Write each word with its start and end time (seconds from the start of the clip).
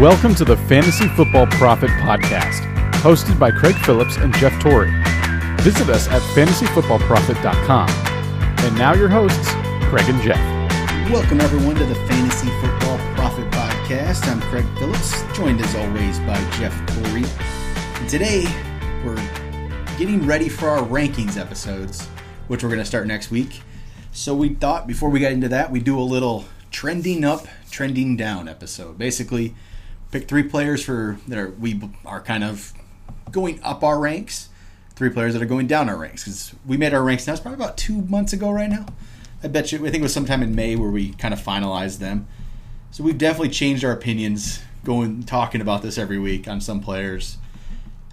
Welcome 0.00 0.34
to 0.36 0.46
the 0.46 0.56
Fantasy 0.56 1.08
Football 1.08 1.46
Prophet 1.48 1.90
Podcast, 1.90 2.62
hosted 3.02 3.38
by 3.38 3.50
Craig 3.50 3.74
Phillips 3.84 4.16
and 4.16 4.34
Jeff 4.36 4.58
Torrey. 4.58 4.90
Visit 5.60 5.90
us 5.90 6.08
at 6.08 6.22
fantasyfootballprophet.com. 6.34 7.90
And 8.64 8.78
now 8.78 8.94
your 8.94 9.10
hosts, 9.10 9.50
Craig 9.90 10.08
and 10.08 10.22
Jeff. 10.22 10.40
Welcome 11.12 11.42
everyone 11.42 11.74
to 11.74 11.84
the 11.84 11.94
Fantasy 11.94 12.48
Football 12.62 12.96
Prophet 13.14 13.44
Podcast. 13.50 14.26
I'm 14.26 14.40
Craig 14.40 14.64
Phillips, 14.78 15.22
joined 15.36 15.60
as 15.60 15.74
always 15.74 16.18
by 16.20 16.38
Jeff 16.52 16.74
Torrey. 16.94 17.24
And 18.00 18.08
today 18.08 18.46
we're 19.04 19.22
getting 19.98 20.26
ready 20.26 20.48
for 20.48 20.70
our 20.70 20.82
rankings 20.82 21.36
episodes, 21.36 22.06
which 22.48 22.62
we're 22.62 22.70
going 22.70 22.80
to 22.80 22.86
start 22.86 23.06
next 23.06 23.30
week. 23.30 23.60
So 24.12 24.34
we 24.34 24.54
thought 24.54 24.86
before 24.86 25.10
we 25.10 25.20
got 25.20 25.32
into 25.32 25.48
that, 25.48 25.70
we 25.70 25.78
do 25.78 26.00
a 26.00 26.00
little 26.00 26.46
trending 26.70 27.22
up, 27.22 27.46
trending 27.70 28.16
down 28.16 28.48
episode. 28.48 28.96
Basically, 28.96 29.54
pick 30.10 30.28
three 30.28 30.42
players 30.42 30.82
for 30.84 31.18
that 31.28 31.38
are 31.38 31.50
we 31.50 31.80
are 32.04 32.20
kind 32.20 32.44
of 32.44 32.72
going 33.30 33.60
up 33.62 33.82
our 33.82 33.98
ranks, 33.98 34.48
three 34.94 35.10
players 35.10 35.32
that 35.34 35.42
are 35.42 35.46
going 35.46 35.66
down 35.66 35.88
our 35.88 35.96
ranks 35.96 36.24
because 36.24 36.54
we 36.66 36.76
made 36.76 36.92
our 36.92 37.02
ranks 37.02 37.26
now. 37.26 37.32
It's 37.32 37.42
probably 37.42 37.62
about 37.62 37.76
two 37.76 38.02
months 38.02 38.32
ago 38.32 38.50
right 38.50 38.70
now. 38.70 38.86
I 39.42 39.48
bet 39.48 39.72
you. 39.72 39.78
I 39.78 39.90
think 39.90 39.96
it 39.96 40.02
was 40.02 40.12
sometime 40.12 40.42
in 40.42 40.54
May 40.54 40.76
where 40.76 40.90
we 40.90 41.12
kind 41.14 41.32
of 41.32 41.40
finalized 41.40 41.98
them. 41.98 42.26
So 42.90 43.04
we've 43.04 43.16
definitely 43.16 43.50
changed 43.50 43.84
our 43.84 43.92
opinions 43.92 44.60
going 44.84 45.22
talking 45.22 45.60
about 45.60 45.82
this 45.82 45.96
every 45.96 46.18
week 46.18 46.48
on 46.48 46.60
some 46.60 46.80
players. 46.80 47.38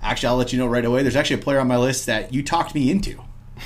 Actually, 0.02 0.30
I'll 0.30 0.36
let 0.38 0.54
you 0.54 0.60
know 0.60 0.68
right 0.68 0.86
away. 0.86 1.02
There's 1.02 1.16
actually 1.16 1.42
a 1.42 1.44
player 1.44 1.60
on 1.60 1.68
my 1.68 1.78
list 1.78 2.06
that 2.06 2.34
you 2.34 2.44
talked 2.44 2.76
me 2.76 2.92
into. 2.92 3.22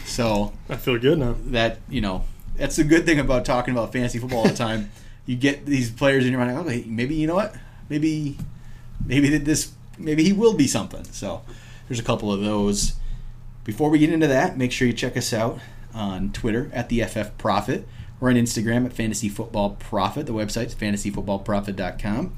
So 0.05 0.53
I 0.69 0.77
feel 0.77 0.97
good 0.97 1.19
now. 1.19 1.35
that 1.47 1.79
you 1.89 2.01
know 2.01 2.25
that's 2.55 2.77
the 2.77 2.83
good 2.83 3.05
thing 3.05 3.19
about 3.19 3.45
talking 3.45 3.73
about 3.73 3.91
fantasy 3.91 4.19
football 4.19 4.39
all 4.39 4.47
the 4.47 4.55
time. 4.55 4.91
you 5.25 5.35
get 5.35 5.65
these 5.65 5.91
players 5.91 6.25
in 6.25 6.31
your 6.31 6.39
mind. 6.39 6.57
Oh, 6.57 6.61
okay, 6.61 6.83
maybe 6.87 7.15
you 7.15 7.27
know 7.27 7.35
what? 7.35 7.55
Maybe 7.91 8.37
maybe 9.05 9.37
this 9.37 9.73
maybe 9.97 10.23
he 10.23 10.31
will 10.31 10.53
be 10.53 10.65
something. 10.65 11.03
So 11.03 11.41
there's 11.89 11.99
a 11.99 12.03
couple 12.03 12.31
of 12.31 12.39
those. 12.39 12.93
Before 13.65 13.89
we 13.89 13.99
get 13.99 14.13
into 14.13 14.27
that, 14.27 14.57
make 14.57 14.71
sure 14.71 14.87
you 14.87 14.93
check 14.93 15.17
us 15.17 15.33
out 15.33 15.59
on 15.93 16.31
Twitter 16.31 16.71
at 16.73 16.87
the 16.87 17.03
FF 17.03 17.37
Prophet. 17.37 17.85
We're 18.21 18.29
on 18.29 18.35
Instagram 18.35 18.85
at 18.85 18.93
Fantasy 18.93 19.27
Football 19.27 19.71
Prophet. 19.71 20.25
The 20.25 20.31
website's 20.31 20.73
fantasyfootballprophet.com. 20.73 22.33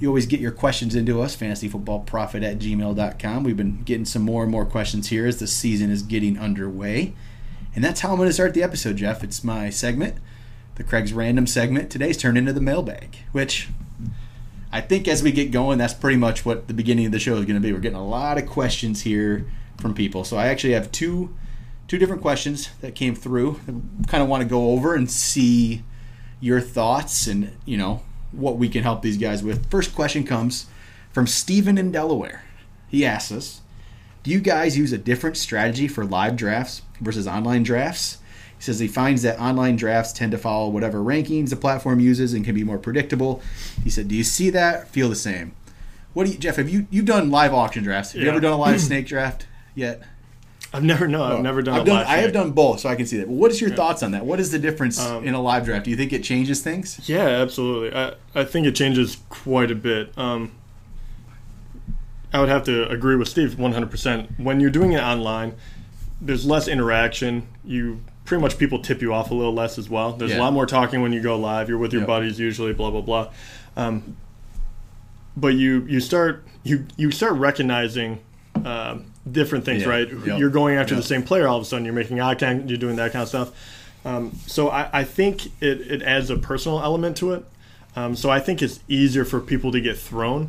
You 0.00 0.08
always 0.08 0.26
get 0.26 0.40
your 0.40 0.50
questions 0.50 0.96
into 0.96 1.22
us, 1.22 1.36
fantasyfootballprophet 1.36 2.42
at 2.42 2.58
gmail.com. 2.58 3.44
We've 3.44 3.56
been 3.56 3.82
getting 3.84 4.06
some 4.06 4.22
more 4.22 4.42
and 4.42 4.50
more 4.50 4.66
questions 4.66 5.10
here 5.10 5.24
as 5.24 5.38
the 5.38 5.46
season 5.46 5.92
is 5.92 6.02
getting 6.02 6.36
underway. 6.36 7.14
And 7.76 7.84
that's 7.84 8.00
how 8.00 8.10
I'm 8.10 8.16
going 8.16 8.28
to 8.28 8.32
start 8.32 8.54
the 8.54 8.64
episode, 8.64 8.96
Jeff. 8.96 9.22
It's 9.22 9.44
my 9.44 9.70
segment, 9.70 10.16
the 10.74 10.82
Craig's 10.82 11.12
Random 11.12 11.46
segment. 11.46 11.90
Today's 11.90 12.16
turned 12.16 12.36
into 12.36 12.52
the 12.52 12.60
mailbag, 12.60 13.18
which 13.30 13.68
I 14.72 14.80
think 14.80 15.08
as 15.08 15.22
we 15.22 15.32
get 15.32 15.50
going, 15.50 15.78
that's 15.78 15.94
pretty 15.94 16.16
much 16.16 16.44
what 16.44 16.68
the 16.68 16.74
beginning 16.74 17.06
of 17.06 17.12
the 17.12 17.18
show 17.18 17.36
is 17.36 17.44
going 17.44 17.54
to 17.54 17.60
be. 17.60 17.72
We're 17.72 17.80
getting 17.80 17.96
a 17.96 18.06
lot 18.06 18.38
of 18.38 18.46
questions 18.46 19.02
here 19.02 19.46
from 19.80 19.94
people. 19.94 20.24
So 20.24 20.36
I 20.36 20.48
actually 20.48 20.72
have 20.74 20.90
two 20.92 21.34
two 21.88 21.98
different 21.98 22.22
questions 22.22 22.70
that 22.80 22.94
came 22.94 23.14
through. 23.14 23.60
I 23.68 24.06
kind 24.08 24.22
of 24.22 24.28
want 24.28 24.42
to 24.42 24.48
go 24.48 24.70
over 24.70 24.94
and 24.94 25.10
see 25.10 25.84
your 26.40 26.60
thoughts 26.60 27.26
and, 27.26 27.52
you 27.64 27.76
know, 27.76 28.02
what 28.32 28.56
we 28.58 28.68
can 28.68 28.82
help 28.82 29.02
these 29.02 29.16
guys 29.16 29.42
with. 29.42 29.70
First 29.70 29.94
question 29.94 30.24
comes 30.24 30.66
from 31.12 31.26
Steven 31.26 31.78
in 31.78 31.92
Delaware. 31.92 32.44
He 32.88 33.06
asks 33.06 33.30
us, 33.30 33.60
do 34.22 34.30
you 34.32 34.40
guys 34.40 34.76
use 34.76 34.92
a 34.92 34.98
different 34.98 35.36
strategy 35.36 35.86
for 35.86 36.04
live 36.04 36.34
drafts 36.34 36.82
versus 37.00 37.28
online 37.28 37.62
drafts? 37.62 38.18
He 38.58 38.62
says 38.64 38.78
he 38.78 38.88
finds 38.88 39.22
that 39.22 39.38
online 39.40 39.76
drafts 39.76 40.12
tend 40.12 40.32
to 40.32 40.38
follow 40.38 40.68
whatever 40.68 40.98
rankings 40.98 41.50
the 41.50 41.56
platform 41.56 42.00
uses 42.00 42.32
and 42.32 42.44
can 42.44 42.54
be 42.54 42.64
more 42.64 42.78
predictable. 42.78 43.42
He 43.84 43.90
said, 43.90 44.08
"Do 44.08 44.14
you 44.14 44.24
see 44.24 44.50
that? 44.50 44.88
Feel 44.88 45.08
the 45.08 45.14
same?" 45.16 45.52
What 46.14 46.26
do 46.26 46.32
you, 46.32 46.38
Jeff? 46.38 46.56
Have 46.56 46.68
you 46.70 46.86
you've 46.90 47.04
done 47.04 47.30
live 47.30 47.52
auction 47.52 47.84
drafts? 47.84 48.12
Have 48.12 48.22
you 48.22 48.28
ever 48.30 48.40
done 48.40 48.52
a 48.54 48.58
live 48.58 48.80
snake 48.80 49.06
draft 49.06 49.46
yet? 49.74 50.02
I've 50.72 50.82
never 50.82 51.06
no, 51.06 51.22
I've 51.22 51.42
never 51.42 51.62
done. 51.62 51.74
I've 51.76 51.82
a 51.82 51.84
done. 51.86 51.96
live 51.96 52.06
I 52.08 52.16
have 52.18 52.32
done 52.32 52.50
both, 52.52 52.80
so 52.80 52.88
I 52.88 52.96
can 52.96 53.06
see 53.06 53.18
that. 53.18 53.26
But 53.26 53.34
what 53.34 53.50
is 53.50 53.60
your 53.60 53.70
thoughts 53.70 54.02
on 54.02 54.10
that? 54.12 54.26
What 54.26 54.40
is 54.40 54.50
the 54.50 54.58
difference 54.58 54.98
Um, 55.00 55.24
in 55.24 55.34
a 55.34 55.40
live 55.40 55.64
draft? 55.64 55.84
Do 55.84 55.90
you 55.90 55.96
think 55.96 56.12
it 56.12 56.22
changes 56.24 56.60
things? 56.60 57.00
Yeah, 57.08 57.26
absolutely. 57.26 57.94
I 57.96 58.14
I 58.34 58.44
think 58.44 58.66
it 58.66 58.74
changes 58.74 59.18
quite 59.28 59.70
a 59.70 59.74
bit. 59.74 60.16
Um, 60.18 60.52
I 62.32 62.40
would 62.40 62.48
have 62.48 62.64
to 62.64 62.88
agree 62.90 63.16
with 63.16 63.28
Steve 63.28 63.54
100%. 63.58 64.38
When 64.38 64.60
you're 64.60 64.70
doing 64.70 64.92
it 64.92 65.00
online, 65.02 65.54
there's 66.20 66.44
less 66.44 66.66
interaction. 66.68 67.46
You 67.64 68.00
pretty 68.26 68.42
much 68.42 68.58
people 68.58 68.80
tip 68.80 69.00
you 69.00 69.14
off 69.14 69.30
a 69.30 69.34
little 69.34 69.54
less 69.54 69.78
as 69.78 69.88
well. 69.88 70.12
There's 70.12 70.32
Yeah. 70.32 70.38
a 70.38 70.42
lot 70.42 70.52
more 70.52 70.66
talking 70.66 71.00
when 71.00 71.12
you 71.12 71.20
go 71.22 71.38
live. 71.38 71.68
You're 71.70 71.78
with 71.78 71.92
your 71.92 72.02
Yep. 72.02 72.06
buddies 72.08 72.38
usually, 72.38 72.72
blah 72.74 72.90
blah 72.90 73.00
blah. 73.00 73.28
Um, 73.76 74.16
but 75.36 75.54
you 75.54 75.84
you 75.88 76.00
start 76.00 76.44
you 76.64 76.86
you 76.96 77.10
start 77.10 77.34
recognizing 77.34 78.18
um, 78.64 79.04
different 79.30 79.64
things, 79.64 79.82
Yeah. 79.82 79.88
right? 79.88 80.08
Yep. 80.10 80.38
You're 80.38 80.50
going 80.50 80.76
after 80.76 80.94
Yep. 80.94 81.02
the 81.02 81.06
same 81.08 81.22
player 81.22 81.46
all 81.46 81.56
of 81.56 81.62
a 81.62 81.66
sudden. 81.66 81.84
You're 81.84 81.94
making 81.94 82.20
eye 82.20 82.34
contact. 82.34 82.68
You're 82.68 82.78
doing 82.78 82.96
that 82.96 83.12
kind 83.12 83.22
of 83.22 83.28
stuff. 83.28 83.50
Um, 84.04 84.32
so 84.46 84.70
I, 84.70 84.88
I 84.92 85.04
think 85.04 85.46
it, 85.60 85.80
it 85.80 86.02
adds 86.02 86.30
a 86.30 86.36
personal 86.36 86.80
element 86.80 87.16
to 87.18 87.32
it. 87.32 87.44
Um, 87.96 88.14
so 88.16 88.30
I 88.30 88.40
think 88.40 88.62
it's 88.62 88.80
easier 88.88 89.24
for 89.24 89.40
people 89.40 89.72
to 89.72 89.80
get 89.80 89.98
thrown. 89.98 90.48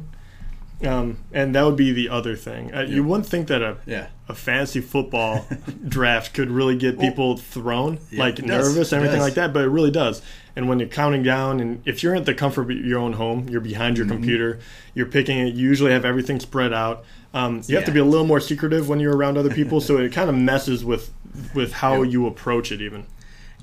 Um, 0.85 1.17
and 1.33 1.55
that 1.55 1.63
would 1.65 1.75
be 1.75 1.91
the 1.91 2.09
other 2.09 2.35
thing. 2.35 2.71
Uh, 2.73 2.81
You 2.81 3.03
wouldn't 3.03 3.27
think 3.27 3.47
that 3.47 3.63
a, 3.63 3.77
Yeah. 3.87 4.07
a 4.29 4.35
fantasy 4.35 4.79
football 4.79 5.47
draft 5.87 6.33
could 6.35 6.51
really 6.51 6.75
get 6.77 6.99
people 6.99 7.35
thrown, 7.37 7.99
Yeah, 8.11 8.19
like 8.19 8.43
nervous 8.43 8.91
and 8.91 9.01
everything 9.03 9.21
like 9.21 9.33
that, 9.35 9.53
but 9.53 9.63
it 9.63 9.69
really 9.69 9.89
does. 9.89 10.21
And 10.55 10.69
when 10.69 10.79
you're 10.79 10.87
counting 10.89 11.23
down, 11.23 11.59
and 11.59 11.81
if 11.85 12.03
you're 12.03 12.15
at 12.15 12.25
the 12.25 12.33
comfort 12.35 12.69
of 12.69 12.71
your 12.85 12.99
own 12.99 13.13
home, 13.13 13.49
you're 13.49 13.61
behind 13.61 13.97
your 13.97 14.05
Mm-hmm. 14.05 14.15
computer, 14.15 14.59
you're 14.93 15.07
picking 15.07 15.39
it, 15.39 15.55
you 15.55 15.67
usually 15.67 15.91
have 15.91 16.05
everything 16.05 16.39
spread 16.39 16.73
out. 16.73 17.03
Um, 17.33 17.61
you 17.67 17.75
have 17.75 17.85
to 17.85 17.91
be 17.91 17.99
a 17.99 18.05
little 18.05 18.25
more 18.25 18.39
secretive 18.39 18.87
when 18.87 18.99
you're 18.99 19.15
around 19.15 19.37
other 19.37 19.49
people, 19.53 19.81
so 19.81 19.97
it 19.97 20.11
kind 20.11 20.29
of 20.29 20.35
messes 20.35 20.85
with 20.85 21.11
with 21.53 21.73
how 21.73 22.01
you 22.01 22.25
approach 22.25 22.71
it, 22.71 22.81
even. 22.81 23.05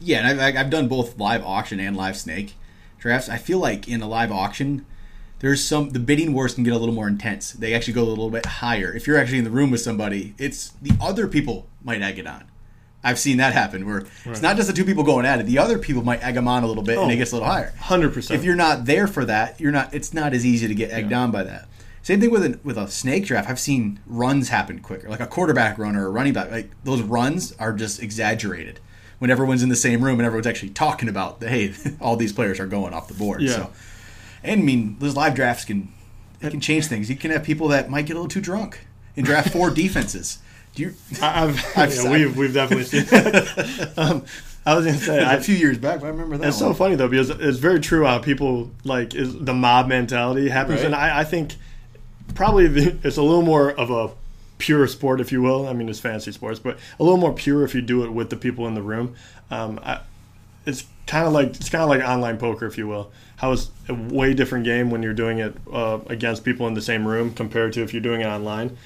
Yeah, 0.01 0.29
and 0.29 0.41
I've, 0.41 0.57
I've 0.57 0.71
done 0.71 0.87
both 0.87 1.19
live 1.19 1.45
auction 1.45 1.81
and 1.81 1.97
live 1.97 2.17
snake 2.17 2.55
drafts. 2.99 3.29
I 3.29 3.39
feel 3.39 3.59
like 3.59 3.89
in 3.89 4.01
a 4.03 4.07
live 4.09 4.31
auction, 4.31 4.85
there's 5.45 5.63
some 5.63 5.91
the 5.91 5.99
bidding 5.99 6.33
wars 6.33 6.55
can 6.55 6.65
get 6.65 6.73
a 6.73 6.79
little 6.79 6.95
more 6.95 7.07
intense. 7.07 7.53
They 7.53 7.75
actually 7.75 7.93
go 7.93 8.03
a 8.03 8.09
little 8.09 8.31
bit 8.31 8.47
higher. 8.47 8.91
If 8.95 9.07
you're 9.07 9.19
actually 9.19 9.37
in 9.39 9.45
the 9.45 9.51
room 9.51 9.71
with 9.71 9.83
somebody, 9.83 10.35
it's 10.39 10.71
the 10.81 10.93
other 11.03 11.29
people 11.29 11.67
might 11.83 12.01
egg 12.01 12.19
it 12.19 12.27
on. 12.27 12.45
I've 13.03 13.19
seen 13.19 13.37
that 13.37 13.53
happen 13.53 13.85
where 13.87 14.07
it's 14.25 14.41
not 14.41 14.57
just 14.57 14.69
the 14.69 14.75
two 14.75 14.87
people 14.87 15.05
going 15.05 15.27
at 15.27 15.39
it. 15.39 15.45
The 15.45 15.59
other 15.59 15.79
people 15.79 16.03
might 16.03 16.23
egg 16.25 16.37
them 16.37 16.49
on 16.49 16.65
a 16.65 16.67
little 16.67 16.83
bit, 16.83 16.97
and 16.97 17.11
it 17.11 17.17
Oh. 17.17 17.19
gets 17.19 17.33
a 17.33 17.35
little 17.35 17.47
higher. 17.49 17.75
Hundred 17.79 18.15
percent. 18.15 18.41
If 18.41 18.45
you're 18.47 18.57
not 18.57 18.87
there 18.87 19.07
for 19.07 19.27
that, 19.27 19.61
you're 19.61 19.71
not. 19.71 19.93
It's 19.93 20.15
not 20.15 20.33
as 20.33 20.47
easy 20.47 20.67
to 20.67 20.75
get 20.75 20.91
egged 20.91 21.13
on 21.13 21.31
by 21.31 21.43
that. 21.43 21.69
Same 22.03 22.21
thing 22.23 22.31
with 22.31 22.43
a, 22.43 22.59
with 22.65 22.79
a 22.79 22.89
snake 22.89 23.27
draft. 23.27 23.51
I've 23.51 23.61
seen 23.61 24.01
runs 24.07 24.49
happen 24.49 24.81
quicker, 24.81 25.11
like 25.11 25.21
a 25.21 25.27
quarterback 25.27 25.77
run 25.77 25.95
or 25.95 26.07
a 26.07 26.11
running 26.11 26.33
back. 26.33 26.51
Like 26.51 26.71
those 26.85 27.03
runs 27.03 27.53
are 27.59 27.75
just 27.75 28.03
exaggerated 28.03 28.81
when 29.19 29.31
everyone's 29.31 29.63
in 29.63 29.69
the 29.69 29.77
same 29.77 30.03
room 30.03 30.19
and 30.19 30.25
everyone's 30.27 30.47
actually 30.47 30.71
talking 30.71 31.11
about 31.11 31.43
hey, 31.43 31.75
all 32.01 32.17
these 32.17 32.33
players 32.33 32.59
are 32.59 32.67
going 32.67 32.95
off 32.95 33.09
the 33.09 33.15
board. 33.15 33.43
Yeah. 33.43 33.53
So, 33.57 33.71
and 34.45 34.61
I 34.61 34.65
mean, 34.65 34.97
those 35.01 35.17
live 35.17 35.35
drafts 35.35 35.65
can 35.65 35.89
they 36.41 36.51
can 36.51 36.61
change 36.61 36.87
things. 36.87 37.09
You 37.11 37.17
can 37.17 37.31
have 37.31 37.43
people 37.43 37.69
that 37.69 37.91
might 37.91 38.07
get 38.07 38.13
a 38.13 38.17
little 38.21 38.29
too 38.29 38.41
drunk 38.41 38.87
and 39.17 39.25
draft 39.27 39.51
four 39.51 39.71
defenses. 39.83 40.39
Do 40.75 40.83
you? 40.85 40.95
I- 41.23 41.45
I've, 41.45 41.65
I've- 41.77 41.95
yeah, 41.97 42.11
we've 42.11 42.37
we've 42.37 42.55
definitely 42.55 42.85
seen. 42.85 43.05
That. 43.07 43.93
um, 43.97 44.25
I 44.67 44.75
was 44.75 44.87
gonna 44.87 44.97
say 44.99 45.23
I, 45.23 45.35
a 45.35 45.41
few 45.41 45.55
years 45.55 45.77
back, 45.79 46.01
but 46.01 46.07
I 46.07 46.11
remember 46.11 46.37
that. 46.39 46.49
It's 46.49 46.59
so 46.59 46.73
funny 46.75 46.95
though 46.95 47.09
because 47.09 47.31
it's 47.31 47.59
very 47.59 47.81
true 47.81 48.05
how 48.05 48.19
people 48.19 48.71
like 48.85 49.15
is 49.15 49.39
the 49.39 49.53
mob 49.55 49.89
mentality 49.89 50.49
happens, 50.49 50.79
Right. 50.79 50.87
and 50.87 50.95
I, 50.95 51.21
I 51.21 51.25
think 51.25 51.55
probably 52.35 52.67
the, 52.69 52.97
it's 53.05 53.17
a 53.19 53.23
little 53.23 53.43
more 53.43 53.71
of 53.73 53.91
a 53.91 54.11
pure 54.59 54.87
sport, 54.87 55.21
if 55.21 55.31
you 55.33 55.43
will. 55.43 55.69
I 55.69 55.75
mean, 55.75 55.89
it's 55.89 56.01
fantasy 56.01 56.33
sports, 56.33 56.59
but 56.59 56.79
a 56.99 57.03
little 57.03 57.19
more 57.19 57.35
pure 57.35 57.63
if 57.65 57.75
you 57.75 57.83
do 57.83 58.05
it 58.05 58.11
with 58.13 58.31
the 58.31 58.37
people 58.37 58.67
in 58.67 58.75
the 58.75 58.83
room. 58.83 59.15
Um, 59.51 59.79
I, 59.83 60.01
it's 60.67 60.85
kind 61.07 61.27
of 61.27 61.33
like 61.35 61.49
it's 61.49 61.69
kind 61.69 61.83
of 61.83 61.91
like 61.91 62.01
online 62.03 62.39
poker, 62.39 62.67
if 62.67 62.79
you 62.79 62.89
will. 62.89 63.13
How 63.45 63.53
it's 63.53 63.71
a 63.91 63.95
way 63.95 64.33
different 64.33 64.65
game 64.65 64.91
when 64.91 65.03
you're 65.03 65.13
doing 65.13 65.39
it 65.39 65.55
uh, 65.71 65.99
against 66.07 66.45
people 66.45 66.67
in 66.67 66.73
the 66.73 66.81
same 66.81 67.07
room 67.07 67.35
compared 67.35 67.75
to 67.75 67.83
if 67.83 67.93
you're 67.93 68.01
doing 68.01 68.23
it 68.23 68.27
online. 68.27 68.79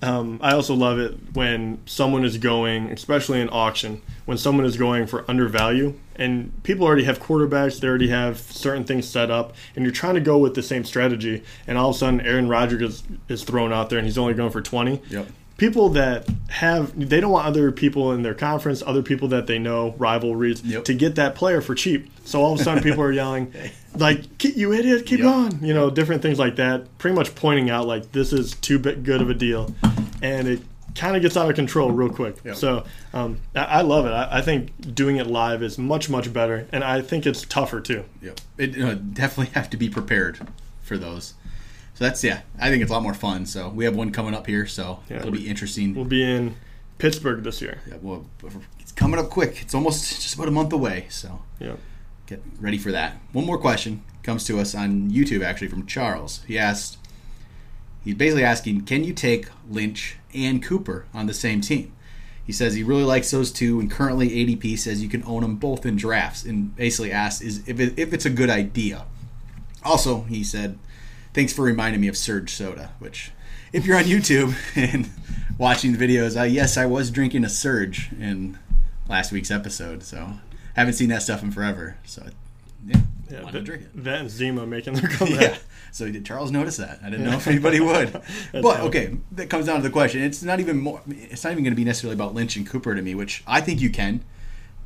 Um, 0.00 0.40
I 0.42 0.54
also 0.54 0.72
love 0.72 0.98
it 0.98 1.18
when 1.34 1.82
someone 1.84 2.24
is 2.24 2.38
going, 2.38 2.90
especially 2.90 3.42
in 3.42 3.50
auction, 3.52 4.00
when 4.24 4.38
someone 4.38 4.64
is 4.64 4.78
going 4.78 5.06
for 5.06 5.30
undervalue, 5.30 6.00
and 6.14 6.50
people 6.62 6.86
already 6.86 7.04
have 7.04 7.20
quarterbacks, 7.20 7.78
they 7.78 7.88
already 7.88 8.08
have 8.08 8.38
certain 8.38 8.84
things 8.84 9.06
set 9.06 9.30
up, 9.30 9.54
and 9.74 9.84
you're 9.84 9.92
trying 9.92 10.14
to 10.14 10.20
go 10.22 10.38
with 10.38 10.54
the 10.54 10.62
same 10.62 10.82
strategy, 10.82 11.42
and 11.66 11.76
all 11.76 11.90
of 11.90 11.96
a 11.96 11.98
sudden 11.98 12.22
Aaron 12.22 12.48
Rodgers 12.48 12.80
is, 12.80 13.02
is 13.28 13.44
thrown 13.44 13.70
out 13.70 13.90
there, 13.90 13.98
and 13.98 14.06
he's 14.06 14.16
only 14.16 14.32
going 14.32 14.50
for 14.50 14.62
20. 14.62 15.02
Yep. 15.10 15.26
People 15.56 15.88
that 15.90 16.28
have, 16.48 16.92
they 17.08 17.18
don't 17.20 17.30
want 17.32 17.46
other 17.46 17.72
people 17.72 18.12
in 18.12 18.22
their 18.22 18.34
conference, 18.34 18.82
other 18.86 19.02
people 19.02 19.28
that 19.28 19.46
they 19.46 19.58
know, 19.58 19.94
rivalries, 19.96 20.62
Yep. 20.62 20.84
to 20.84 20.94
get 20.94 21.14
that 21.14 21.34
player 21.34 21.60
for 21.62 21.74
cheap. 21.74 22.10
So 22.26 22.42
all 22.42 22.52
of 22.52 22.60
a 22.60 22.62
sudden 22.64 22.82
people 22.82 23.02
are 23.02 23.10
yelling, 23.12 23.52
like, 23.96 24.42
you 24.44 24.72
idiot, 24.74 25.06
keep 25.06 25.20
Yep. 25.20 25.24
going. 25.26 25.64
You 25.64 25.72
know, 25.72 25.88
different 25.88 26.20
things 26.20 26.38
like 26.38 26.56
that. 26.56 26.98
Pretty 26.98 27.14
much 27.14 27.34
pointing 27.34 27.70
out, 27.70 27.86
like, 27.86 28.12
this 28.12 28.32
is 28.34 28.54
too 28.56 28.78
good 28.78 29.22
of 29.22 29.30
a 29.30 29.34
deal. 29.34 29.74
And 30.20 30.46
it 30.46 30.60
kind 30.94 31.16
of 31.16 31.22
gets 31.22 31.36
out 31.38 31.48
of 31.48 31.56
control 31.56 31.90
real 31.90 32.10
quick. 32.10 32.36
Yep. 32.44 32.56
So 32.56 32.84
um, 33.14 33.38
I, 33.54 33.60
I 33.64 33.80
love 33.80 34.04
it. 34.06 34.10
I, 34.10 34.38
I 34.38 34.42
think 34.42 34.94
doing 34.94 35.16
it 35.16 35.26
live 35.26 35.62
is 35.62 35.78
much, 35.78 36.10
much 36.10 36.32
better. 36.32 36.66
And 36.72 36.84
I 36.84 37.00
think 37.00 37.24
it's 37.26 37.42
tougher, 37.42 37.80
too. 37.80 38.04
Yep. 38.22 38.40
It, 38.58 38.76
you 38.76 38.84
know, 38.84 38.94
definitely 38.94 39.52
have 39.54 39.70
to 39.70 39.76
be 39.78 39.88
prepared 39.88 40.38
for 40.82 40.98
those. 40.98 41.32
So 41.96 42.04
that's 42.04 42.22
yeah, 42.22 42.42
I 42.60 42.68
think 42.68 42.82
it's 42.82 42.90
a 42.90 42.94
lot 42.94 43.02
more 43.02 43.14
fun. 43.14 43.46
So 43.46 43.70
we 43.70 43.86
have 43.86 43.96
one 43.96 44.12
coming 44.12 44.34
up 44.34 44.46
here, 44.46 44.66
so 44.66 45.00
Yeah, 45.08 45.16
it'll 45.16 45.30
be 45.30 45.48
interesting. 45.48 45.94
We'll 45.94 46.04
be 46.04 46.22
in 46.22 46.54
Pittsburgh 46.98 47.42
this 47.42 47.62
year. 47.62 47.80
Yeah, 47.88 47.96
well, 48.02 48.26
it's 48.78 48.92
coming 48.92 49.18
up 49.18 49.30
quick. 49.30 49.62
It's 49.62 49.74
almost 49.74 50.04
just 50.22 50.34
about 50.34 50.48
a 50.48 50.50
month 50.50 50.72
away, 50.74 51.06
so 51.08 51.40
Yeah. 51.58 51.76
get 52.26 52.42
ready 52.60 52.76
for 52.76 52.92
that. 52.92 53.16
One 53.32 53.46
more 53.46 53.56
question 53.56 54.02
comes 54.22 54.44
to 54.44 54.60
us 54.60 54.74
on 54.74 55.10
YouTube, 55.10 55.42
actually, 55.42 55.68
from 55.68 55.86
Charles. 55.86 56.42
He 56.46 56.58
asked, 56.58 56.98
he's 58.04 58.14
basically 58.14 58.44
asking, 58.44 58.82
can 58.82 59.02
you 59.02 59.14
take 59.14 59.48
Lynch 59.70 60.16
and 60.34 60.62
Cooper 60.62 61.06
on 61.14 61.26
the 61.26 61.34
same 61.34 61.62
team? 61.62 61.92
He 62.44 62.52
says 62.52 62.74
he 62.74 62.82
really 62.82 63.04
likes 63.04 63.30
those 63.30 63.50
two, 63.50 63.80
and 63.80 63.90
currently 63.90 64.28
ADP 64.28 64.78
says 64.78 65.02
you 65.02 65.08
can 65.08 65.24
own 65.24 65.40
them 65.40 65.56
both 65.56 65.86
in 65.86 65.96
drafts, 65.96 66.44
and 66.44 66.76
basically 66.76 67.10
asks 67.10 67.40
is 67.40 67.66
if, 67.66 67.80
it, 67.80 67.98
if 67.98 68.12
it's 68.12 68.26
a 68.26 68.30
good 68.30 68.50
idea. 68.50 69.06
Also, 69.82 70.22
he 70.24 70.44
said, 70.44 70.78
thanks 71.36 71.52
for 71.52 71.62
reminding 71.62 72.00
me 72.00 72.08
of 72.08 72.16
Surge 72.16 72.50
Soda, 72.50 72.92
which, 72.98 73.30
if 73.70 73.84
you're 73.84 73.98
on 73.98 74.04
YouTube 74.04 74.56
and 74.74 75.08
watching 75.58 75.92
the 75.92 75.98
videos, 75.98 76.40
uh, 76.40 76.44
yes, 76.44 76.78
I 76.78 76.86
was 76.86 77.10
drinking 77.10 77.44
a 77.44 77.48
Surge 77.50 78.10
in 78.18 78.58
last 79.06 79.30
week's 79.30 79.50
episode, 79.50 80.02
so 80.02 80.30
haven't 80.74 80.94
seen 80.94 81.10
that 81.10 81.22
stuff 81.22 81.42
in 81.42 81.52
forever. 81.52 81.98
So, 82.06 82.26
yeah, 82.86 83.00
Yeah, 83.30 83.40
that, 83.42 83.52
to 83.52 83.60
drink 83.60 83.82
it. 83.82 84.04
that 84.04 84.20
and 84.20 84.30
Zima 84.30 84.66
making 84.66 84.94
their 84.94 85.10
comeback. 85.10 85.40
Yeah. 85.40 85.58
So 85.92 86.10
did 86.10 86.24
Charles 86.24 86.50
notice 86.50 86.78
that? 86.78 87.00
I 87.04 87.10
didn't 87.10 87.26
know 87.26 87.36
if 87.36 87.46
anybody 87.46 87.80
would. 87.80 88.12
but 88.52 88.62
funny. 88.62 88.88
okay, 88.88 89.16
that 89.32 89.50
comes 89.50 89.66
down 89.66 89.76
to 89.76 89.82
the 89.82 89.90
question. 89.90 90.22
It's 90.22 90.42
not 90.42 90.58
even 90.58 90.78
more. 90.78 91.02
It's 91.06 91.44
not 91.44 91.52
even 91.52 91.64
going 91.64 91.72
to 91.72 91.76
be 91.76 91.84
necessarily 91.84 92.14
about 92.14 92.34
Lynch 92.34 92.56
and 92.56 92.66
Cooper 92.66 92.94
to 92.94 93.02
me, 93.02 93.14
which 93.14 93.42
I 93.46 93.60
think 93.60 93.80
you 93.82 93.90
can. 93.90 94.22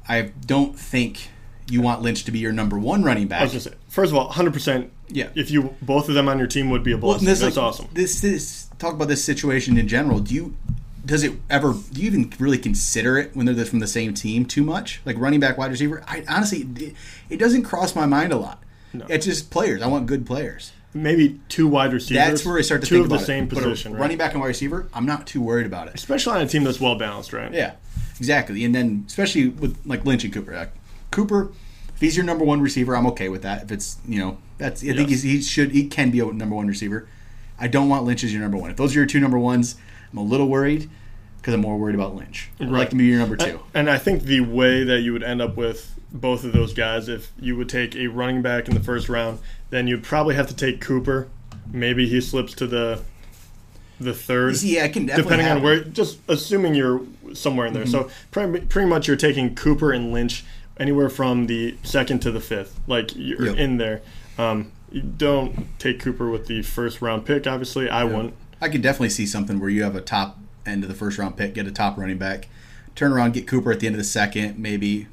I 0.09 0.33
don't 0.47 0.77
think 0.79 1.31
you 1.69 1.83
want 1.83 2.03
Lynch 2.03 2.25
to 2.25 2.31
be 2.31 2.39
your 2.39 2.53
number 2.53 2.79
one 2.79 3.03
running 3.03 3.25
I 3.25 3.29
back. 3.29 3.43
was 3.43 3.51
gonna 3.53 3.61
say, 3.61 3.73
first 3.89 4.13
of 4.13 4.19
all, 4.19 4.31
100%. 4.31 4.89
Yeah. 5.09 5.29
If 5.35 5.51
you 5.51 5.75
both 5.83 6.09
of 6.09 6.15
them 6.15 6.29
on 6.29 6.39
your 6.39 6.47
team 6.47 6.71
would 6.71 6.83
be 6.85 6.93
a 6.93 6.97
Well, 6.97 7.13
blessing. 7.13 7.27
this, 7.27 7.41
That's 7.41 7.57
like, 7.57 7.65
awesome. 7.65 7.89
This 7.93 8.21
this 8.21 8.69
talk 8.79 8.95
about 8.95 9.09
this 9.09 9.23
situation 9.25 9.77
in 9.77 9.89
general. 9.89 10.21
Do 10.21 10.35
you 10.35 10.57
does 11.05 11.23
it 11.25 11.33
ever? 11.49 11.75
Do 11.93 12.01
you 12.01 12.07
even 12.07 12.33
really 12.39 12.59
consider 12.59 13.19
it 13.19 13.35
when 13.35 13.47
they're 13.47 13.65
from 13.65 13.79
the 13.81 13.87
same 13.87 14.15
team 14.15 14.45
too 14.45 14.63
much? 14.63 15.01
Like 15.05 15.17
running 15.19 15.41
back, 15.41 15.57
wide 15.59 15.71
receiver. 15.71 16.03
I 16.07 16.25
honestly, 16.29 16.69
it, 16.77 16.95
it 17.29 17.37
doesn't 17.39 17.63
cross 17.65 17.97
my 17.97 18.07
mind 18.07 18.33
a 18.33 18.37
lot. 18.37 18.63
No. 18.93 19.07
It's 19.09 19.25
just 19.27 19.51
players. 19.51 19.83
I 19.83 19.87
want 19.87 20.07
good 20.07 20.27
players. 20.27 20.73
Maybe 20.93 21.39
two 21.49 21.69
wide 21.69 21.93
receivers. 21.93 22.25
That's 22.27 22.45
where 22.45 22.59
I 22.59 22.63
start 22.63 22.81
to 22.83 22.87
two 22.89 22.97
think 22.97 23.07
of 23.07 23.13
about 23.13 23.17
the 23.19 23.23
it. 23.23 23.27
same 23.27 23.47
But 23.49 23.59
a 23.59 23.63
position. 23.63 23.93
right? 23.93 24.01
running 24.01 24.19
back 24.19 24.33
and 24.33 24.41
wide 24.41 24.49
receiver. 24.49 24.89
I'm 24.93 25.07
not 25.07 25.27
too 25.27 25.41
worried 25.41 25.67
about 25.67 25.87
it. 25.89 25.95
Especially 25.95 26.35
on 26.35 26.43
a 26.43 26.49
team 26.49 26.65
that's 26.65 26.81
well 26.81 26.97
balanced, 26.97 27.33
right? 27.33 27.53
Yeah, 27.53 27.75
exactly. 28.19 28.65
And 28.65 28.75
then 28.75 29.05
especially 29.07 29.49
with 29.49 29.79
like 29.87 30.05
Lynch 30.05 30.25
and 30.25 30.33
Cooper. 30.33 30.53
Cooper, 31.11 31.51
if 31.95 32.01
he's 32.01 32.17
your 32.17 32.25
number 32.25 32.45
one 32.45 32.61
receiver, 32.61 32.97
I'm 32.97 33.07
okay 33.09 33.29
with 33.29 33.43
that. 33.43 33.63
If 33.65 33.73
it's 33.73 33.99
you 34.07 34.19
know 34.21 34.39
that's 34.59 34.83
I 34.83 34.87
think 34.95 35.11
Yes. 35.11 35.23
he's, 35.23 35.23
he 35.23 35.43
should 35.43 35.73
he 35.73 35.87
can 35.89 36.11
be 36.11 36.21
a 36.21 36.27
number 36.27 36.55
one 36.57 36.67
receiver. 36.67 37.09
I 37.59 37.69
don't 37.69 37.89
want 37.89 38.05
Lynch 38.05 38.25
as 38.25 38.33
your 38.33 38.43
number 38.43 38.57
one. 38.57 38.71
If 38.71 38.77
those 38.77 38.95
are 38.97 39.01
your 39.01 39.07
two 39.07 39.21
number 39.21 39.39
ones, 39.39 39.77
I'm 40.13 40.19
a 40.19 40.23
little 40.23 40.49
worried 40.49 40.89
because 41.39 41.55
I'm 41.55 41.61
more 41.61 41.77
worried 41.79 41.95
about 41.95 42.15
Lynch. 42.15 42.51
I'd 42.61 42.69
like 42.69 42.91
to 42.91 42.97
be 42.97 43.05
your 43.07 43.19
number 43.19 43.37
two. 43.37 43.61
And 43.75 43.91
I 43.91 43.99
think 43.99 44.23
the 44.23 44.41
way 44.41 44.85
that 44.85 45.01
you 45.01 45.13
would 45.13 45.23
end 45.23 45.41
up 45.43 45.57
with 45.57 45.95
both 46.13 46.45
of 46.45 46.53
those 46.53 46.73
guys, 46.75 47.09
if 47.09 47.31
you 47.39 47.57
would 47.57 47.69
take 47.69 47.95
a 47.97 48.07
running 48.09 48.43
back 48.43 48.67
in 48.69 48.75
the 48.75 48.81
first 48.83 49.09
round, 49.09 49.39
then 49.71 49.87
you'd 49.87 50.03
probably 50.03 50.35
have 50.35 50.47
to 50.49 50.55
take 50.57 50.81
Cooper. 50.81 51.29
Maybe 51.73 52.09
he 52.09 52.21
slips 52.21 52.55
to 52.55 52.67
the 52.67 53.03
the 54.01 54.15
third. 54.15 54.61
Yeah, 54.63 54.85
I 54.85 54.89
can 54.89 55.05
definitely 55.05 55.23
depending 55.37 55.47
on 55.59 55.63
where 55.63 55.85
just 55.85 56.19
assuming 56.29 56.75
you're 56.75 57.03
somewhere 57.35 57.67
in 57.67 57.75
there 57.75 57.85
Mm-hmm. 57.85 57.91
so 57.93 58.11
pretty, 58.31 58.65
pretty 58.67 58.89
much 58.89 59.07
you're 59.07 59.17
taking 59.19 59.55
cooper 59.55 59.93
and 59.93 60.11
lynch 60.13 60.43
anywhere 60.81 61.09
from 61.09 61.47
the 61.47 61.77
second 61.85 62.21
to 62.21 62.33
the 62.33 62.41
fifth 62.41 62.81
like 62.89 63.15
you're 63.15 63.47
Yep. 63.47 63.57
in 63.59 63.77
there 63.77 64.01
um, 64.39 64.73
you 64.91 65.03
don't 65.03 65.69
take 65.79 66.01
cooper 66.01 66.29
with 66.31 66.47
the 66.47 66.63
first 66.63 67.01
round 67.03 67.25
pick 67.27 67.47
obviously 67.47 67.89
i 67.89 68.03
wouldn't 68.03 68.35
I 68.63 68.69
could 68.69 68.83
definitely 68.83 69.09
see 69.11 69.25
something 69.27 69.59
where 69.61 69.71
you 69.71 69.83
have 69.85 69.95
a 69.97 70.01
top 70.03 70.39
end 70.67 70.83
of 70.83 70.91
the 70.91 70.95
first 70.95 71.17
round 71.17 71.35
pick, 71.37 71.55
get 71.55 71.67
a 71.67 71.71
top 71.73 71.97
running 71.97 72.19
back, 72.19 72.49
turn 72.95 73.11
around, 73.11 73.33
get 73.33 73.47
Cooper 73.47 73.73
at 73.73 73.81
the 73.81 73.87
end 73.87 73.95
of 73.95 73.99
the 73.99 74.05
second, 74.05 74.59
maybe, 74.59 75.07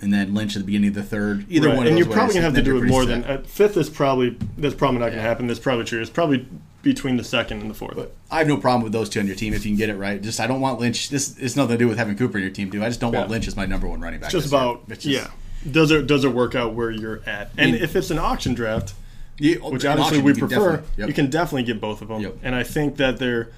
and 0.00 0.12
then 0.12 0.34
Lynch 0.34 0.56
at 0.56 0.62
the 0.62 0.66
beginning 0.66 0.88
of 0.88 0.94
the 0.94 1.04
third. 1.04 1.46
Either 1.48 1.68
Right. 1.68 1.76
one 1.76 1.86
of 1.86 1.90
and 1.92 1.98
you're 2.00 2.06
probably 2.08 2.24
ways, 2.24 2.34
gonna 2.34 2.44
have 2.46 2.54
to 2.56 2.62
do 2.62 2.78
it 2.78 2.88
more 2.88 3.04
set. 3.04 3.22
than 3.22 3.24
uh, 3.24 3.42
fifth 3.46 3.76
is 3.76 3.88
probably 3.88 4.36
that's 4.58 4.74
probably 4.74 4.98
not 4.98 5.10
gonna 5.10 5.22
happen 5.22 5.46
that's 5.46 5.60
probably 5.60 5.84
true 5.84 6.00
it's 6.00 6.10
probably 6.10 6.44
between 6.82 7.16
the 7.16 7.24
second 7.24 7.60
and 7.60 7.70
the 7.70 7.74
fourth 7.74 8.10
I 8.30 8.38
have 8.38 8.48
no 8.48 8.56
problem 8.56 8.82
with 8.82 8.92
those 8.92 9.08
two 9.08 9.20
on 9.20 9.26
your 9.26 9.36
team 9.36 9.54
if 9.54 9.64
you 9.64 9.70
can 9.70 9.78
get 9.78 9.88
it 9.88 9.96
right. 9.96 10.20
Just 10.20 10.40
I 10.40 10.46
don't 10.46 10.60
want 10.60 10.80
Lynch. 10.80 11.08
This 11.10 11.38
it's 11.38 11.56
nothing 11.56 11.74
to 11.74 11.78
do 11.78 11.88
with 11.88 11.96
having 11.98 12.16
Cooper 12.16 12.38
in 12.38 12.42
your 12.44 12.52
team, 12.52 12.70
too. 12.70 12.82
I 12.82 12.88
just 12.88 13.00
don't 13.00 13.14
want 13.14 13.30
Lynch 13.30 13.46
as 13.46 13.56
my 13.56 13.66
number 13.66 13.86
one 13.88 14.00
running 14.00 14.20
back. 14.20 14.30
just 14.30 14.48
about 14.48 14.82
It's 14.88 15.04
just- 15.04 15.24
yeah 15.24 15.30
does 15.70 15.92
it 15.92 16.08
does 16.08 16.24
it 16.24 16.30
work 16.32 16.56
out 16.56 16.74
where 16.74 16.90
you're 16.90 17.22
at 17.24 17.52
and 17.56 17.72
mean- 17.72 17.82
if 17.82 17.94
it's 17.94 18.10
an 18.10 18.18
auction 18.18 18.52
draft 18.52 18.94
Yeah, 19.38 19.56
which 19.58 19.84
obviously 19.84 20.20
we 20.20 20.32
you 20.32 20.38
prefer, 20.38 20.82
yep. 20.96 21.06
you 21.08 21.14
can 21.14 21.30
definitely 21.30 21.62
get 21.62 21.80
both 21.80 22.02
of 22.02 22.08
them. 22.08 22.20
Yep. 22.20 22.38
And 22.42 22.54
I 22.54 22.64
think 22.64 22.96
that 22.96 23.18
they're 23.18 23.50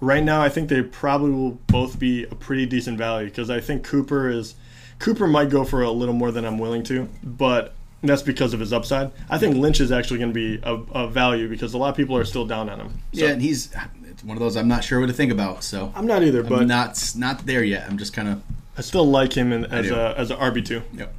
right 0.00 0.22
now. 0.22 0.40
I 0.40 0.48
think 0.48 0.68
they 0.68 0.82
probably 0.82 1.30
will 1.32 1.58
both 1.66 1.98
be 1.98 2.24
a 2.24 2.34
pretty 2.34 2.66
decent 2.66 2.96
value 2.96 3.28
because 3.28 3.50
I 3.50 3.60
think 3.60 3.82
Cooper 3.84 4.28
is 4.28 4.54
Cooper 5.00 5.26
might 5.26 5.50
go 5.50 5.64
for 5.64 5.82
a 5.82 5.90
little 5.90 6.14
more 6.14 6.30
than 6.30 6.44
I'm 6.44 6.58
willing 6.58 6.84
to, 6.84 7.08
but 7.24 7.74
that's 8.02 8.22
because 8.22 8.52
of 8.52 8.60
his 8.60 8.72
upside. 8.72 9.12
I 9.30 9.38
think 9.38 9.56
Lynch 9.56 9.80
is 9.80 9.92
actually 9.92 10.18
going 10.18 10.30
to 10.30 10.34
be 10.34 10.60
a, 10.62 10.74
a 11.04 11.08
value 11.08 11.48
because 11.48 11.74
a 11.74 11.78
lot 11.78 11.90
of 11.90 11.96
people 11.96 12.16
are 12.16 12.24
still 12.24 12.46
down 12.46 12.68
on 12.68 12.80
him. 12.80 13.02
So, 13.12 13.24
yeah, 13.24 13.30
and 13.30 13.42
he's 13.42 13.74
it's 14.04 14.24
one 14.24 14.36
of 14.36 14.40
those 14.40 14.56
I'm 14.56 14.68
not 14.68 14.84
sure 14.84 15.00
what 15.00 15.06
to 15.06 15.12
think 15.12 15.32
about. 15.32 15.64
So 15.64 15.92
I'm 15.94 16.06
not 16.06 16.22
either, 16.22 16.40
I'm 16.40 16.48
but 16.48 16.66
not 16.66 17.12
not 17.16 17.46
there 17.46 17.62
yet. 17.62 17.88
I'm 17.88 17.98
just 17.98 18.12
kind 18.12 18.28
of 18.28 18.42
I 18.76 18.80
still 18.80 19.06
like 19.06 19.34
him 19.34 19.52
in, 19.52 19.64
as 19.66 19.90
a 19.90 20.14
as 20.18 20.30
a 20.30 20.36
RB 20.36 20.64
two. 20.64 20.82
Yep. 20.94 21.14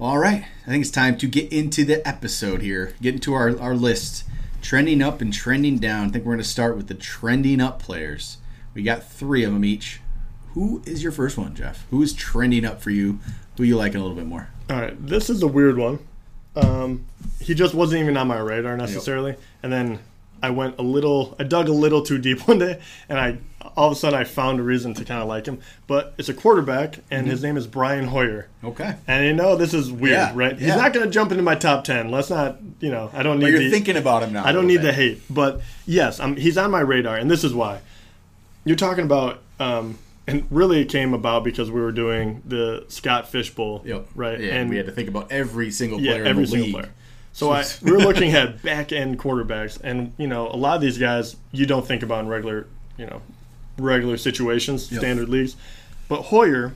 All 0.00 0.18
right. 0.18 0.44
I 0.64 0.70
think 0.70 0.82
it's 0.82 0.92
time 0.92 1.18
to 1.18 1.26
get 1.26 1.52
into 1.52 1.84
the 1.84 2.06
episode 2.06 2.62
here. 2.62 2.94
Get 3.02 3.14
into 3.14 3.34
our, 3.34 3.58
our 3.58 3.74
list. 3.74 4.22
Trending 4.62 5.02
up 5.02 5.20
and 5.20 5.32
trending 5.32 5.78
down. 5.78 6.08
I 6.08 6.10
think 6.10 6.24
we're 6.24 6.34
going 6.34 6.38
to 6.38 6.48
start 6.48 6.76
with 6.76 6.86
the 6.86 6.94
trending 6.94 7.60
up 7.60 7.82
players. 7.82 8.38
We 8.74 8.84
got 8.84 9.02
three 9.02 9.42
of 9.42 9.52
them 9.52 9.64
each. 9.64 10.00
Who 10.54 10.82
is 10.86 11.02
your 11.02 11.10
first 11.10 11.36
one, 11.36 11.54
Jeff? 11.54 11.84
Who 11.90 12.00
is 12.00 12.12
trending 12.12 12.64
up 12.64 12.80
for 12.80 12.90
you? 12.90 13.18
Who 13.58 13.64
you 13.64 13.76
like 13.76 13.94
a 13.94 13.98
little 13.98 14.14
bit 14.14 14.26
more? 14.26 14.48
All 14.70 14.80
right, 14.80 15.06
this 15.06 15.28
is 15.28 15.42
a 15.42 15.48
weird 15.48 15.76
one. 15.76 15.98
Um, 16.54 17.04
he 17.40 17.54
just 17.54 17.74
wasn't 17.74 18.02
even 18.02 18.16
on 18.16 18.28
my 18.28 18.38
radar 18.38 18.76
necessarily, 18.76 19.34
and 19.62 19.72
then 19.72 19.98
I 20.40 20.50
went 20.50 20.78
a 20.78 20.82
little, 20.82 21.34
I 21.40 21.42
dug 21.42 21.68
a 21.68 21.72
little 21.72 22.02
too 22.02 22.18
deep 22.18 22.40
one 22.48 22.58
day, 22.58 22.80
and 23.08 23.18
I 23.18 23.38
all 23.76 23.88
of 23.88 23.92
a 23.92 23.96
sudden 23.96 24.18
I 24.18 24.24
found 24.24 24.60
a 24.60 24.62
reason 24.62 24.94
to 24.94 25.04
kind 25.04 25.20
of 25.20 25.28
like 25.28 25.46
him. 25.46 25.60
But 25.88 26.14
it's 26.18 26.28
a 26.28 26.34
quarterback, 26.34 27.00
and 27.10 27.26
his 27.26 27.42
name 27.42 27.56
is 27.56 27.66
Brian 27.66 28.06
Hoyer. 28.06 28.48
Okay. 28.62 28.94
And 29.06 29.26
you 29.26 29.32
know 29.32 29.56
this 29.56 29.74
is 29.74 29.90
weird, 29.90 30.12
Yeah, 30.12 30.32
right? 30.34 30.56
He's 30.56 30.68
yeah. 30.68 30.76
not 30.76 30.92
going 30.92 31.06
to 31.06 31.10
jump 31.10 31.32
into 31.32 31.42
my 31.42 31.56
top 31.56 31.82
ten. 31.82 32.12
Let's 32.12 32.30
not, 32.30 32.58
you 32.78 32.90
know, 32.90 33.10
I 33.12 33.24
don't 33.24 33.38
need. 33.38 33.46
But 33.46 33.50
you're 33.50 33.60
the, 33.60 33.70
thinking 33.70 33.96
about 33.96 34.22
him 34.22 34.32
now. 34.32 34.46
I 34.46 34.52
don't 34.52 34.68
need 34.68 34.82
the 34.82 34.92
hate, 34.92 35.22
but 35.28 35.62
yes, 35.84 36.20
i 36.20 36.32
he's 36.34 36.56
on 36.56 36.70
my 36.70 36.80
radar, 36.80 37.16
and 37.16 37.30
this 37.30 37.42
is 37.42 37.52
why. 37.52 37.80
You're 38.64 38.76
talking 38.76 39.04
about, 39.04 39.40
um, 39.58 39.98
and 40.28 40.46
really 40.50 40.80
it 40.80 40.88
came 40.88 41.14
about 41.14 41.42
because 41.42 41.70
we 41.70 41.80
were 41.80 41.92
doing 41.92 42.42
the 42.46 42.84
Scott 42.88 43.28
Fish 43.28 43.50
Bowl, 43.54 43.82
Yep. 43.84 44.08
right? 44.14 44.38
Yeah, 44.38 44.54
and 44.54 44.70
we 44.70 44.76
had 44.76 44.86
to 44.86 44.92
think 44.92 45.08
about 45.08 45.32
every 45.32 45.70
single 45.70 46.00
yeah, 46.00 46.12
player 46.12 46.24
every 46.24 46.44
in 46.44 46.50
the 46.50 46.56
world. 46.56 46.64
Every 46.64 46.64
single 46.64 46.66
league. 46.66 46.74
player. 46.74 46.94
So 47.32 47.50
I, 47.50 47.64
we 47.82 47.92
were 47.92 47.98
looking 47.98 48.32
at 48.34 48.62
back 48.62 48.92
end 48.92 49.18
quarterbacks, 49.18 49.80
and 49.82 50.12
you 50.18 50.26
know, 50.26 50.48
a 50.48 50.56
lot 50.56 50.76
of 50.76 50.80
these 50.80 50.98
guys 50.98 51.36
you 51.52 51.66
don't 51.66 51.86
think 51.86 52.02
about 52.02 52.20
in 52.20 52.28
regular, 52.28 52.66
you 52.96 53.06
know, 53.06 53.22
regular 53.78 54.16
situations, 54.16 54.90
Yep. 54.92 55.00
standard 55.00 55.28
leagues. 55.28 55.56
But 56.08 56.22
Hoyer 56.22 56.74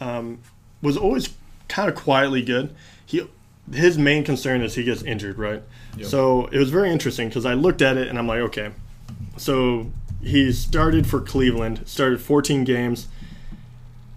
um, 0.00 0.38
was 0.82 0.96
always 0.96 1.28
kind 1.68 1.88
of 1.88 1.94
quietly 1.94 2.42
good. 2.42 2.74
He 3.06 3.26
his 3.72 3.96
main 3.96 4.24
concern 4.24 4.62
is 4.62 4.74
he 4.74 4.82
gets 4.84 5.02
injured, 5.02 5.38
right? 5.38 5.62
Yep. 5.96 6.06
So 6.08 6.46
it 6.46 6.58
was 6.58 6.70
very 6.70 6.90
interesting 6.90 7.28
because 7.28 7.46
I 7.46 7.54
looked 7.54 7.82
at 7.82 7.96
it 7.96 8.08
and 8.08 8.18
I'm 8.18 8.26
like, 8.26 8.40
okay, 8.40 8.72
so 9.36 9.90
he 10.22 10.52
started 10.52 11.06
for 11.06 11.20
Cleveland, 11.20 11.82
started 11.86 12.20
14 12.20 12.64
games. 12.64 13.08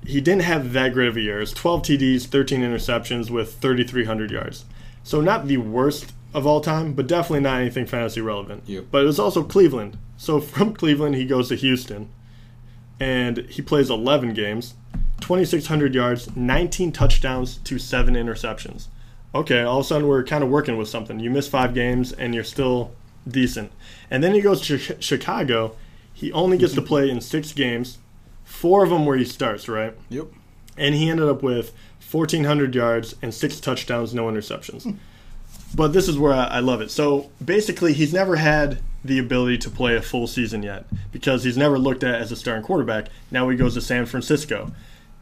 He 0.06 0.20
didn't 0.20 0.44
have 0.44 0.74
that 0.74 0.94
great 0.94 1.08
of 1.08 1.18
a 1.18 1.22
year. 1.22 1.42
It's 1.42 1.54
12 1.54 1.84
TDs, 1.84 2.26
13 2.26 2.62
interceptions 2.62 3.30
with 3.30 3.56
3,300 3.56 4.32
yards. 4.32 4.66
So 5.04 5.22
not 5.22 5.48
the 5.48 5.58
worst 5.58 6.14
of 6.34 6.48
all 6.48 6.62
time, 6.62 6.94
but 6.94 7.08
definitely 7.08 7.42
not 7.42 7.62
anything 7.62 7.86
fantasy 7.86 8.22
relevant. 8.22 8.64
Yep. 8.66 8.86
But 8.92 9.04
it 9.04 9.06
was 9.06 9.20
also 9.20 9.44
Cleveland. 9.44 9.98
So 10.18 10.40
from 10.42 10.74
Cleveland, 10.74 11.16
he 11.16 11.26
goes 11.26 11.50
to 11.50 11.56
Houston, 11.56 12.10
and 13.00 13.38
he 13.50 13.62
plays 13.62 13.90
11 13.90 14.34
games, 14.34 14.74
2,600 15.22 15.96
yards, 15.96 16.36
19 16.36 16.92
touchdowns 16.92 17.58
to 17.58 17.80
seven 17.80 18.16
interceptions. 18.16 18.88
Okay, 19.36 19.64
all 19.64 19.80
of 19.80 19.86
a 19.86 19.88
sudden 19.88 20.08
we're 20.08 20.24
kind 20.24 20.44
of 20.44 20.50
working 20.50 20.78
with 20.78 20.88
something. 20.88 21.20
You 21.20 21.30
miss 21.30 21.48
five 21.48 21.74
games, 21.74 22.12
and 22.12 22.36
you're 22.36 22.44
still 22.44 22.92
decent. 23.28 23.72
And 24.12 24.24
then 24.24 24.34
he 24.34 24.42
goes 24.42 24.62
to 24.68 24.78
Chicago. 24.78 25.76
He 26.14 26.32
only 26.32 26.58
gets 26.58 26.74
to 26.74 26.82
mm-hmm. 26.82 26.88
play 26.88 27.10
in 27.10 27.22
six 27.22 27.52
games, 27.54 27.98
four 28.44 28.84
of 28.84 28.90
them 28.90 29.06
where 29.06 29.18
he 29.18 29.26
starts, 29.26 29.68
right? 29.68 29.96
Yep. 30.10 30.28
and 30.78 30.96
he 30.96 31.10
ended 31.10 31.28
up 31.28 31.44
with 31.44 31.74
1,400 32.10 32.76
yards 32.76 33.16
and 33.22 33.34
six 33.34 33.60
touchdowns, 33.60 34.14
no 34.14 34.26
interceptions. 34.26 34.84
Hmm. 34.84 34.92
But 35.76 35.94
this 35.94 36.08
is 36.08 36.18
where 36.18 36.34
I, 36.34 36.46
I 36.46 36.60
love 36.60 36.82
it. 36.82 36.92
So 36.92 37.32
basically, 37.44 37.94
he's 37.94 38.14
never 38.14 38.36
had 38.36 38.80
the 39.04 39.20
ability 39.20 39.58
to 39.60 39.70
play 39.70 39.96
a 39.96 40.02
full 40.02 40.28
season 40.28 40.64
yet 40.64 40.86
because 41.12 41.44
he's 41.44 41.58
never 41.58 41.78
looked 41.80 42.04
at 42.04 42.22
as 42.22 42.32
a 42.32 42.36
starting 42.36 42.64
quarterback. 42.64 43.08
Now 43.32 43.50
he 43.50 43.58
goes 43.58 43.74
to 43.74 43.82
San 43.82 44.06
Francisco. 44.06 44.72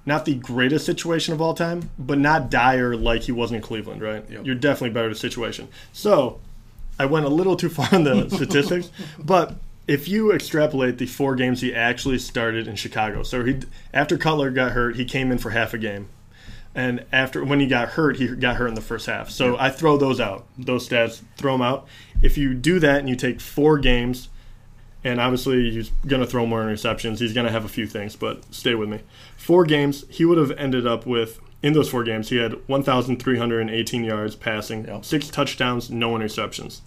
Not 0.06 0.26
the 0.26 0.36
greatest 0.36 0.86
situation 0.86 1.34
of 1.34 1.42
all 1.42 1.54
time, 1.54 1.90
but 1.98 2.18
not 2.18 2.50
dire 2.50 2.96
like 2.96 3.24
he 3.24 3.32
was 3.32 3.52
in 3.52 3.62
Cleveland, 3.62 4.02
right? 4.02 4.26
Yep. 4.30 4.46
You're 4.46 4.56
definitely 4.56 4.90
better 4.90 5.14
situation. 5.14 5.68
So 5.94 6.40
I 7.00 7.06
went 7.06 7.26
a 7.26 7.30
little 7.30 7.56
too 7.56 7.70
far 7.70 7.88
in 7.94 8.04
the 8.04 8.30
statistics, 8.36 8.90
but 9.20 9.56
if 9.88 10.08
you 10.08 10.32
extrapolate 10.32 10.98
the 10.98 11.06
four 11.06 11.36
games 11.36 11.62
he 11.62 11.74
actually 11.74 12.20
started 12.20 12.68
in 12.68 12.76
Chicago, 12.76 13.24
so 13.24 13.44
he 13.44 13.60
after 13.94 14.18
Cutler 14.18 14.52
got 14.52 14.72
hurt, 14.72 14.96
he 14.96 15.06
came 15.06 15.32
in 15.32 15.38
for 15.38 15.50
half 15.52 15.74
a 15.74 15.78
game, 15.78 16.08
and 16.76 17.06
after 17.12 17.44
when 17.44 17.60
he 17.60 17.68
got 17.68 17.90
hurt, 17.90 18.18
he 18.18 18.28
got 18.28 18.56
hurt 18.58 18.68
in 18.68 18.76
the 18.76 18.82
first 18.82 19.06
half. 19.08 19.30
So 19.30 19.58
I 19.58 19.70
throw 19.70 19.98
those 19.98 20.20
out, 20.20 20.46
those 20.58 20.88
stats, 20.88 21.22
throw 21.38 21.54
them 21.54 21.62
out. 21.62 21.88
If 22.22 22.38
you 22.38 22.54
do 22.54 22.80
that 22.80 23.00
and 23.00 23.10
you 23.10 23.16
take 23.16 23.42
four 23.42 23.78
games, 23.80 24.30
and 25.04 25.20
obviously 25.20 25.72
he's 25.72 25.90
going 26.08 26.22
to 26.22 26.28
throw 26.28 26.46
more 26.46 26.64
interceptions, 26.64 27.20
he's 27.20 27.34
going 27.34 27.48
to 27.48 27.52
have 27.52 27.66
a 27.66 27.70
few 27.70 27.88
things, 27.88 28.16
but 28.16 28.44
stay 28.54 28.76
with 28.76 28.88
me. 28.90 29.00
Four 29.36 29.66
games, 29.66 30.06
he 30.10 30.24
would 30.26 30.38
have 30.38 30.52
ended 30.52 30.86
up 30.86 31.06
with 31.06 31.40
in 31.64 31.74
those 31.74 31.90
four 31.90 32.04
games, 32.04 32.30
he 32.30 32.38
had 32.38 32.54
1,318 32.68 34.04
yards 34.04 34.36
passing, 34.36 34.86
Yep. 34.86 35.06
six 35.06 35.28
touchdowns, 35.30 35.92
no 35.92 36.12
interceptions. 36.14 36.82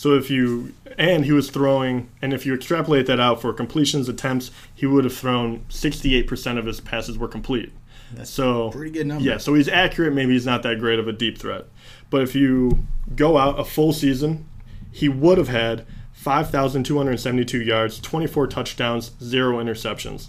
So 0.00 0.14
if 0.14 0.30
you 0.30 0.72
and 0.96 1.26
he 1.26 1.32
was 1.32 1.50
throwing, 1.50 2.08
and 2.22 2.32
if 2.32 2.46
you 2.46 2.54
extrapolate 2.54 3.04
that 3.04 3.20
out 3.20 3.42
for 3.42 3.52
completions 3.52 4.08
attempts, 4.08 4.50
he 4.74 4.86
would 4.86 5.04
have 5.04 5.14
thrown 5.14 5.66
68% 5.68 6.58
of 6.58 6.64
his 6.64 6.80
passes 6.80 7.18
were 7.18 7.28
complete. 7.28 7.70
That's 8.14 8.30
so 8.30 8.70
pretty 8.70 8.92
good 8.92 9.06
number. 9.06 9.22
Yeah, 9.22 9.36
so 9.36 9.52
he's 9.52 9.68
accurate. 9.68 10.14
Maybe 10.14 10.32
he's 10.32 10.46
not 10.46 10.62
that 10.62 10.78
great 10.80 10.98
of 10.98 11.06
a 11.06 11.12
deep 11.12 11.36
threat, 11.36 11.66
but 12.08 12.22
if 12.22 12.34
you 12.34 12.86
go 13.14 13.36
out 13.36 13.60
a 13.60 13.64
full 13.66 13.92
season, 13.92 14.48
he 14.90 15.10
would 15.10 15.36
have 15.36 15.48
had 15.48 15.84
5,272 16.14 17.60
yards, 17.60 18.00
24 18.00 18.46
touchdowns, 18.46 19.10
zero 19.22 19.62
interceptions. 19.62 20.28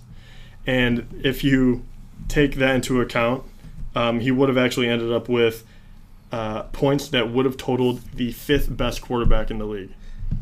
And 0.67 1.21
if 1.23 1.45
you 1.45 1.85
take 2.27 2.55
that 2.55 2.75
into 2.75 2.99
account, 2.99 3.45
um, 3.95 4.19
he 4.19 4.31
would 4.31 4.49
have 4.49 4.57
actually 4.57 4.89
ended 4.89 5.13
up 5.13 5.29
with 5.29 5.65
uh, 6.31 6.63
points 6.63 7.09
that 7.09 7.31
would 7.31 7.45
have 7.45 7.57
totaled 7.57 8.01
the 8.15 8.31
fifth 8.31 8.75
best 8.75 9.01
quarterback 9.01 9.51
in 9.51 9.57
the 9.57 9.65
league. 9.65 9.91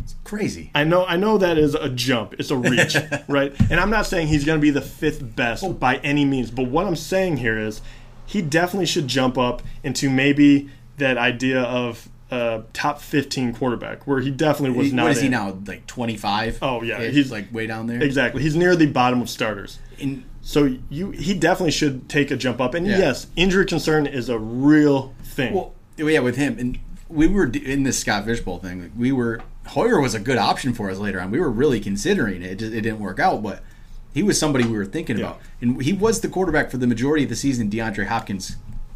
It's 0.03 0.15
crazy. 0.23 0.69
I 0.75 0.83
know, 0.83 1.05
I 1.05 1.15
know 1.17 1.37
that 1.39 1.57
is 1.57 1.73
a 1.75 1.89
jump. 1.89 2.35
It's 2.39 2.51
a 2.51 2.57
reach, 2.57 2.95
right? 3.27 3.53
And 3.71 3.79
I'm 3.79 3.89
not 3.89 4.05
saying 4.05 4.27
he's 4.27 4.45
going 4.45 4.59
to 4.59 4.61
be 4.61 4.69
the 4.69 4.81
fifth 4.81 5.35
best 5.35 5.79
by 5.79 5.97
any 5.97 6.25
means. 6.25 6.51
But 6.51 6.67
what 6.67 6.85
I'm 6.85 6.95
saying 6.95 7.37
here 7.37 7.57
is, 7.57 7.81
he 8.25 8.41
definitely 8.43 8.85
should 8.85 9.07
jump 9.07 9.37
up 9.39 9.63
into 9.83 10.09
maybe 10.09 10.69
that 10.97 11.17
idea 11.17 11.61
of 11.63 12.07
uh, 12.29 12.61
top 12.73 13.01
15 13.01 13.55
quarterback, 13.55 14.05
where 14.05 14.19
he 14.19 14.29
definitely 14.29 14.77
was 14.77 14.87
He- 14.91 14.95
not. 14.95 15.03
what 15.03 15.11
is 15.13 15.21
he 15.21 15.29
now? 15.29 15.57
Like 15.65 15.87
25? 15.87 16.59
Oh, 16.61 16.83
yeah, 16.83 16.99
He's 17.01 17.15
he's- 17.15 17.31
like 17.31 17.51
way 17.51 17.65
down 17.65 17.87
there. 17.87 17.99
Exactly, 18.03 18.43
he's 18.43 18.55
near 18.55 18.75
the 18.75 18.85
bottom 18.85 19.19
of 19.23 19.29
starters. 19.31 19.79
In, 19.97 20.23
So 20.41 20.77
you, 20.91 21.09
he 21.09 21.33
definitely 21.33 21.71
should 21.71 22.07
take 22.07 22.29
a 22.29 22.35
jump 22.37 22.61
up. 22.61 22.75
And 22.75 22.85
Yeah. 22.85 22.99
yes, 22.99 23.25
injury 23.35 23.65
concern 23.65 24.05
is 24.05 24.29
a 24.29 24.37
real 24.37 25.15
thing. 25.23 25.55
well, 25.55 25.73
yeah, 25.99 26.19
with 26.19 26.35
him, 26.37 26.57
and 26.59 26.79
we 27.07 27.27
were 27.27 27.45
in 27.47 27.83
this 27.83 27.99
Scott 27.99 28.25
Fish 28.25 28.39
Bowl 28.41 28.57
thing. 28.59 28.91
We 28.97 29.11
were 29.11 29.41
Hoyer 29.67 29.99
was 29.99 30.15
a 30.15 30.19
good 30.19 30.37
option 30.37 30.73
for 30.73 30.89
us 30.89 30.97
later 30.97 31.19
on. 31.21 31.29
We 31.31 31.39
were 31.39 31.49
really 31.49 31.79
considering 31.79 32.41
it. 32.41 32.51
It, 32.53 32.55
just, 32.59 32.73
it 32.73 32.81
didn't 32.81 32.99
work 32.99 33.19
out, 33.19 33.43
but 33.43 33.61
he 34.13 34.23
was 34.23 34.39
somebody 34.39 34.65
we 34.65 34.75
were 34.77 34.85
thinking 34.85 35.17
Yeah. 35.17 35.25
about, 35.25 35.41
and 35.61 35.81
he 35.81 35.93
was 35.93 36.21
the 36.21 36.29
quarterback 36.29 36.71
for 36.71 36.77
the 36.77 36.87
majority 36.87 37.23
of 37.23 37.29
the 37.29 37.35
season. 37.35 37.69
DeAndre 37.69 38.07
Hopkins, 38.07 38.55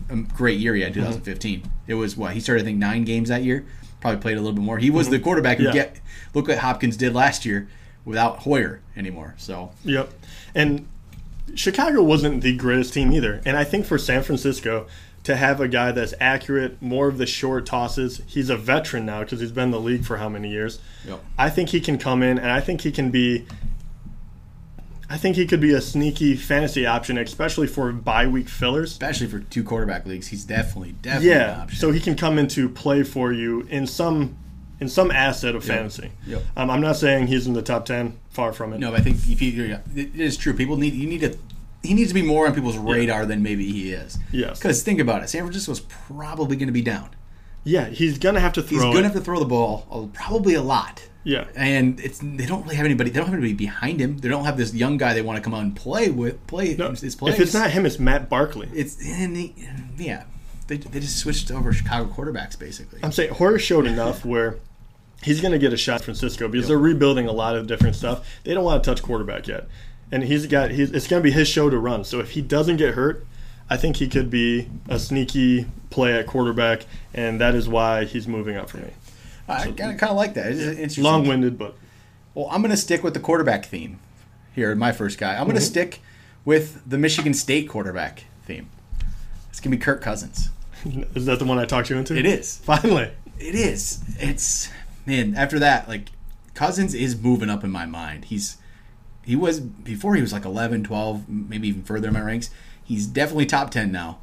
a 0.10 0.16
great 0.16 0.60
year 0.60 0.74
he 0.74 0.82
had, 0.82 0.94
Mm-hmm. 0.94 1.02
2015. 1.02 1.64
It 1.88 1.94
was 1.96 2.18
what 2.18 2.34
he 2.34 2.40
started, 2.40 2.62
I 2.62 2.66
think, 2.66 2.80
nine 2.80 3.04
games 3.06 3.30
that 3.30 3.44
year. 3.44 3.66
Probably 4.02 4.20
played 4.20 4.38
a 4.38 4.42
little 4.42 4.54
bit 4.56 4.64
more. 4.64 4.80
He 4.80 4.90
was 4.90 5.10
the 5.10 5.20
quarterback 5.20 5.58
who 5.60 5.66
Mm-hmm. 5.66 5.76
Yeah. 5.78 5.84
get 5.84 6.02
look 6.34 6.48
what 6.48 6.58
Hopkins 6.58 6.98
did 6.98 7.14
last 7.14 7.46
year 7.46 7.68
without 8.06 8.40
Hoyer 8.40 8.82
anymore. 8.98 9.36
So 9.38 9.72
Yep. 9.86 10.12
And 10.56 10.88
Chicago 11.56 12.02
wasn't 12.02 12.42
the 12.42 12.56
greatest 12.58 12.94
team 12.94 13.12
either. 13.12 13.42
And 13.46 13.56
I 13.58 13.64
think 13.64 13.86
for 13.86 13.98
San 14.00 14.24
Francisco 14.24 14.88
to 15.24 15.36
have 15.38 15.62
a 15.62 15.68
guy 15.68 15.92
that's 15.92 16.14
accurate, 16.20 16.82
more 16.82 17.08
of 17.08 17.18
the 17.18 17.26
short 17.26 17.66
tosses, 17.66 18.22
he's 18.28 18.50
a 18.50 18.58
veteran 18.58 19.06
now 19.06 19.22
because 19.22 19.40
he's 19.40 19.52
been 19.54 19.66
in 19.66 19.72
the 19.72 19.80
league 19.80 20.04
for 20.06 20.18
how 20.18 20.28
many 20.28 20.50
years? 20.50 20.80
Yep. 21.08 21.24
I 21.38 21.50
think 21.50 21.70
he 21.70 21.80
can 21.80 21.98
come 21.98 22.22
in 22.22 22.38
and 22.38 22.52
I 22.52 22.60
think 22.60 22.82
he 22.82 22.92
can 22.92 23.10
be 23.10 23.46
I 25.10 25.18
think 25.18 25.36
he 25.36 25.46
could 25.46 25.62
be 25.62 25.74
a 25.74 25.82
sneaky 25.82 26.36
fantasy 26.36 26.86
option, 26.88 27.18
especially 27.18 27.68
for 27.68 27.92
bye 27.92 28.26
week 28.26 28.50
fillers. 28.50 28.92
especially 28.92 29.28
for 29.28 29.40
two 29.40 29.64
quarterback 29.64 30.06
leagues, 30.08 30.28
he's 30.28 30.44
definitely 30.44 30.94
definitely 31.02 31.32
an 31.32 31.38
Yeah, 31.40 31.62
option. 31.62 31.80
so 31.80 31.92
he 31.92 32.00
can 32.00 32.16
come 32.16 32.40
into 32.40 32.68
play 32.68 33.04
for 33.04 33.32
you 33.32 33.62
in 33.70 33.86
some 33.86 34.38
in 34.80 34.90
some 34.90 35.12
asset 35.12 35.56
of 35.56 35.64
fantasy. 35.64 36.12
Yep. 36.26 36.42
Um, 36.58 36.70
I'm 36.70 36.82
not 36.82 36.96
saying 36.98 37.28
he's 37.28 37.46
in 37.48 37.54
the 37.54 37.62
top 37.62 37.86
ten, 37.86 38.18
far 38.32 38.52
from 38.54 38.74
it. 38.74 38.80
No, 38.80 38.92
but 38.92 39.00
I 39.02 39.04
think 39.04 39.18
if 39.18 39.42
you, 39.42 39.78
it 39.96 40.16
is 40.16 40.36
true. 40.36 40.54
People 40.54 40.78
need 40.78 40.94
you 40.94 41.08
need 41.08 41.22
to. 41.22 41.38
He 41.84 41.94
needs 41.94 42.10
to 42.10 42.14
be 42.16 42.22
more 42.22 42.48
on 42.48 42.54
people's 42.56 42.78
radar 42.78 43.26
than 43.26 43.44
maybe 43.44 43.70
he 43.70 43.92
is. 43.92 44.18
Yes. 44.32 44.58
Because 44.60 44.82
think 44.84 45.00
about 45.00 45.22
it, 45.22 45.30
San 45.30 45.42
Francisco's 45.44 45.82
probably 45.82 46.56
going 46.56 46.68
to 46.68 46.74
be 46.74 46.82
down. 46.82 47.10
Yeah, 47.66 47.86
he's 47.90 48.18
gonna 48.18 48.40
have 48.42 48.54
to 48.54 48.62
throw. 48.62 48.78
He's 48.78 48.84
going 48.84 48.98
to 48.98 49.04
have 49.04 49.14
to 49.14 49.22
throw 49.22 49.40
the 49.40 49.46
ball 49.46 50.10
probably 50.14 50.54
a 50.54 50.62
lot. 50.62 51.08
Yeah. 51.24 51.46
And 51.56 52.00
it's 52.02 52.20
they 52.20 52.46
don't 52.46 52.64
really 52.64 52.76
have 52.76 52.86
anybody. 52.86 53.10
They 53.10 53.18
don't 53.20 53.28
have 53.28 53.34
anybody 53.34 53.54
behind 53.54 54.02
him. 54.02 54.18
They 54.18 54.28
don't 54.28 54.44
have 54.44 54.58
this 54.58 54.74
young 54.74 54.98
guy 54.98 55.14
they 55.14 55.22
want 55.22 55.38
to 55.38 55.42
come 55.42 55.54
out 55.54 55.64
and 55.64 55.74
play 55.76 56.10
with. 56.10 56.46
Play 56.48 56.76
No, 56.76 56.90
his 56.92 57.16
plays. 57.16 57.36
if 57.36 57.40
it's 57.40 57.54
not 57.54 57.72
him, 57.72 57.86
it's 57.86 58.00
Matt 58.00 58.28
Barkley. 58.30 58.70
it's 58.74 58.98
and 59.06 59.36
he, 59.38 59.56
yeah. 59.98 60.24
They, 60.68 60.78
they 60.78 61.00
just 61.02 61.18
switched 61.20 61.52
over 61.52 61.72
Chicago 61.74 62.10
quarterbacks 62.12 62.58
basically. 62.60 63.00
I'm 63.04 63.12
saying 63.14 63.34
Hoyer's 63.34 63.62
showed 63.62 63.86
enough 63.96 64.26
where 64.26 64.58
he's 65.22 65.40
going 65.40 65.52
to 65.54 65.60
get 65.60 65.72
a 65.72 65.78
shot 65.78 66.02
Francisco 66.02 66.48
because 66.50 66.68
they're 66.68 66.78
rebuilding 66.78 67.28
a 67.28 67.32
lot 67.34 67.56
of 67.56 67.68
different 67.68 67.96
stuff. 67.96 68.28
They 68.44 68.54
don't 68.54 68.64
want 68.66 68.84
to 68.84 68.90
touch 68.90 69.02
quarterback 69.02 69.48
yet, 69.48 69.68
and 70.14 70.24
he's 70.26 70.46
got 70.46 70.70
he's, 70.70 70.92
it's 70.92 71.08
going 71.08 71.22
to 71.22 71.24
be 71.24 71.32
his 71.32 71.48
show 71.48 71.72
to 71.72 71.78
run. 71.80 72.04
So 72.04 72.20
if 72.20 72.32
he 72.32 72.42
doesn't 72.42 72.78
get 72.78 72.94
hurt, 72.94 73.26
I 73.68 73.78
think 73.78 73.96
he 73.96 74.08
could 74.08 74.30
be 74.30 74.70
a 74.88 75.00
sneaky 75.00 75.66
play 75.90 76.14
at 76.14 76.28
quarterback, 76.28 76.86
and 77.16 77.42
that 77.42 77.56
is 77.56 77.68
why 77.68 78.06
he's 78.06 78.28
moving 78.28 78.56
up 78.56 78.70
for 78.70 78.78
me. 78.78 78.92
I 79.48 79.72
kind 79.72 80.02
of 80.02 80.16
like 80.16 80.36
that. 80.36 80.52
It's. 80.52 81.00
Long-winded, 81.00 81.58
but 81.58 81.76
Well, 82.36 82.48
I'm 82.52 82.62
going 82.62 82.72
to 82.72 82.78
stick 82.78 83.04
with 83.04 83.16
the 83.16 83.20
quarterback 83.20 83.66
theme 83.66 84.00
here 84.54 84.76
my 84.76 84.92
first 84.92 85.18
guy. 85.18 85.32
I'm 85.32 85.46
going 85.46 85.56
to 85.56 85.62
mm-hmm. 85.62 85.66
stick 85.66 86.02
with 86.46 86.88
the 86.88 87.00
Michigan 87.00 87.34
State 87.34 87.68
quarterback 87.68 88.26
theme. 88.46 88.70
It's 89.50 89.60
going 89.60 89.72
to 89.72 89.78
be 89.78 89.84
Kirk 89.84 90.02
Cousins. 90.02 90.50
is 91.16 91.26
that 91.26 91.40
the 91.40 91.46
one 91.46 91.58
I 91.58 91.66
talked 91.66 91.90
you 91.90 91.98
into? 91.98 92.16
It 92.16 92.28
is. 92.28 92.58
finally. 92.60 93.10
It 93.40 93.56
is. 93.56 94.04
It's 94.20 94.70
man. 95.08 95.34
After 95.36 95.58
that, 95.58 95.90
like 95.90 96.10
Cousins 96.54 96.94
is 96.94 97.20
moving 97.20 97.50
up 97.50 97.64
in 97.64 97.72
my 97.72 97.88
mind. 97.88 98.26
He's 98.26 98.58
he 99.26 99.36
was 99.36 99.60
before 99.60 100.16
he 100.16 100.22
was 100.22 100.34
like 100.34 100.46
11, 100.46 100.84
12, 100.84 101.30
maybe 101.30 101.68
even 101.68 101.84
further 101.84 102.10
in 102.10 102.14
my 102.14 102.22
ranks. 102.22 102.50
He's 102.84 103.08
definitely 103.08 103.46
top 103.46 103.72
10 103.72 103.92
now. 103.92 104.20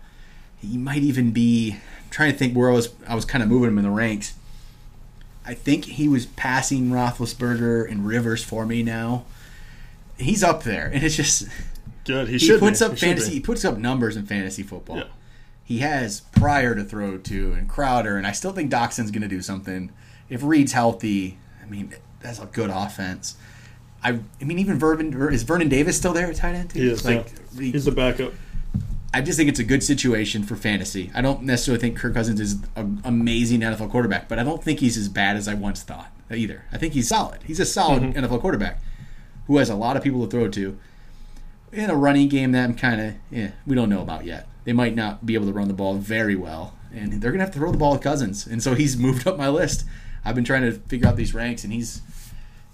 He 0.61 0.77
might 0.77 1.03
even 1.03 1.31
be 1.31 1.73
I'm 1.73 2.11
trying 2.11 2.33
to 2.33 2.39
think 2.39 2.55
where 2.55 2.71
I 2.71 2.75
was 2.75 2.93
I 3.09 3.15
was 3.15 3.25
kind 3.25 3.43
of 3.43 3.49
moving 3.49 3.69
him 3.69 3.79
in 3.79 3.85
the 3.85 3.91
ranks. 3.91 4.35
I 5.47 5.55
think 5.55 5.87
he 5.87 6.07
was 6.09 6.27
passing 6.27 6.91
Roethlisberger 6.91 7.91
and 7.91 8.07
Rivers 8.07 8.45
for 8.45 8.67
me 8.67 8.83
now. 8.83 9.25
He's 10.19 10.45
up 10.45 10.65
there, 10.65 10.91
and 10.93 11.03
it's 11.03 11.17
just 11.17 11.49
Good. 12.05 12.27
He, 12.29 12.35
he 12.35 12.39
should 12.39 12.61
puts 12.61 12.81
be. 12.81 12.85
up 12.85 12.93
He 12.93 12.99
fantasy. 12.99 13.33
He 13.33 13.41
puts 13.41 13.65
up 13.65 13.79
numbers 13.79 14.17
in 14.17 14.27
fantasy 14.27 14.63
football. 14.63 14.99
Yeah. 14.99 15.05
He 15.65 15.79
has 15.79 16.23
Pryor 16.33 16.75
to 16.75 16.83
throw 16.83 17.19
to 17.19 17.53
and 17.53 17.69
Crowder, 17.69 18.17
and 18.17 18.27
I 18.27 18.33
still 18.33 18.53
think 18.53 18.71
Doctson's 18.71 19.11
going 19.11 19.23
to 19.23 19.29
do 19.29 19.41
something. 19.41 19.93
If 20.29 20.43
Reed's 20.43 20.73
healthy, 20.73 21.39
I 21.63 21.67
mean 21.67 21.95
that's 22.21 22.39
a 22.39 22.47
good 22.47 22.71
offense. 22.71 23.37
I, 24.03 24.19
I 24.41 24.45
mean 24.45 24.59
even 24.59 24.79
Vernon 24.79 25.13
is 25.33 25.43
Vernon 25.43 25.69
Davis 25.69 25.97
still 25.97 26.13
there 26.13 26.27
at 26.29 26.37
tight 26.37 26.55
end? 26.55 26.73
He 26.73 26.89
is. 26.89 27.05
like 27.05 27.33
yeah. 27.55 27.73
He's 27.73 27.85
the 27.85 27.93
backup. 27.93 28.33
I 29.13 29.21
just 29.21 29.37
think 29.37 29.49
it's 29.51 29.59
a 29.59 29.65
good 29.65 29.83
situation 29.83 30.45
for 30.45 30.55
fantasy. 30.55 31.11
I 31.15 31.21
don't 31.21 31.43
necessarily 31.43 31.81
think 31.81 31.97
Kirk 31.99 32.15
Cousins 32.15 32.39
is 32.41 32.57
an 32.77 33.01
amazing 33.05 33.61
NFL 33.61 33.91
quarterback, 33.91 34.29
but 34.29 34.39
I 34.39 34.45
don't 34.45 34.63
think 34.63 34.79
he's 34.79 34.97
as 34.97 35.09
bad 35.09 35.37
as 35.37 35.49
I 35.49 35.55
once 35.55 35.83
thought 35.83 36.13
either. 36.33 36.65
I 36.73 36.79
think 36.79 36.95
he's 36.95 37.09
solid. 37.09 37.43
He's 37.43 37.59
a 37.59 37.65
solid 37.67 38.03
Mm-hmm. 38.03 38.25
NFL 38.25 38.41
quarterback 38.41 38.81
who 39.49 39.57
has 39.59 39.69
a 39.69 39.75
lot 39.75 39.97
of 39.97 40.03
people 40.05 40.25
to 40.25 40.31
throw 40.31 40.49
to 40.49 40.79
in 41.73 41.91
a 41.91 41.95
running 41.97 42.29
game 42.29 42.53
that 42.53 42.65
I'm 42.65 42.75
kind 42.75 43.01
of 43.01 43.15
yeah 43.31 43.51
we 43.67 43.75
don't 43.75 43.89
know 43.89 44.01
about 44.03 44.25
yet. 44.25 44.47
They 44.65 44.73
might 44.73 44.95
not 44.95 45.27
be 45.27 45.35
able 45.35 45.47
to 45.47 45.53
run 45.53 45.67
the 45.69 45.75
ball 45.75 45.95
very 45.95 46.37
well, 46.37 46.77
and 46.95 47.21
they're 47.21 47.33
gonna 47.33 47.45
have 47.45 47.53
to 47.55 47.59
throw 47.59 47.73
the 47.73 47.79
ball 47.79 47.95
at 47.97 48.03
Cousins, 48.03 48.47
and 48.47 48.63
so 48.63 48.75
he's 48.75 48.97
moved 48.99 49.27
up 49.27 49.37
my 49.37 49.49
list. 49.49 49.85
I've 50.25 50.35
been 50.37 50.45
trying 50.45 50.63
to 50.63 50.73
figure 50.73 51.09
out 51.09 51.17
these 51.17 51.35
ranks, 51.35 51.65
and 51.65 51.73
he's 51.73 52.01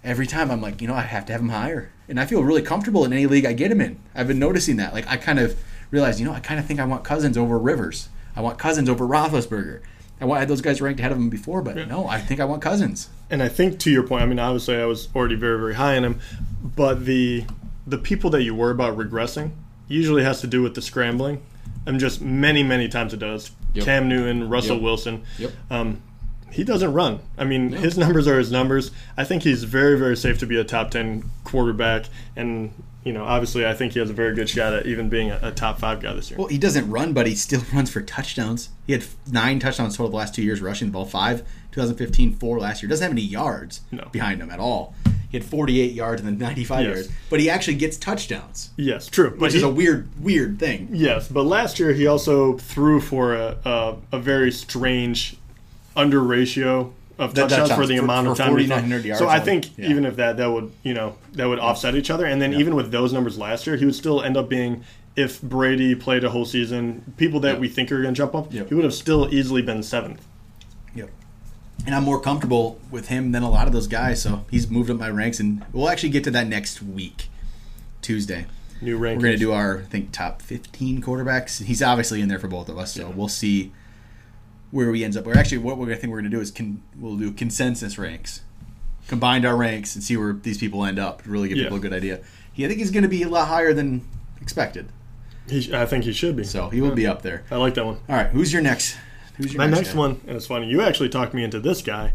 every 0.06 0.26
time 0.26 0.50
I'm 0.50 0.60
like, 0.62 0.80
you 0.80 0.88
know, 0.88 0.94
I 0.94 1.02
have 1.02 1.26
to 1.26 1.32
have 1.32 1.40
him 1.42 1.48
higher, 1.50 1.90
and 2.08 2.18
I 2.18 2.24
feel 2.26 2.42
really 2.42 2.62
comfortable 2.62 3.04
in 3.04 3.12
any 3.12 3.26
league 3.26 3.44
I 3.44 3.52
get 3.52 3.70
him 3.70 3.80
in. 3.80 3.98
I've 4.14 4.28
been 4.28 4.38
noticing 4.38 4.76
that. 4.76 4.94
Like 4.94 5.06
I 5.08 5.16
kind 5.16 5.38
of 5.38 5.58
realized, 5.90 6.18
you 6.20 6.26
know, 6.26 6.32
I 6.32 6.40
kind 6.40 6.58
of 6.60 6.66
think 6.66 6.80
I 6.80 6.84
want 6.84 7.04
Cousins 7.04 7.36
over 7.36 7.58
Rivers. 7.58 8.08
I 8.34 8.40
want 8.40 8.58
Cousins 8.58 8.88
over 8.88 9.06
Roethlisberger. 9.06 9.80
I 10.20 10.24
wa- 10.24 10.38
had 10.38 10.48
those 10.48 10.60
guys 10.62 10.80
ranked 10.80 11.00
ahead 11.00 11.12
of 11.12 11.18
him 11.18 11.28
before, 11.28 11.60
but 11.62 11.76
no, 11.88 12.06
I 12.06 12.20
think 12.20 12.40
I 12.40 12.44
want 12.46 12.62
Cousins. 12.62 13.08
and 13.30 13.42
I 13.42 13.48
think 13.48 13.78
to 13.80 13.90
your 13.90 14.02
point, 14.02 14.22
I 14.22 14.26
mean, 14.26 14.38
obviously, 14.38 14.76
I 14.76 14.86
was 14.86 15.08
already 15.14 15.34
very, 15.34 15.58
very 15.58 15.74
high 15.74 15.96
on 15.96 16.04
him, 16.04 16.20
but 16.62 17.04
the 17.04 17.44
the 17.86 17.98
people 17.98 18.30
that 18.30 18.42
you 18.42 18.54
worry 18.54 18.72
about 18.72 18.96
regressing 18.96 19.50
usually 19.88 20.24
has 20.24 20.40
to 20.40 20.46
do 20.48 20.60
with 20.62 20.74
the 20.74 20.82
scrambling, 20.82 21.40
and 21.86 22.00
just 22.00 22.20
many, 22.20 22.62
many 22.62 22.88
times 22.88 23.12
it 23.14 23.18
does. 23.18 23.50
Yep. 23.74 23.84
Cam 23.84 24.08
Newton, 24.08 24.48
Russell 24.48 24.76
Yep. 24.76 24.82
Wilson. 24.82 25.22
Yep. 25.38 25.52
Um, 25.70 26.02
he 26.56 26.64
doesn't 26.64 26.92
run. 26.92 27.20
I 27.38 27.44
mean, 27.44 27.70
his 27.72 27.96
numbers 27.98 28.26
are 28.26 28.38
his 28.38 28.50
numbers. 28.50 28.90
I 29.16 29.24
think 29.24 29.42
he's 29.42 29.64
very, 29.64 29.98
very 29.98 30.16
safe 30.16 30.38
to 30.38 30.46
be 30.46 30.56
a 30.58 30.64
top 30.64 30.90
ten 30.90 31.30
quarterback, 31.44 32.06
and 32.34 32.72
you 33.04 33.12
know, 33.12 33.24
obviously, 33.24 33.64
I 33.64 33.72
think 33.74 33.92
he 33.92 34.00
has 34.00 34.10
a 34.10 34.12
very 34.14 34.34
good 34.34 34.48
shot 34.48 34.72
at 34.74 34.86
even 34.86 35.08
being 35.08 35.30
a, 35.30 35.38
a 35.42 35.52
top 35.52 35.78
five 35.78 36.00
guy 36.00 36.12
this 36.14 36.28
year. 36.30 36.38
Well, 36.38 36.48
he 36.48 36.58
doesn't 36.58 36.90
run, 36.90 37.12
but 37.12 37.26
he 37.28 37.34
still 37.36 37.62
runs 37.72 37.90
for 37.90 38.00
touchdowns. 38.00 38.70
He 38.86 38.92
had 38.94 39.04
nine 39.30 39.60
touchdowns 39.60 39.96
total 39.96 40.10
the 40.10 40.16
last 40.16 40.34
two 40.34 40.42
years, 40.42 40.60
rushing 40.60 40.88
the 40.88 40.92
ball 40.92 41.04
five. 41.04 41.42
2015, 41.72 42.36
four 42.36 42.58
last 42.58 42.82
year. 42.82 42.88
Doesn't 42.88 43.02
have 43.04 43.12
any 43.12 43.20
yards 43.20 43.82
No. 43.92 44.08
behind 44.10 44.40
him 44.40 44.50
at 44.50 44.58
all. 44.58 44.94
He 45.28 45.36
had 45.36 45.44
48 45.44 45.92
yards 45.92 46.22
and 46.22 46.26
then 46.28 46.38
95 46.38 46.84
Yes. 46.84 46.94
yards, 46.94 47.08
but 47.28 47.38
he 47.38 47.50
actually 47.50 47.74
gets 47.76 47.98
touchdowns, 47.98 48.70
yes, 48.78 49.08
true. 49.08 49.30
Which 49.36 49.52
he, 49.52 49.58
is 49.58 49.62
a 49.62 49.68
weird, 49.68 50.08
weird 50.18 50.58
thing. 50.58 50.88
yes, 50.92 51.28
but 51.28 51.42
last 51.42 51.78
year 51.78 51.92
he 51.92 52.06
also 52.06 52.56
threw 52.56 52.98
for 53.00 53.34
a 53.34 53.58
a, 53.66 53.96
a 54.12 54.18
very 54.18 54.50
strange 54.50 55.36
under 55.96 56.20
ratio 56.22 56.92
of 57.18 57.34
The 57.34 57.46
touchdowns, 57.46 57.72
for 57.72 57.86
the 57.86 57.96
for- 57.96 58.04
amount 58.04 58.26
for 58.26 58.32
of 58.32 58.38
time. 58.38 58.48
he 58.58 58.66
4,900 58.66 59.04
yards 59.06 59.18
so 59.18 59.26
I 59.28 59.40
think 59.40 59.76
Yeah. 59.78 59.88
even 59.88 60.04
if 60.04 60.16
that 60.16 60.36
that 60.36 60.50
would 60.52 60.70
you 60.82 60.92
know 60.94 61.16
that 61.32 61.48
would 61.48 61.58
offset 61.58 61.94
each 61.96 62.10
other, 62.10 62.26
and 62.26 62.40
then 62.42 62.52
even 62.54 62.74
with 62.74 62.90
those 62.92 63.12
numbers 63.12 63.38
last 63.38 63.66
year, 63.66 63.76
he 63.76 63.84
would 63.86 63.94
still 63.94 64.22
end 64.22 64.36
up 64.36 64.48
being. 64.48 64.82
If 65.16 65.40
Brady 65.40 65.94
played 65.94 66.24
a 66.24 66.28
whole 66.28 66.44
season, 66.44 67.14
people 67.16 67.40
that 67.40 67.52
Yep. 67.52 67.58
we 67.60 67.68
think 67.68 67.90
are 67.90 68.02
going 68.02 68.12
to 68.12 68.18
jump 68.18 68.34
up, 68.34 68.52
Yep. 68.52 68.68
he 68.68 68.74
would 68.74 68.84
have 68.84 68.92
still 68.92 69.32
easily 69.32 69.62
been 69.62 69.82
seventh. 69.82 70.20
Yep. 70.94 71.08
And 71.86 71.94
I'm 71.94 72.04
more 72.04 72.20
comfortable 72.20 72.78
with 72.90 73.08
him 73.08 73.32
than 73.32 73.42
a 73.42 73.48
lot 73.48 73.66
of 73.66 73.72
those 73.72 73.86
guys, 73.86 74.20
so 74.20 74.44
he's 74.50 74.68
moved 74.70 74.90
up 74.90 74.98
my 74.98 75.08
ranks, 75.08 75.40
and 75.40 75.64
we'll 75.72 75.88
actually 75.88 76.10
get 76.10 76.22
to 76.24 76.30
that 76.32 76.46
next 76.48 76.82
week, 76.82 77.30
Tuesday. 78.02 78.44
New 78.82 78.98
rankings. 78.98 79.14
We're 79.16 79.22
going 79.22 79.32
to 79.32 79.38
do 79.38 79.52
our, 79.52 79.78
I 79.78 79.82
think, 79.90 80.12
top 80.12 80.42
15 80.42 81.00
quarterbacks. 81.00 81.64
He's 81.64 81.82
obviously 81.82 82.20
in 82.20 82.28
there 82.28 82.38
for 82.38 82.48
both 82.48 82.68
of 82.68 82.76
us, 82.76 82.92
so 82.92 83.08
Yeah. 83.08 83.14
we'll 83.14 83.28
see 83.28 83.72
where 84.70 84.90
we 84.90 85.04
ends 85.04 85.16
up. 85.16 85.24
We're 85.24 85.36
actually, 85.38 85.58
what 85.58 85.76
we're 85.78 85.86
going 85.86 85.96
to 85.96 86.00
think 86.00 86.10
we're 86.12 86.20
going 86.20 86.30
to 86.30 86.36
do 86.36 86.40
is 86.42 86.50
con- 86.50 86.82
we'll 86.98 87.16
do 87.16 87.30
consensus 87.32 87.98
ranks, 87.98 88.42
combined 89.08 89.44
our 89.44 89.56
ranks, 89.56 89.94
and 89.94 90.02
see 90.04 90.16
where 90.16 90.32
these 90.32 90.58
people 90.58 90.84
end 90.84 90.98
up. 90.98 91.22
Really 91.26 91.48
give 91.48 91.58
Yeah. 91.58 91.64
people 91.64 91.78
a 91.78 91.80
good 91.80 91.92
idea. 91.92 92.20
He, 92.52 92.64
I 92.64 92.68
think 92.68 92.80
he's 92.80 92.90
going 92.90 93.02
to 93.04 93.08
be 93.08 93.22
a 93.22 93.28
lot 93.28 93.48
higher 93.48 93.72
than 93.72 94.06
expected, 94.40 94.88
He, 95.48 95.74
I 95.74 95.86
think 95.86 96.04
he 96.04 96.12
should 96.12 96.36
be. 96.36 96.44
so 96.44 96.68
he 96.70 96.80
will 96.80 96.94
be 96.94 97.06
up 97.06 97.22
there. 97.22 97.44
I 97.50 97.56
like 97.56 97.74
that 97.74 97.84
one. 97.86 97.98
All 98.08 98.16
right, 98.16 98.28
who's 98.28 98.52
your 98.52 98.62
next? 98.62 98.96
Who's 99.36 99.52
your 99.52 99.58
My 99.58 99.66
next 99.66 99.92
guy? 99.92 99.98
one, 99.98 100.20
and 100.26 100.36
it's 100.36 100.46
funny, 100.46 100.66
you 100.68 100.80
actually 100.82 101.08
talked 101.10 101.34
me 101.34 101.44
into 101.44 101.60
this 101.60 101.82
guy, 101.82 102.12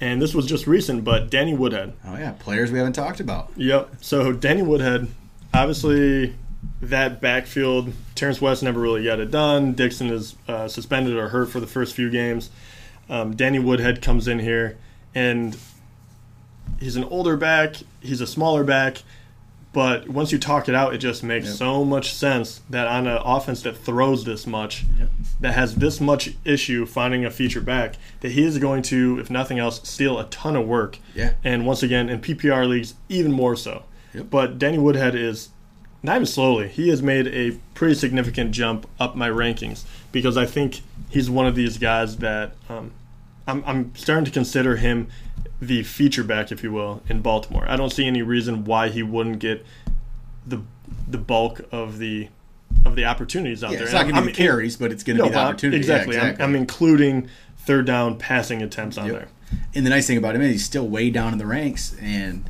and 0.00 0.20
this 0.20 0.34
was 0.34 0.46
just 0.46 0.66
recent, 0.66 1.04
but 1.04 1.30
Danny 1.30 1.54
Woodhead. 1.54 1.92
Oh 2.04 2.16
yeah, 2.16 2.32
players 2.32 2.72
we 2.72 2.78
haven't 2.78 2.94
talked 2.94 3.20
about. 3.20 3.52
Yep. 3.56 3.90
So 4.00 4.32
Danny 4.32 4.62
Woodhead, 4.62 5.06
obviously, 5.54 6.34
that 6.82 7.20
backfield, 7.20 7.92
Terrance 8.14 8.40
West 8.40 8.62
never 8.62 8.80
really 8.80 9.04
got 9.04 9.18
it 9.20 9.30
done. 9.30 9.72
Dixon 9.72 10.08
is 10.10 10.36
uh, 10.48 10.68
suspended 10.68 11.16
or 11.16 11.28
hurt 11.28 11.50
for 11.50 11.60
the 11.60 11.66
first 11.66 11.94
few 11.94 12.10
games. 12.10 12.50
Um, 13.08 13.34
Danny 13.36 13.58
Woodhead 13.58 14.02
comes 14.02 14.26
in 14.28 14.38
here, 14.40 14.76
and 15.14 15.56
he's 16.80 16.96
an 16.96 17.04
older 17.04 17.36
back. 17.36 17.76
He's 18.00 18.20
a 18.20 18.26
smaller 18.26 18.64
back. 18.64 19.02
But 19.72 20.08
once 20.08 20.32
you 20.32 20.38
talk 20.38 20.70
it 20.70 20.74
out, 20.74 20.94
it 20.94 20.98
just 20.98 21.22
makes 21.22 21.46
Yep. 21.48 21.54
so 21.56 21.84
much 21.84 22.14
sense 22.14 22.62
that 22.70 22.86
on 22.86 23.06
an 23.06 23.18
offense 23.22 23.60
that 23.62 23.76
throws 23.76 24.24
this 24.24 24.46
much, 24.46 24.86
Yep. 24.98 25.10
that 25.40 25.52
has 25.52 25.74
this 25.74 26.00
much 26.00 26.30
issue 26.46 26.86
finding 26.86 27.26
a 27.26 27.30
feature 27.30 27.60
back, 27.60 27.96
that 28.20 28.32
he 28.32 28.42
is 28.42 28.56
going 28.56 28.80
to, 28.84 29.18
if 29.20 29.28
nothing 29.28 29.58
else, 29.58 29.82
steal 29.86 30.18
a 30.18 30.24
ton 30.24 30.56
of 30.56 30.66
work. 30.66 30.98
Yeah. 31.14 31.32
And 31.44 31.66
once 31.66 31.82
again, 31.82 32.08
in 32.08 32.20
PPR 32.20 32.66
leagues, 32.66 32.94
even 33.10 33.32
more 33.32 33.54
so. 33.54 33.82
Yep. 34.14 34.26
But 34.30 34.58
Danny 34.58 34.78
Woodhead 34.78 35.14
is, 35.14 35.50
not 36.02 36.16
even 36.16 36.26
slowly, 36.26 36.68
he 36.68 36.88
has 36.88 37.02
made 37.02 37.26
a 37.28 37.52
pretty 37.74 37.94
significant 37.94 38.52
jump 38.52 38.86
up 39.00 39.16
my 39.16 39.28
rankings 39.28 39.84
because 40.12 40.36
I 40.36 40.46
think 40.46 40.80
he's 41.10 41.28
one 41.28 41.46
of 41.46 41.54
these 41.54 41.78
guys 41.78 42.18
that 42.18 42.52
um, 42.68 42.92
I'm, 43.46 43.62
I'm 43.66 43.94
starting 43.96 44.24
to 44.24 44.30
consider 44.30 44.76
him 44.76 45.08
the 45.60 45.82
feature 45.82 46.22
back, 46.24 46.52
if 46.52 46.62
you 46.62 46.70
will, 46.72 47.02
in 47.08 47.22
Baltimore. 47.22 47.64
I 47.68 47.76
don't 47.76 47.90
see 47.90 48.06
any 48.06 48.22
reason 48.22 48.64
why 48.64 48.88
he 48.88 49.02
wouldn't 49.02 49.38
get 49.38 49.64
the 50.46 50.62
the 51.08 51.18
bulk 51.18 51.60
of 51.72 51.98
the 51.98 52.28
of 52.84 52.94
the 52.94 53.04
opportunities 53.04 53.64
out 53.64 53.70
Yeah, 53.72 53.76
there. 53.78 53.84
it's 53.86 53.92
not 53.94 54.02
going 54.04 54.14
to 54.16 54.20
be 54.22 54.26
the 54.28 54.32
carries, 54.32 54.76
but 54.76 54.92
it's 54.92 55.02
going 55.02 55.16
to 55.16 55.22
no, 55.24 55.28
be 55.28 55.34
the 55.34 55.38
but 55.38 55.64
I'm- 55.64 55.72
Yeah, 55.72 55.78
Exactly. 55.78 56.18
I'm, 56.18 56.36
I'm 56.40 56.54
including 56.56 57.28
third 57.58 57.86
down 57.86 58.18
passing 58.18 58.62
attempts 58.62 58.98
on 58.98 59.06
Yep. 59.06 59.14
there. 59.14 59.28
And 59.74 59.86
the 59.86 59.90
nice 59.90 60.06
thing 60.06 60.18
about 60.18 60.34
him 60.34 60.42
is 60.42 60.52
he's 60.52 60.64
still 60.64 60.86
way 60.88 61.10
down 61.10 61.32
in 61.32 61.38
the 61.38 61.46
ranks, 61.46 61.96
and 62.00 62.44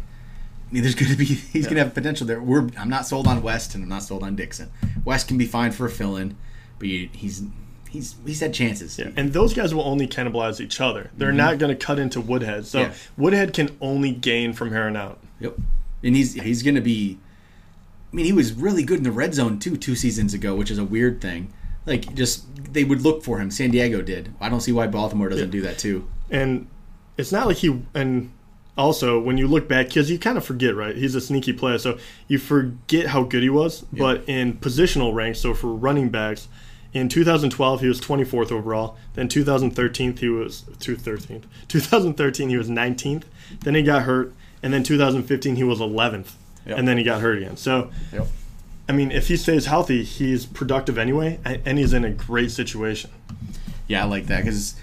I 0.71 0.75
mean, 0.75 0.83
there's 0.83 0.95
going 0.95 1.11
to 1.13 1.17
be 1.17 1.25
he's 1.25 1.67
going 1.67 1.77
to 1.77 1.85
have 1.85 1.95
potential 1.95 2.27
there. 2.27 2.41
We're 2.41 2.69
I'm 2.79 2.89
not 2.89 3.07
sold 3.07 3.27
on 3.27 3.43
West, 3.43 3.75
and 3.75 3.85
I'm 3.85 3.89
not 3.89 4.03
sold 4.03 4.23
on 4.23 4.35
Dixon. 4.37 4.71
West 5.05 5.29
can 5.29 5.39
be 5.39 5.47
fine 5.47 5.71
for 5.73 5.87
a 5.87 5.91
fill-in, 5.91 6.37
but 6.79 6.89
you, 6.89 7.09
he's 7.13 7.45
he's 7.89 8.17
he's 8.27 8.41
had 8.41 8.53
chances. 8.53 8.99
Yeah, 8.99 9.11
and 9.17 9.33
those 9.33 9.55
guys 9.55 9.75
will 9.75 9.85
only 9.85 10.09
cannibalize 10.09 10.61
each 10.61 10.81
other. 10.81 11.11
They're 11.17 11.33
not 11.33 11.59
going 11.59 11.77
to 11.77 11.85
cut 11.87 11.99
into 11.99 12.21
Woodhead. 12.21 12.67
So 12.67 12.81
Mm-hmm. 12.81 12.91
Yeah. 12.91 12.97
Woodhead 13.17 13.53
can 13.53 13.77
only 13.81 14.13
gain 14.13 14.53
from 14.53 14.71
here 14.71 14.83
on 14.85 14.97
out. 14.97 15.19
Yep. 15.41 15.57
And 16.03 16.17
he's 16.17 16.35
he's 16.35 16.63
going 16.63 16.75
to 16.77 16.81
be. 16.81 17.19
I 18.13 18.17
mean, 18.17 18.25
he 18.27 18.33
was 18.33 18.53
really 18.53 18.83
good 18.83 18.99
in 18.99 19.05
the 19.05 19.13
red 19.13 19.35
zone 19.35 19.59
too 19.59 19.77
two 19.77 19.95
seasons 19.95 20.35
ago, 20.35 20.55
which 20.55 20.71
is 20.71 20.79
a 20.79 20.85
weird 20.85 21.21
thing. 21.21 21.53
Like, 21.87 22.15
just 22.15 22.73
they 22.73 22.83
would 22.83 23.03
look 23.03 23.23
for 23.23 23.39
him. 23.39 23.51
San 23.53 23.71
Diego 23.71 24.03
did. 24.03 24.35
I 24.41 24.49
don't 24.49 24.61
see 24.61 24.73
why 24.73 24.89
Baltimore 24.89 25.29
doesn't 25.29 25.51
do 25.51 25.63
that 25.63 25.79
too. 25.79 26.09
And 26.31 26.67
it's 27.17 27.31
not 27.31 27.47
like 27.47 27.59
he 27.59 27.83
and 27.95 28.33
also 28.77 29.19
when 29.19 29.39
you 29.39 29.47
look 29.49 29.67
back 29.69 29.87
because 29.89 30.11
you 30.11 30.19
kind 30.19 30.37
of 30.37 30.45
forget 30.45 30.75
right 30.75 30.97
he's 30.97 31.15
a 31.15 31.21
sneaky 31.21 31.53
player 31.53 31.79
so 31.79 31.99
you 32.29 32.39
forget 32.39 33.07
how 33.07 33.23
good 33.23 33.43
he 33.43 33.49
was 33.51 33.83
but 33.93 34.23
in 34.29 34.53
positional 34.55 35.15
ranks 35.15 35.41
so 35.41 35.55
for 35.55 35.69
running 35.69 36.09
backs 36.11 36.49
in 36.93 37.09
2012 37.09 37.81
he 37.81 37.89
was 37.89 38.01
24th 38.01 38.53
overall 38.53 38.97
then 39.15 39.29
2013 39.29 40.17
he 40.17 40.29
was 40.29 40.63
213th 40.79 41.45
2013 41.69 42.49
he 42.51 42.57
was 42.57 42.69
19th 42.69 43.25
then 43.61 43.75
he 43.75 43.83
got 43.83 44.03
hurt 44.03 44.33
and 44.63 44.73
then 44.73 44.83
2015 44.83 45.57
he 45.57 45.65
was 45.65 45.79
11th 45.81 46.33
Yep. 46.67 46.79
and 46.79 46.89
then 46.89 46.99
he 46.99 47.05
got 47.05 47.21
hurt 47.21 47.39
again 47.39 47.57
so 47.57 47.91
Yep. 48.13 48.27
I 48.89 48.93
mean, 48.93 49.11
if 49.11 49.27
he 49.27 49.37
stays 49.37 49.67
healthy, 49.67 50.05
he's 50.05 50.47
productive 50.47 50.97
anyway, 50.97 51.41
and 51.45 51.77
he's 51.77 51.93
in 51.93 52.05
a 52.05 52.11
great 52.11 52.53
situation. 52.53 53.11
Yeah, 53.89 54.03
I 54.03 54.07
like 54.07 54.27
that 54.27 54.45
because 54.45 54.77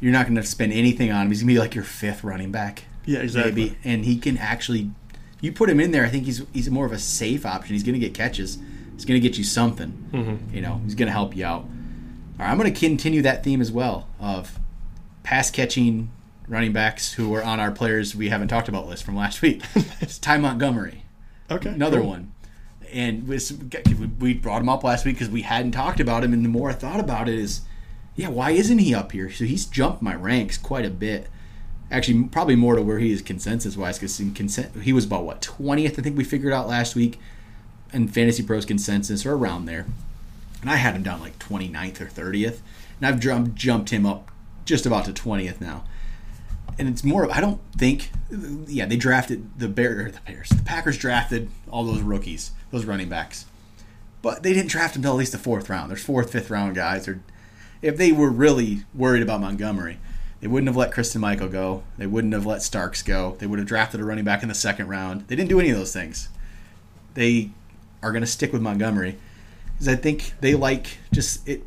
you're 0.00 0.12
not 0.14 0.24
going 0.24 0.36
to 0.36 0.42
spend 0.42 0.72
anything 0.72 1.12
on 1.12 1.26
him. 1.26 1.28
He's 1.28 1.42
going 1.42 1.48
to 1.48 1.54
be 1.54 1.58
like 1.60 1.74
your 1.74 1.84
fifth 1.84 2.24
running 2.24 2.50
back. 2.50 2.84
Yeah, 3.04 3.20
exactly. 3.20 3.52
maybe, 3.52 3.76
and 3.84 4.04
he 4.04 4.18
can 4.18 4.36
actually. 4.38 4.90
You 5.40 5.52
put 5.52 5.70
him 5.70 5.80
in 5.80 5.90
there, 5.90 6.04
I 6.04 6.08
think 6.10 6.24
he's 6.24 6.42
he's 6.52 6.70
more 6.70 6.84
of 6.86 6.92
a 6.92 6.98
safe 6.98 7.46
option. 7.46 7.74
He's 7.74 7.82
going 7.82 7.94
to 7.94 7.98
get 7.98 8.12
catches. 8.14 8.58
He's 8.94 9.04
going 9.06 9.20
to 9.20 9.26
get 9.26 9.38
you 9.38 9.44
something. 9.44 10.08
Mm-hmm. 10.12 10.54
You 10.54 10.60
know, 10.60 10.80
he's 10.84 10.94
going 10.94 11.06
to 11.06 11.12
help 11.12 11.34
you 11.34 11.46
out. 11.46 11.62
All 11.62 11.66
right, 12.46 12.50
I'm 12.50 12.58
going 12.58 12.72
to 12.72 12.78
continue 12.78 13.22
that 13.22 13.42
theme 13.42 13.60
as 13.62 13.72
well 13.72 14.08
of 14.18 14.58
pass 15.22 15.50
catching 15.50 16.10
running 16.48 16.72
backs 16.72 17.12
who 17.14 17.32
are 17.34 17.42
on 17.42 17.60
our 17.60 17.70
players 17.70 18.14
we 18.16 18.28
haven't 18.28 18.48
talked 18.48 18.68
about 18.68 18.86
list 18.86 19.04
from 19.04 19.16
last 19.16 19.40
week. 19.40 19.62
it's 20.00 20.18
Ty 20.18 20.38
Montgomery, 20.38 21.04
Okay, 21.50 21.70
another 21.70 22.00
cool. 22.00 22.08
one. 22.08 22.32
And 22.92 23.28
we 23.28 24.34
brought 24.34 24.60
him 24.60 24.68
up 24.68 24.82
last 24.82 25.04
week 25.06 25.14
because 25.14 25.30
we 25.30 25.42
hadn't 25.42 25.72
talked 25.72 26.00
about 26.00 26.24
him, 26.24 26.32
and 26.32 26.44
the 26.44 26.48
more 26.48 26.70
I 26.70 26.72
thought 26.72 26.98
about 26.98 27.28
it, 27.28 27.38
is 27.38 27.60
yeah, 28.16 28.28
why 28.28 28.50
isn't 28.50 28.78
he 28.78 28.94
up 28.94 29.12
here? 29.12 29.30
So 29.30 29.44
he's 29.44 29.64
jumped 29.64 30.02
my 30.02 30.14
ranks 30.14 30.58
quite 30.58 30.84
a 30.84 30.90
bit. 30.90 31.28
Actually, 31.90 32.24
probably 32.24 32.54
more 32.54 32.76
to 32.76 32.82
where 32.82 32.98
he 32.98 33.10
is 33.10 33.20
consensus 33.20 33.76
wise 33.76 33.98
because 33.98 34.20
in 34.20 34.32
consent 34.32 34.82
he 34.82 34.92
was 34.92 35.04
about 35.04 35.24
what 35.24 35.42
twentieth 35.42 35.98
I 35.98 36.02
think 36.02 36.16
we 36.16 36.24
figured 36.24 36.52
out 36.52 36.68
last 36.68 36.94
week 36.94 37.18
in 37.92 38.06
Fantasy 38.06 38.44
Pros 38.44 38.64
consensus 38.64 39.26
or 39.26 39.34
around 39.34 39.64
there, 39.64 39.86
and 40.60 40.70
I 40.70 40.76
had 40.76 40.94
him 40.94 41.02
down 41.02 41.20
like 41.20 41.38
29th 41.38 42.00
or 42.00 42.06
thirtieth, 42.06 42.62
and 42.98 43.06
I've 43.06 43.18
jumped 43.18 43.56
jumped 43.56 43.90
him 43.90 44.06
up 44.06 44.30
just 44.64 44.86
about 44.86 45.06
to 45.06 45.12
twentieth 45.12 45.60
now. 45.60 45.84
And 46.78 46.88
it's 46.88 47.02
more 47.02 47.24
of 47.24 47.30
I 47.30 47.40
don't 47.40 47.60
think, 47.76 48.10
yeah, 48.68 48.86
they 48.86 48.96
drafted 48.96 49.58
the 49.58 49.68
Bear 49.68 50.10
the 50.12 50.20
Bears, 50.26 50.50
the 50.50 50.62
Packers 50.62 50.96
drafted 50.96 51.50
all 51.68 51.84
those 51.84 52.02
rookies, 52.02 52.52
those 52.70 52.84
running 52.84 53.08
backs, 53.08 53.46
but 54.22 54.44
they 54.44 54.52
didn't 54.52 54.70
draft 54.70 54.94
until 54.94 55.12
at 55.12 55.18
least 55.18 55.32
the 55.32 55.38
fourth 55.38 55.68
round. 55.68 55.90
There's 55.90 56.04
fourth, 56.04 56.30
fifth 56.30 56.50
round 56.50 56.76
guys, 56.76 57.08
or 57.08 57.20
if 57.82 57.96
they 57.96 58.12
were 58.12 58.30
really 58.30 58.84
worried 58.94 59.22
about 59.22 59.40
Montgomery, 59.40 59.98
they 60.40 60.48
wouldn't 60.48 60.68
have 60.68 60.76
let 60.76 60.92
Christine 60.92 61.20
Michael 61.20 61.48
go. 61.48 61.82
They 61.98 62.06
wouldn't 62.06 62.32
have 62.32 62.46
let 62.46 62.62
Starks 62.62 63.02
go. 63.02 63.36
They 63.38 63.46
would 63.46 63.58
have 63.58 63.68
drafted 63.68 64.00
a 64.00 64.04
running 64.04 64.24
back 64.24 64.42
in 64.42 64.48
the 64.48 64.54
second 64.54 64.88
round. 64.88 65.28
They 65.28 65.36
didn't 65.36 65.50
do 65.50 65.60
any 65.60 65.70
of 65.70 65.76
those 65.76 65.92
things. 65.92 66.28
They 67.14 67.50
are 68.02 68.12
going 68.12 68.22
to 68.22 68.26
stick 68.26 68.52
with 68.52 68.62
Montgomery 68.62 69.18
because 69.72 69.88
I 69.88 69.96
think 69.96 70.34
they 70.40 70.54
like 70.54 70.98
just 71.12 71.46
it. 71.48 71.62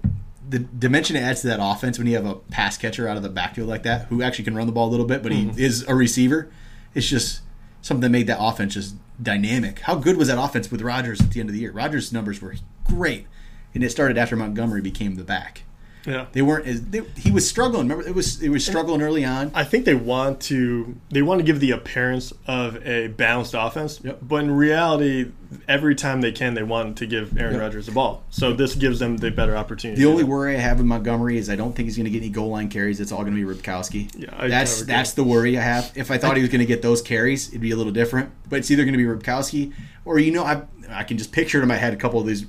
The 0.50 0.60
dimension 0.60 1.16
it 1.16 1.22
adds 1.22 1.42
to 1.42 1.48
that 1.48 1.60
offense 1.62 1.98
when 1.98 2.06
you 2.06 2.16
have 2.16 2.26
a 2.26 2.36
pass 2.36 2.78
catcher 2.78 3.08
out 3.08 3.16
of 3.16 3.24
the 3.24 3.30
backfield 3.30 3.70
like 3.70 3.84
that, 3.84 4.08
who 4.08 4.22
actually 4.22 4.44
can 4.44 4.56
run 4.56 4.68
the 4.68 4.74
ball 4.74 4.90
a 4.90 4.92
little 4.92 5.06
bit, 5.06 5.24
but 5.24 5.32
he 5.32 5.46
mm-hmm. 5.46 5.58
is 5.58 5.86
a 5.88 5.96
receiver. 5.96 6.52
It's 6.94 7.08
just 7.08 7.42
something 7.82 8.02
that 8.02 8.10
made 8.10 8.28
that 8.28 8.38
offense 8.40 8.74
just 8.74 8.96
dynamic. 9.22 9.80
How 9.80 9.96
good 9.96 10.18
was 10.18 10.28
that 10.28 10.38
offense 10.38 10.70
with 10.70 10.82
Rodgers 10.82 11.22
at 11.22 11.32
the 11.32 11.40
end 11.40 11.50
of 11.50 11.54
the 11.54 11.62
year? 11.62 11.72
Rodgers' 11.72 12.12
numbers 12.12 12.42
were 12.42 12.56
great, 12.84 13.26
and 13.74 13.84
it 13.84 13.90
started 13.90 14.18
after 14.18 14.36
Montgomery 14.36 14.82
became 14.82 15.16
the 15.16 15.24
back. 15.24 15.64
Yeah. 16.06 16.26
They 16.34 16.42
weren't 16.42 16.68
as 16.68 16.82
they, 16.82 17.02
he 17.16 17.32
was 17.32 17.48
struggling. 17.48 17.88
Remember, 17.88 18.08
it 18.08 18.14
was 18.14 18.42
it 18.42 18.50
was 18.50 18.66
struggling 18.66 19.02
early 19.02 19.24
on. 19.24 19.52
I 19.54 19.64
think 19.64 19.86
they 19.86 19.96
want 19.96 20.42
to 20.42 20.96
they 21.10 21.22
want 21.22 21.40
to 21.40 21.44
give 21.46 21.60
the 21.60 21.72
appearance 21.72 22.34
of 22.46 22.86
a 22.86 23.08
balanced 23.08 23.54
offense, 23.58 24.02
Yep. 24.04 24.20
but 24.22 24.44
in 24.44 24.52
reality, 24.52 25.32
every 25.68 25.96
time 25.96 26.20
they 26.22 26.32
can, 26.34 26.56
they 26.56 26.64
want 26.64 26.98
to 26.98 27.06
give 27.06 27.38
Aaron 27.38 27.54
Yep. 27.54 27.62
Rodgers 27.62 27.86
the 27.86 27.94
ball. 27.94 28.24
So 28.32 28.52
this 28.54 28.76
gives 28.76 29.00
them 29.00 29.16
the 29.18 29.32
better 29.32 29.56
opportunity. 29.56 30.02
The 30.02 30.10
only 30.10 30.26
worry 30.26 30.56
I 30.56 30.60
have 30.60 30.80
in 30.82 30.88
Montgomery 30.88 31.38
is 31.38 31.50
I 31.50 31.56
don't 31.56 31.74
think 31.74 31.86
he's 31.88 31.96
going 31.96 32.06
to 32.06 32.12
get 32.12 32.18
any 32.22 32.30
goal 32.30 32.50
line 32.50 32.68
carries. 32.70 33.00
It's 33.00 33.12
all 33.14 33.22
going 33.24 33.36
to 33.36 33.46
be 33.46 33.54
Ripkowski. 33.56 34.12
Yeah, 34.18 34.30
I 34.38 34.50
that's 34.50 34.82
that's 34.84 35.14
the 35.14 35.24
worry 35.24 35.58
I 35.58 35.62
have. 35.62 35.92
If 35.96 36.12
I 36.12 36.18
thought 36.18 36.36
he 36.36 36.42
was 36.42 36.50
going 36.52 36.60
to 36.60 36.66
get 36.66 36.82
those 36.82 37.02
carries, 37.02 37.48
it'd 37.50 37.62
be 37.62 37.72
a 37.72 37.76
little 37.78 37.94
different. 37.94 38.30
But 38.50 38.60
it's 38.60 38.70
either 38.72 38.84
going 38.84 38.94
to 38.94 38.98
be 38.98 39.06
Ripkowski 39.06 39.72
or 40.04 40.20
you 40.20 40.32
know 40.32 40.44
I 40.44 40.64
I 40.90 41.06
can 41.06 41.18
just 41.18 41.32
picture 41.32 41.60
it 41.60 41.62
in 41.62 41.70
my 41.70 41.78
head 41.78 41.94
a 41.94 41.98
couple 41.98 42.20
of 42.20 42.28
these 42.28 42.46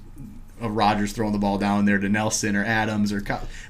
of 0.64 0.74
Rodgers 0.76 1.12
throwing 1.12 1.32
the 1.32 1.38
ball 1.38 1.58
down 1.58 1.84
there 1.84 1.98
to 1.98 2.08
Nelson 2.08 2.56
or 2.56 2.64
Adams 2.64 3.12
or 3.12 3.22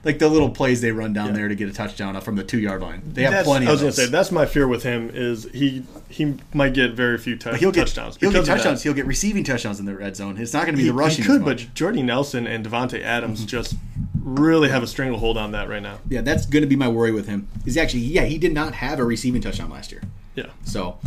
like 0.04 0.18
the 0.18 0.28
little 0.28 0.50
plays 0.50 0.80
they 0.80 0.92
run 0.92 1.12
down 1.12 1.32
there 1.34 1.48
to 1.48 1.54
get 1.54 1.68
a 1.68 1.72
touchdown 1.72 2.20
from 2.20 2.36
the 2.36 2.44
two 2.44 2.58
yard 2.58 2.80
line. 2.82 3.02
They 3.12 3.22
have 3.22 3.32
That's- 3.32 3.46
plenty. 3.46 3.66
I 3.66 3.70
was 3.72 3.80
of 3.80 3.84
going 3.86 3.92
to 3.94 4.00
say 4.02 4.06
that's 4.06 4.30
my 4.32 4.46
fear 4.46 4.66
with 4.68 4.82
him 4.82 5.10
is 5.12 5.44
he 5.52 5.84
he 6.08 6.34
might 6.52 6.74
get 6.74 6.92
very 6.92 7.18
few 7.18 7.36
tou- 7.36 7.50
But 7.50 7.60
he'll 7.60 7.72
get 7.72 7.86
touchdowns. 7.88 8.16
He'll 8.16 8.30
get 8.30 8.34
because 8.34 8.40
of 8.40 8.46
that. 8.46 8.54
touchdowns. 8.62 8.82
He'll 8.84 8.94
get 8.94 9.06
receiving 9.06 9.42
touchdowns 9.44 9.80
in 9.80 9.86
the 9.86 9.94
red 9.96 10.16
zone. 10.16 10.38
It's 10.38 10.52
not 10.52 10.64
going 10.64 10.74
to 10.74 10.76
be 10.78 10.84
He, 10.84 10.88
the 10.88 10.94
rushing. 10.94 11.24
he 11.24 11.28
could, 11.30 11.44
but 11.44 11.66
Jordy 11.74 12.02
Nelson 12.02 12.46
and 12.46 12.64
Davante 12.64 13.02
Adams 13.02 13.40
Mm-hmm. 13.40 13.48
just 13.48 13.74
really 14.22 14.68
have 14.70 14.82
a 14.82 14.86
stranglehold 14.86 15.36
on 15.36 15.52
that 15.52 15.68
right 15.68 15.82
now. 15.82 15.98
yeah, 16.08 16.20
that's 16.22 16.46
going 16.46 16.62
to 16.62 16.68
be 16.68 16.76
my 16.76 16.88
worry 16.88 17.12
with 17.12 17.26
him. 17.28 17.46
Is 17.66 17.76
actually 17.76 18.00
yeah 18.04 18.24
he 18.24 18.38
did 18.38 18.52
not 18.54 18.74
have 18.74 18.98
a 18.98 19.04
receiving 19.04 19.42
touchdown 19.42 19.70
last 19.70 19.92
year. 19.92 20.02
Yeah, 20.34 20.46
So, 20.64 20.98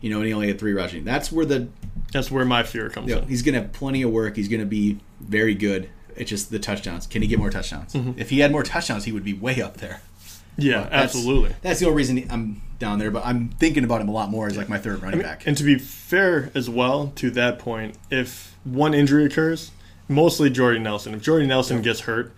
you 0.00 0.10
know, 0.10 0.18
and 0.18 0.26
he 0.26 0.32
only 0.32 0.48
had 0.48 0.58
three 0.58 0.72
rushing. 0.72 1.04
That's 1.04 1.30
where 1.30 1.44
the 1.46 1.68
that's 2.12 2.30
where 2.30 2.44
my 2.44 2.62
fear 2.62 2.88
comes 2.90 3.08
you 3.08 3.16
know, 3.16 3.22
in. 3.22 3.28
he's 3.28 3.42
going 3.42 3.54
to 3.54 3.62
have 3.62 3.72
plenty 3.72 4.02
of 4.02 4.10
work. 4.10 4.36
He's 4.36 4.48
going 4.48 4.60
to 4.60 4.66
be 4.66 4.98
very 5.20 5.54
good. 5.54 5.88
It's 6.14 6.28
just 6.30 6.50
the 6.50 6.58
touchdowns. 6.58 7.06
Can 7.06 7.22
he 7.22 7.28
get 7.28 7.38
more 7.38 7.50
touchdowns? 7.50 7.94
If 8.16 8.30
he 8.30 8.40
had 8.40 8.52
more 8.52 8.62
touchdowns, 8.62 9.04
he 9.04 9.12
would 9.12 9.24
be 9.24 9.32
way 9.32 9.60
up 9.62 9.78
there. 9.78 10.02
Yeah, 10.58 10.82
That's- 10.82 11.04
absolutely. 11.04 11.54
That's 11.62 11.80
the 11.80 11.86
only 11.86 11.96
reason 11.96 12.26
I'm 12.30 12.60
down 12.78 12.98
there. 12.98 13.10
But 13.10 13.24
I'm 13.24 13.48
thinking 13.48 13.84
about 13.84 14.02
him 14.02 14.08
a 14.08 14.12
lot 14.12 14.28
more 14.30 14.46
as 14.46 14.56
like 14.56 14.68
my 14.68 14.76
third 14.78 14.98
I 15.00 15.04
running 15.04 15.18
mean, 15.20 15.26
back. 15.26 15.46
and 15.46 15.56
to 15.56 15.64
be 15.64 15.78
fair 15.78 16.50
as 16.54 16.68
well 16.68 17.12
to 17.16 17.30
that 17.30 17.58
point, 17.58 17.96
if 18.10 18.54
one 18.64 18.92
injury 18.92 19.24
occurs, 19.24 19.70
mostly 20.08 20.50
Jordy 20.50 20.78
Nelson. 20.78 21.14
If 21.14 21.22
Jordy 21.22 21.46
Nelson 21.46 21.80
gets 21.80 22.00
hurt, 22.00 22.34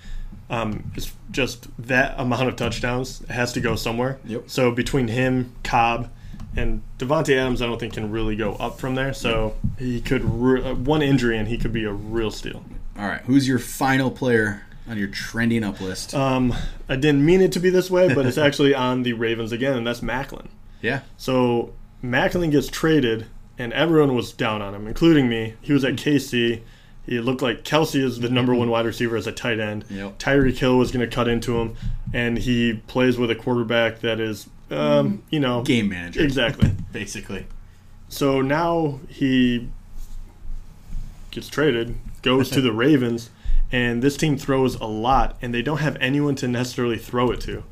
um, 0.48 0.92
it's 0.94 1.12
just 1.32 1.66
that 1.78 2.14
amount 2.18 2.48
of 2.48 2.54
touchdowns 2.54 3.26
has 3.28 3.52
to 3.54 3.60
go 3.60 3.74
somewhere. 3.74 4.20
Yep. 4.24 4.44
So 4.46 4.70
between 4.70 5.08
him, 5.08 5.52
Cobb, 5.64 6.08
and 6.56 6.82
Davante 6.98 7.36
Adams, 7.36 7.60
I 7.62 7.66
don't 7.66 7.78
think 7.80 7.94
can 7.94 8.10
really 8.10 8.36
go 8.36 8.54
up 8.54 8.78
from 8.78 8.94
there. 8.94 9.12
So 9.14 9.54
he 9.78 10.00
could 10.00 10.24
re- 10.24 10.62
uh, 10.62 10.74
one 10.74 11.02
injury 11.02 11.36
and 11.38 11.48
he 11.48 11.58
could 11.58 11.72
be 11.72 11.84
a 11.84 11.92
real 11.92 12.30
steal. 12.30 12.64
All 12.98 13.06
right, 13.06 13.22
who's 13.22 13.48
your 13.48 13.58
final 13.58 14.10
player 14.10 14.62
on 14.88 14.96
your 14.98 15.08
trending 15.08 15.64
up 15.64 15.80
list? 15.80 16.14
Um, 16.14 16.54
I 16.88 16.96
didn't 16.96 17.24
mean 17.24 17.40
it 17.40 17.52
to 17.52 17.60
be 17.60 17.70
this 17.70 17.90
way, 17.90 18.12
but 18.14 18.24
it's 18.26 18.38
actually 18.46 18.74
on 18.74 19.02
the 19.02 19.14
Ravens 19.14 19.50
again, 19.52 19.76
and 19.76 19.86
that's 19.86 20.00
Maclin. 20.00 20.46
yeah, 20.80 21.00
So 21.16 21.72
Maclin 22.04 22.50
gets 22.52 22.68
traded, 22.68 23.26
and 23.58 23.72
everyone 23.72 24.14
was 24.14 24.32
down 24.32 24.62
on 24.62 24.74
him, 24.74 24.86
including 24.86 25.28
me. 25.28 25.54
He 25.60 25.72
was 25.72 25.84
at 25.84 25.94
KC. 25.94 26.60
He 27.06 27.18
looked 27.20 27.42
like 27.42 27.64
Kelce 27.64 28.02
is 28.02 28.20
the 28.20 28.28
number 28.30 28.54
one 28.54 28.70
wide 28.70 28.86
receiver 28.86 29.16
as 29.16 29.26
a 29.26 29.32
tight 29.32 29.58
end. 29.60 29.84
Yep. 29.90 30.18
Tyreek 30.18 30.56
Hill 30.58 30.78
was 30.78 30.90
going 30.92 31.08
to 31.08 31.14
cut 31.14 31.28
into 31.28 31.58
him, 31.58 31.76
and 32.12 32.38
he 32.38 32.74
plays 32.86 33.18
with 33.18 33.30
a 33.30 33.34
quarterback 33.34 34.00
that 34.00 34.20
is, 34.20 34.48
um, 34.74 35.22
you 35.30 35.40
know, 35.40 35.62
game 35.62 35.88
manager. 35.88 36.22
exactly. 36.22 36.70
Basically, 36.92 37.46
So 38.08 38.40
now 38.40 39.00
he 39.08 39.68
gets 41.30 41.48
traded, 41.48 41.96
goes 42.22 42.50
to 42.50 42.60
the 42.60 42.72
Ravens, 42.84 43.30
and 43.72 44.02
this 44.02 44.16
team 44.16 44.37
throws 44.37 44.76
a 44.76 44.84
lot, 44.87 45.37
and 45.42 45.52
they 45.52 45.62
don't 45.62 45.78
have 45.78 45.96
anyone 46.00 46.34
to 46.37 46.46
necessarily 46.48 46.98
throw 46.98 47.30
it 47.30 47.40
to. 47.42 47.64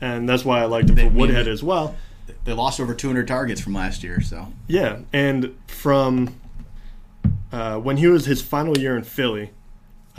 And 0.00 0.28
that's 0.28 0.44
why 0.44 0.60
I 0.60 0.66
liked 0.66 0.90
him 0.90 0.96
They 0.96 1.04
for 1.08 1.14
Woodhead 1.14 1.48
as 1.48 1.62
well. 1.62 1.96
they 2.44 2.52
lost 2.52 2.78
over 2.80 2.94
200 2.94 3.26
targets 3.26 3.60
from 3.60 3.74
last 3.74 4.02
year. 4.04 4.20
So 4.20 4.52
Yeah, 4.66 4.98
and 5.12 5.56
from 5.66 6.38
uh, 7.50 7.78
when 7.78 7.96
he 7.96 8.06
was 8.06 8.26
his 8.26 8.42
final 8.42 8.76
year 8.78 8.96
in 8.96 9.04
Philly, 9.04 9.50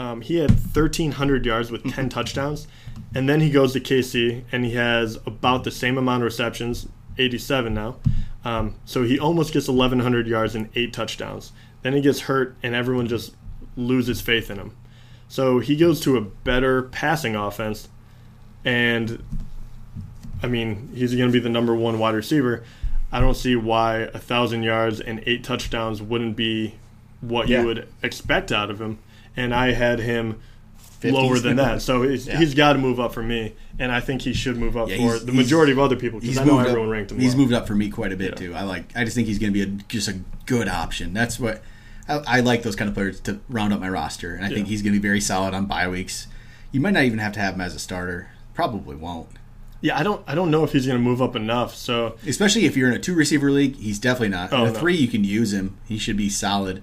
um, 0.00 0.22
he 0.22 0.36
had 0.38 0.50
1,300 0.50 1.44
yards 1.46 1.70
with 1.70 1.84
10 1.84 2.08
touchdowns, 2.08 2.66
and 3.14 3.28
then 3.28 3.40
he 3.40 3.50
goes 3.50 3.72
to 3.74 3.80
KC 3.80 4.42
and 4.50 4.64
he 4.64 4.72
has 4.74 5.16
about 5.26 5.62
the 5.64 5.70
same 5.70 5.98
amount 5.98 6.22
of 6.22 6.24
receptions, 6.24 6.88
87 7.18 7.72
now. 7.74 7.96
Um, 8.44 8.74
so 8.86 9.02
he 9.04 9.18
almost 9.18 9.52
gets 9.52 9.68
1,100 9.68 10.26
yards 10.26 10.54
and 10.54 10.70
eight 10.74 10.92
touchdowns. 10.94 11.52
Then 11.82 11.92
he 11.92 12.00
gets 12.00 12.20
hurt, 12.20 12.56
and 12.62 12.74
everyone 12.74 13.06
just 13.06 13.34
loses 13.76 14.20
faith 14.20 14.50
in 14.50 14.58
him. 14.58 14.74
So 15.28 15.58
he 15.60 15.76
goes 15.76 16.00
to 16.00 16.16
a 16.16 16.20
better 16.22 16.82
passing 16.84 17.36
offense, 17.36 17.88
and 18.64 19.22
I 20.42 20.46
mean, 20.46 20.90
he's 20.94 21.14
going 21.14 21.28
to 21.28 21.32
be 21.32 21.38
the 21.38 21.48
number 21.50 21.74
one 21.74 21.98
wide 21.98 22.14
receiver. 22.14 22.64
I 23.12 23.20
don't 23.20 23.36
see 23.36 23.56
why 23.56 23.98
a 24.14 24.18
thousand 24.18 24.62
yards 24.62 25.00
and 25.00 25.22
eight 25.26 25.44
touchdowns 25.44 26.00
wouldn't 26.00 26.36
be 26.36 26.74
what 27.20 27.48
Yeah. 27.48 27.60
you 27.60 27.66
would 27.66 27.88
expect 28.02 28.50
out 28.52 28.70
of 28.70 28.80
him. 28.80 28.98
And 29.36 29.54
I 29.54 29.72
had 29.72 30.00
him 30.00 30.40
50s. 31.00 31.12
lower 31.12 31.38
than 31.38 31.56
that, 31.56 31.80
so 31.82 32.02
he's, 32.02 32.26
Yeah. 32.26 32.38
he's 32.38 32.54
got 32.54 32.74
to 32.74 32.78
move 32.78 33.00
up 33.00 33.14
for 33.14 33.22
me, 33.22 33.54
and 33.78 33.90
I 33.90 34.00
think 34.00 34.22
he 34.22 34.32
should 34.34 34.58
move 34.58 34.76
up 34.76 34.88
Yeah, 34.90 34.96
for 34.98 35.18
the 35.18 35.32
majority 35.32 35.72
of 35.72 35.78
other 35.78 35.96
people 35.96 36.20
because 36.20 36.36
I 36.38 36.44
know 36.44 36.58
everyone 36.58 36.88
up. 36.88 36.92
ranked 36.92 37.12
him. 37.12 37.20
He's 37.20 37.34
low. 37.34 37.40
moved 37.42 37.52
up 37.54 37.66
for 37.66 37.74
me 37.74 37.88
quite 37.88 38.12
a 38.12 38.16
bit 38.16 38.30
Yeah. 38.32 38.46
too. 38.48 38.54
I 38.54 38.62
like. 38.64 38.92
I 38.94 39.04
just 39.04 39.14
think 39.16 39.26
he's 39.28 39.38
going 39.38 39.52
to 39.52 39.54
be 39.54 39.62
a, 39.62 39.76
just 39.88 40.08
a 40.08 40.20
good 40.46 40.68
option. 40.68 41.14
That's 41.14 41.40
what 41.40 41.62
I, 42.08 42.22
I 42.26 42.40
like. 42.40 42.62
Those 42.64 42.76
kind 42.76 42.88
of 42.88 42.94
players 42.94 43.20
to 43.20 43.40
round 43.48 43.72
up 43.72 43.80
my 43.80 43.88
roster, 43.88 44.34
and 44.34 44.44
I 44.44 44.48
think 44.50 44.66
he's 44.68 44.82
going 44.82 44.92
to 44.92 44.98
be 45.00 45.02
very 45.08 45.20
solid 45.20 45.54
on 45.54 45.64
bye 45.66 45.88
weeks. 45.88 46.26
You 46.72 46.80
might 46.80 46.92
not 46.92 47.04
even 47.04 47.18
have 47.20 47.32
to 47.32 47.40
have 47.40 47.54
him 47.54 47.60
as 47.62 47.74
a 47.74 47.78
starter. 47.78 48.28
Probably 48.52 48.94
won't. 48.96 49.28
Yeah, 49.80 49.98
I 49.98 50.02
don't 50.02 50.22
I 50.26 50.34
don't 50.34 50.50
know 50.50 50.64
if 50.64 50.72
he's 50.72 50.84
going 50.86 50.98
to 50.98 51.02
move 51.02 51.22
up 51.22 51.34
enough. 51.34 51.74
So 51.74 52.16
Especially 52.26 52.66
if 52.66 52.76
you're 52.76 52.90
in 52.90 52.94
a 52.94 52.98
two 52.98 53.14
receiver 53.14 53.50
league, 53.50 53.76
he's 53.76 53.98
definitely 53.98 54.28
not. 54.28 54.52
Oh, 54.52 54.64
in 54.64 54.68
a 54.68 54.72
no. 54.72 54.78
three, 54.78 54.96
you 54.96 55.08
can 55.08 55.24
use 55.24 55.54
him. 55.54 55.78
He 55.88 55.96
should 55.96 56.18
be 56.18 56.28
solid. 56.28 56.82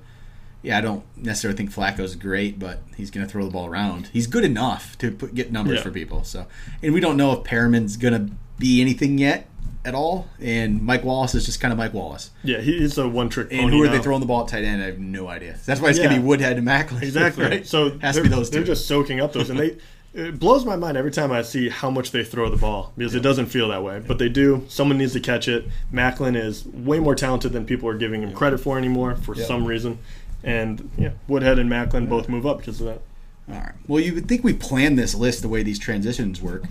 Yeah, 0.63 0.77
I 0.77 0.81
don't 0.81 1.03
necessarily 1.15 1.55
think 1.55 1.71
Flacco's 1.71 2.15
great, 2.15 2.59
but 2.59 2.79
he's 2.95 3.11
going 3.11 3.25
to 3.25 3.31
throw 3.31 3.45
the 3.45 3.51
ball 3.51 3.67
around. 3.67 4.09
He's 4.11 4.27
good 4.27 4.43
enough 4.43 4.97
to 4.97 5.11
put, 5.11 5.33
get 5.35 5.51
numbers 5.51 5.77
Yeah. 5.77 5.83
for 5.83 5.91
people. 5.91 6.23
So, 6.23 6.45
and 6.83 6.93
we 6.93 6.99
don't 6.99 7.15
know 7.15 7.31
if 7.33 7.43
Perriman's 7.43 7.95
going 7.95 8.13
to 8.13 8.33
be 8.57 8.81
anything 8.81 9.17
yet 9.17 9.47
at 9.85 9.93
all. 9.95 10.27
And 10.41 10.81
Mike 10.81 11.03
Wallace 11.03 11.35
is 11.35 11.45
just 11.45 11.61
kind 11.61 11.71
of 11.71 11.77
Mike 11.77 11.93
Wallace. 11.93 12.31
yeah, 12.43 12.59
he- 12.59 12.79
he's 12.79 12.97
a 12.97 13.07
one 13.07 13.29
trick. 13.29 13.47
And 13.51 13.69
who 13.69 13.83
are 13.83 13.87
they 13.87 13.99
throwing 13.99 14.19
the 14.19 14.25
ball 14.25 14.41
at 14.41 14.47
tight 14.49 14.63
end? 14.63 14.81
I 14.81 14.87
have 14.87 14.99
no 14.99 15.27
idea. 15.27 15.57
That's 15.65 15.79
why 15.79 15.89
it's 15.89 15.99
going 15.99 16.09
to 16.09 16.19
be 16.19 16.21
Woodhead 16.25 16.57
and 16.57 16.67
Maclin. 16.67 17.01
Exactly. 17.03 17.45
right? 17.45 17.65
So 17.67 17.97
has 17.99 18.15
to 18.15 18.21
they're- 18.21 18.23
be 18.23 18.35
those 18.35 18.49
two. 18.49 18.55
They're 18.57 18.65
just 18.65 18.87
soaking 18.87 19.21
up 19.21 19.33
those, 19.33 19.49
and 19.49 19.59
they. 19.59 19.77
It 20.13 20.39
blows 20.39 20.65
my 20.65 20.75
mind 20.75 20.97
every 20.97 21.11
time 21.11 21.31
I 21.31 21.43
see 21.43 21.69
how 21.69 21.91
much 21.91 22.09
they 22.09 22.23
throw 22.23 22.49
the 22.49 22.57
ball 22.57 22.91
because 22.97 23.13
it 23.13 23.19
doesn't 23.19 23.47
feel 23.47 23.67
that 23.67 23.83
way, 23.83 23.99
but 24.05 24.17
they 24.17 24.29
do. 24.29 24.65
Someone 24.67 24.97
needs 24.97 25.13
to 25.13 25.19
catch 25.19 25.47
it. 25.47 25.65
Maclin 25.93 26.35
is 26.35 26.65
way 26.65 26.97
more 26.99 27.13
talented 27.13 27.51
than 27.53 27.65
people 27.67 27.87
are 27.87 27.97
giving 27.97 28.23
him 28.23 28.33
credit 28.33 28.57
for 28.59 28.79
anymore 28.79 29.15
for 29.15 29.35
Yeah. 29.35 29.45
some 29.45 29.65
reason, 29.65 29.99
and 30.43 30.89
yeah, 30.97 31.11
Woodhead 31.27 31.59
and 31.59 31.69
Maclin 31.69 32.07
both 32.09 32.29
move 32.29 32.45
up 32.45 32.59
because 32.59 32.79
of 32.81 32.87
that. 32.87 33.01
All 33.49 33.55
right. 33.59 33.73
Well, 33.87 34.01
you 34.01 34.13
would 34.13 34.27
think 34.27 34.43
we 34.43 34.53
planned 34.53 34.97
this 34.99 35.15
list 35.15 35.41
the 35.41 35.49
way 35.49 35.63
these 35.63 35.79
transitions 35.79 36.41
work. 36.41 36.63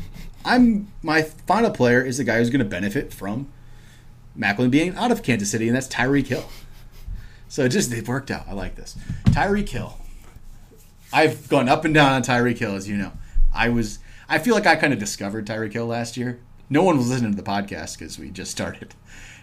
I'm 0.44 0.88
my 1.02 1.22
final 1.22 1.70
player 1.70 2.02
is 2.02 2.18
the 2.18 2.24
guy 2.24 2.38
who's 2.38 2.50
going 2.50 2.58
to 2.60 2.64
benefit 2.64 3.12
from 3.12 3.48
Maclin 4.38 4.70
being 4.70 4.94
out 4.96 5.10
of 5.10 5.22
Kansas 5.22 5.50
City, 5.50 5.66
and 5.68 5.76
that's 5.76 5.88
Tyreek 5.88 6.26
Hill. 6.26 6.44
So 7.48 7.64
it 7.64 7.70
just 7.70 7.92
it 7.92 8.06
worked 8.06 8.30
out. 8.30 8.46
I 8.48 8.52
like 8.52 8.74
this. 8.76 8.96
Tyreek 9.26 9.68
Hill. 9.68 9.96
I've 11.12 11.48
gone 11.48 11.68
up 11.68 11.84
and 11.84 11.94
down 11.94 12.12
on 12.12 12.22
Tyreek 12.22 12.58
Hill, 12.58 12.74
as 12.74 12.88
you 12.88 12.96
know. 12.96 13.12
I 13.54 13.68
was. 13.68 13.98
I 14.28 14.38
feel 14.38 14.54
like 14.54 14.66
I 14.66 14.74
kind 14.76 14.92
of 14.92 14.98
discovered 14.98 15.46
Tyreek 15.46 15.72
Hill 15.72 15.86
last 15.86 16.16
year. 16.16 16.40
No 16.68 16.82
one 16.82 16.96
was 16.98 17.08
listening 17.08 17.30
to 17.30 17.36
the 17.40 17.48
podcast 17.48 17.96
because 17.98 18.18
we 18.18 18.28
just 18.30 18.50
started. 18.50 18.94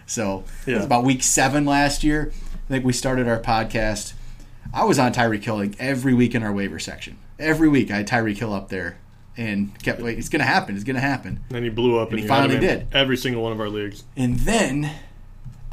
So 0.06 0.44
it 0.66 0.72
was 0.74 0.80
Yeah. 0.80 0.84
about 0.84 1.04
week 1.04 1.22
seven 1.22 1.64
last 1.64 2.04
year. 2.04 2.32
I 2.66 2.68
think 2.68 2.84
we 2.84 2.92
started 2.92 3.28
our 3.28 3.40
podcast. 3.40 4.14
I 4.72 4.84
was 4.84 4.98
on 4.98 5.12
Tyreek 5.12 5.44
Hill 5.44 5.56
like 5.56 5.74
every 5.78 6.14
week 6.14 6.34
in 6.34 6.42
our 6.42 6.52
waiver 6.52 6.78
section. 6.78 7.18
Every 7.38 7.68
week 7.68 7.90
I 7.90 7.96
had 7.98 8.08
Tyreek 8.08 8.38
Hill 8.38 8.52
up 8.52 8.68
there 8.68 8.98
and 9.36 9.76
kept 9.82 10.00
like 10.00 10.16
it's 10.16 10.28
gonna 10.28 10.44
happen, 10.44 10.74
it's 10.74 10.84
gonna 10.84 11.00
happen. 11.00 11.40
And 11.48 11.56
then 11.56 11.62
he 11.64 11.68
blew 11.68 11.98
up, 11.98 12.10
and, 12.10 12.20
he 12.20 12.26
finally 12.26 12.58
did. 12.58 12.86
Every 12.92 13.16
single 13.16 13.42
one 13.42 13.52
of 13.52 13.60
our 13.60 13.68
leagues. 13.68 14.04
And 14.16 14.38
then 14.40 14.90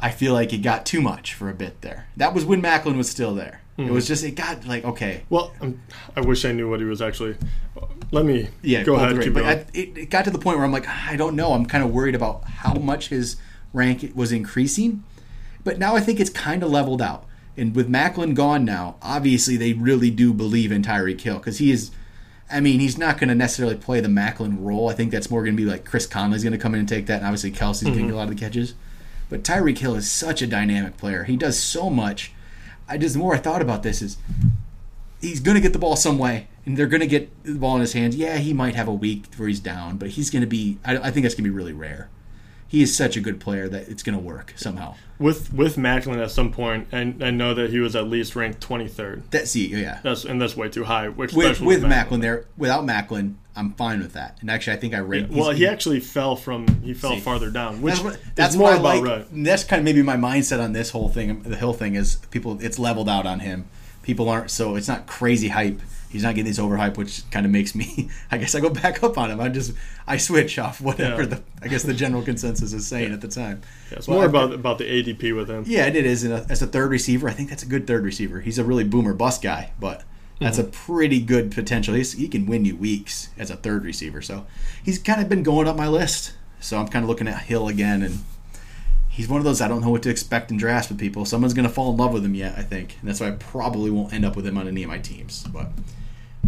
I 0.00 0.10
feel 0.10 0.32
like 0.34 0.52
it 0.52 0.58
got 0.58 0.84
too 0.84 1.00
much 1.00 1.32
for 1.34 1.48
a 1.48 1.54
bit 1.54 1.80
there. 1.80 2.08
That 2.16 2.34
was 2.34 2.44
when 2.44 2.60
Maclin 2.60 2.96
was 2.96 3.08
still 3.08 3.34
there. 3.34 3.60
It 3.78 3.82
Mm-hmm. 3.82 3.94
was 3.94 4.06
just 4.06 4.22
it 4.22 4.32
got 4.32 4.66
like 4.66 4.84
okay, 4.84 5.22
Well, 5.30 5.50
um, 5.62 5.80
I 6.14 6.20
wish 6.20 6.44
I 6.44 6.52
knew 6.52 6.68
what 6.68 6.80
he 6.80 6.84
was 6.86 7.00
actually. 7.00 7.36
Let 8.10 8.26
me 8.26 8.48
yeah, 8.60 8.82
go 8.82 8.96
ahead. 8.96 9.18
Keep 9.22 9.32
But 9.32 9.40
going. 9.44 9.58
I, 9.58 9.64
it, 9.72 9.96
it 9.96 10.10
got 10.10 10.26
to 10.26 10.30
the 10.30 10.38
point 10.38 10.58
where 10.58 10.66
I'm 10.66 10.72
like 10.72 10.86
I 10.86 11.16
don't 11.16 11.34
know. 11.36 11.54
I'm 11.54 11.64
kind 11.64 11.82
of 11.82 11.90
worried 11.90 12.14
about 12.14 12.44
how 12.44 12.74
much 12.74 13.08
his 13.08 13.36
rank 13.72 14.12
was 14.14 14.30
increasing. 14.30 15.04
But 15.64 15.78
now 15.78 15.94
I 15.94 16.00
think 16.00 16.20
it's 16.20 16.30
kind 16.30 16.62
of 16.62 16.70
leveled 16.70 17.02
out. 17.02 17.24
And 17.56 17.74
with 17.74 17.88
Maclin 17.88 18.34
gone 18.34 18.64
now, 18.64 18.96
obviously 19.02 19.56
they 19.56 19.72
really 19.74 20.10
do 20.10 20.32
believe 20.32 20.72
in 20.72 20.82
Tyreek 20.82 21.20
Hill 21.20 21.38
because 21.38 21.58
he 21.58 21.70
is. 21.70 21.90
I 22.50 22.60
mean, 22.60 22.80
he's 22.80 22.98
not 22.98 23.18
going 23.18 23.28
to 23.28 23.34
necessarily 23.34 23.76
play 23.76 24.00
the 24.00 24.08
Maclin 24.08 24.56
role. 24.60 24.90
I 24.90 24.94
think 24.94 25.10
that's 25.10 25.30
more 25.30 25.42
going 25.42 25.56
to 25.56 25.62
be 25.62 25.68
like 25.68 25.86
Chris 25.86 26.06
Conley's 26.06 26.42
going 26.42 26.52
to 26.52 26.58
come 26.58 26.74
in 26.74 26.80
and 26.80 26.88
take 26.88 27.06
that, 27.06 27.18
and 27.18 27.26
obviously 27.26 27.50
Kelce's 27.50 27.84
going 27.84 27.94
to 27.94 28.02
get 28.02 28.12
a 28.12 28.16
lot 28.16 28.28
of 28.28 28.30
the 28.30 28.34
catches. 28.34 28.74
But 29.30 29.42
Tyreek 29.42 29.78
Hill 29.78 29.94
is 29.94 30.10
such 30.10 30.42
a 30.42 30.46
dynamic 30.46 30.98
player. 30.98 31.24
He 31.24 31.36
does 31.36 31.58
so 31.58 31.88
much. 31.88 32.32
I 32.86 32.98
just 32.98 33.14
the 33.14 33.20
more 33.20 33.34
I 33.34 33.38
thought 33.38 33.62
about 33.62 33.82
this 33.82 34.02
is 34.02 34.18
he's 35.22 35.40
going 35.40 35.54
to 35.54 35.60
get 35.60 35.72
the 35.72 35.78
ball 35.78 35.96
some 35.96 36.18
way, 36.18 36.48
and 36.66 36.76
they're 36.76 36.86
going 36.86 37.00
to 37.00 37.06
get 37.06 37.42
the 37.44 37.54
ball 37.54 37.76
in 37.76 37.80
his 37.80 37.94
hands. 37.94 38.16
Yeah, 38.16 38.36
he 38.36 38.52
might 38.52 38.74
have 38.74 38.88
a 38.88 38.92
week 38.92 39.26
where 39.36 39.48
he's 39.48 39.60
down, 39.60 39.96
but 39.96 40.10
he's 40.10 40.28
going 40.28 40.42
to 40.42 40.46
be. 40.48 40.78
I, 40.84 40.98
I 40.98 41.10
think 41.10 41.24
that's 41.24 41.34
going 41.34 41.44
to 41.44 41.50
be 41.50 41.56
really 41.56 41.72
rare. 41.72 42.10
He 42.72 42.80
is 42.80 42.96
such 42.96 43.18
a 43.18 43.20
good 43.20 43.38
player 43.38 43.68
that 43.68 43.90
it's 43.90 44.02
going 44.02 44.16
to 44.16 44.24
work 44.24 44.54
somehow. 44.56 44.94
With 45.18 45.52
with 45.52 45.76
Maclin 45.76 46.16
at 46.24 46.30
some 46.30 46.50
point, 46.50 46.88
and 46.90 47.22
I 47.22 47.30
know 47.30 47.52
that 47.52 47.68
he 47.68 47.80
was 47.80 47.94
at 47.94 48.08
least 48.08 48.34
ranked 48.34 48.66
23rd. 48.66 49.24
That's 49.30 49.50
see, 49.50 49.66
yeah. 49.66 50.00
That's 50.02 50.24
and 50.24 50.40
that's 50.40 50.56
way 50.56 50.70
too 50.70 50.84
high. 50.84 51.10
With 51.10 51.32
especially 51.32 51.66
with 51.66 51.82
Maclin 51.82 52.22
there, 52.22 52.46
without 52.56 52.84
Maclin, 52.84 53.34
I'm 53.54 53.74
fine 53.74 54.00
with 54.00 54.14
that. 54.14 54.38
And 54.40 54.50
actually, 54.50 54.78
I 54.78 54.80
think 54.80 54.94
I 54.94 55.00
ranked. 55.00 55.32
Well, 55.32 55.50
he 55.50 55.66
actually 55.66 56.00
fell 56.00 56.34
from 56.34 56.66
he 56.82 56.94
fell 56.94 57.10
See. 57.10 57.20
farther 57.20 57.50
down, 57.50 57.82
which 57.82 57.96
that's, 57.96 58.04
what, 58.04 58.14
is 58.14 58.20
that's 58.36 58.56
more 58.56 58.72
about 58.72 58.82
like. 58.82 59.04
right. 59.04 59.26
That's 59.30 59.64
kind 59.64 59.80
of 59.80 59.84
maybe 59.84 60.00
my 60.00 60.16
mindset 60.16 60.58
on 60.58 60.72
this 60.72 60.88
whole 60.88 61.10
thing. 61.10 61.42
The 61.42 61.56
Hill 61.56 61.74
thing 61.74 61.94
is 61.94 62.16
people. 62.30 62.58
It's 62.62 62.78
leveled 62.78 63.10
out 63.10 63.26
on 63.26 63.40
him. 63.40 63.66
People 64.02 64.30
aren't 64.30 64.50
so. 64.50 64.76
It's 64.76 64.88
not 64.88 65.06
crazy 65.06 65.48
hype. 65.48 65.82
He's 66.12 66.22
not 66.22 66.34
getting 66.34 66.50
this 66.50 66.58
overhype, 66.58 66.98
which 66.98 67.28
kind 67.30 67.46
of 67.46 67.52
makes 67.52 67.74
me. 67.74 68.10
I 68.30 68.38
guess 68.38 68.54
I 68.54 68.60
go 68.60 68.68
back 68.68 69.02
up 69.02 69.16
on 69.16 69.30
him. 69.30 69.40
I 69.40 69.48
just 69.48 69.72
I 70.06 70.18
switch 70.18 70.58
off 70.58 70.80
whatever 70.80 71.22
Yeah. 71.22 71.28
the 71.28 71.42
I 71.62 71.68
guess 71.68 71.82
the 71.82 71.94
general 71.94 72.22
consensus 72.22 72.72
is 72.72 72.86
saying 72.86 73.12
at 73.12 73.22
the 73.22 73.28
time. 73.28 73.62
Yeah, 73.90 73.98
it's 73.98 74.08
Well, 74.08 74.18
more 74.18 74.26
about 74.26 74.52
about 74.52 74.78
the 74.78 74.84
ADP 74.84 75.34
with 75.34 75.48
him. 75.48 75.64
Yeah, 75.66 75.86
it 75.86 75.96
is. 75.96 76.24
A- 76.24 76.34
uh, 76.34 76.46
as 76.48 76.60
a 76.62 76.66
third 76.66 76.90
receiver, 76.90 77.28
I 77.28 77.32
think 77.32 77.48
that's 77.48 77.62
a 77.62 77.66
good 77.66 77.86
third 77.86 78.04
receiver. 78.04 78.40
He's 78.40 78.58
a 78.58 78.64
really 78.64 78.84
boomer 78.84 79.14
bust 79.14 79.42
guy, 79.42 79.72
but 79.80 80.04
that's 80.38 80.58
a 80.58 80.64
mm-hmm. 80.64 80.92
pretty 80.92 81.20
good 81.20 81.50
potential. 81.50 81.94
He's, 81.94 82.12
he 82.12 82.28
can 82.28 82.46
win 82.46 82.64
you 82.64 82.76
weeks 82.76 83.30
as 83.38 83.50
a 83.50 83.56
third 83.56 83.84
receiver. 83.84 84.20
So 84.20 84.46
he's 84.82 84.98
kind 84.98 85.20
of 85.22 85.28
been 85.28 85.42
going 85.42 85.68
up 85.68 85.76
my 85.76 85.88
list. 85.88 86.34
So 86.60 86.78
I'm 86.78 86.88
kind 86.88 87.04
of 87.04 87.08
looking 87.08 87.28
at 87.28 87.42
Hill 87.42 87.68
again, 87.68 88.02
and 88.02 88.20
he's 89.08 89.28
one 89.28 89.38
of 89.38 89.44
those 89.44 89.60
I 89.60 89.68
don't 89.68 89.82
know 89.82 89.90
what 89.90 90.02
to 90.04 90.10
expect 90.10 90.50
in 90.50 90.56
drafts 90.56 90.88
with 90.88 90.98
people. 90.98 91.24
Someone's 91.24 91.54
going 91.54 91.66
to 91.66 91.72
fall 91.72 91.90
in 91.90 91.96
love 91.96 92.12
with 92.12 92.24
him 92.24 92.34
yet, 92.34 92.56
I 92.56 92.62
think, 92.62 92.96
and 93.00 93.08
that's 93.08 93.20
why 93.20 93.28
I 93.28 93.32
probably 93.32 93.90
won't 93.90 94.12
end 94.12 94.24
up 94.24 94.36
with 94.36 94.46
him 94.46 94.56
on 94.58 94.68
any 94.68 94.82
of 94.82 94.88
my 94.88 94.98
teams. 94.98 95.44
But 95.44 95.70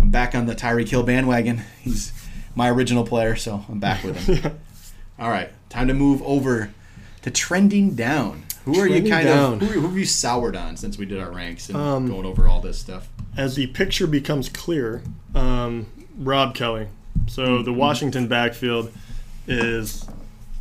I'm 0.05 0.11
back 0.11 0.35
on 0.35 0.45
the 0.45 0.55
Tyreek 0.55 0.90
Hill 0.90 1.03
bandwagon. 1.03 1.62
He's 1.81 2.12
my 2.55 2.69
original 2.69 3.07
player, 3.07 3.37
so 3.37 3.64
I'm 3.71 3.79
back 3.81 4.05
with 4.05 4.19
him. 4.19 4.59
All 5.19 5.31
right, 5.31 5.49
time 5.71 5.88
to 5.88 5.95
move 5.95 6.21
over 6.25 6.75
to 7.23 7.31
trending 7.31 7.95
down. 7.95 8.43
Who 8.67 8.73
are 8.73 8.87
Trending 8.87 9.07
you 9.07 9.11
kind 9.12 9.27
down. 9.27 9.53
of 9.55 9.61
who, 9.62 9.81
who 9.81 9.87
have 9.88 9.97
you 9.97 10.05
soured 10.05 10.57
on 10.57 10.77
since 10.77 10.99
we 10.99 11.07
did 11.07 11.21
our 11.21 11.31
ranks 11.33 11.71
and 11.71 11.79
Um, 11.79 12.07
going 12.07 12.27
over 12.27 12.47
all 12.47 12.61
this 12.61 12.79
stuff? 12.79 13.09
As 13.35 13.57
the 13.57 13.67
picture 13.69 14.07
becomes 14.07 14.51
clear, 14.51 15.03
um, 15.35 15.87
Rob 16.19 16.55
Kelley. 16.55 16.88
So 17.27 17.43
Mm-hmm. 17.47 17.64
the 17.64 17.73
Washington 17.73 18.29
backfield 18.29 18.93
is 19.49 20.05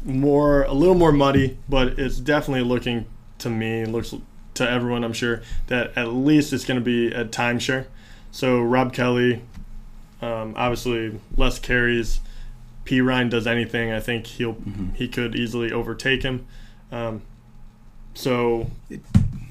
more 0.06 0.64
a 0.64 0.74
little 0.74 0.96
more 0.96 1.12
muddy, 1.12 1.58
but 1.68 2.00
it's 2.00 2.18
definitely 2.18 2.64
looking 2.64 3.08
to 3.40 3.50
me 3.50 3.84
looks 3.86 4.14
to 4.54 4.70
everyone 4.70 5.04
I'm 5.04 5.12
sure 5.14 5.42
that 5.68 5.92
at 5.98 6.14
least 6.14 6.54
it's 6.54 6.64
going 6.64 6.80
to 6.80 6.84
be 6.86 7.08
a 7.14 7.26
timeshare. 7.26 7.88
So 8.34 8.60
Rob 8.64 8.94
Kelley, 8.94 9.44
um, 10.20 10.56
obviously 10.58 11.20
less 11.38 11.60
carries. 11.60 12.20
Perine 12.84 13.30
does 13.30 13.46
anything, 13.46 13.92
I 13.92 14.00
think 14.00 14.26
he'll 14.26 14.58
he 14.96 15.08
could 15.08 15.36
easily 15.36 15.72
overtake 15.72 16.24
him. 16.24 16.46
Um, 16.92 17.22
so, 18.16 18.72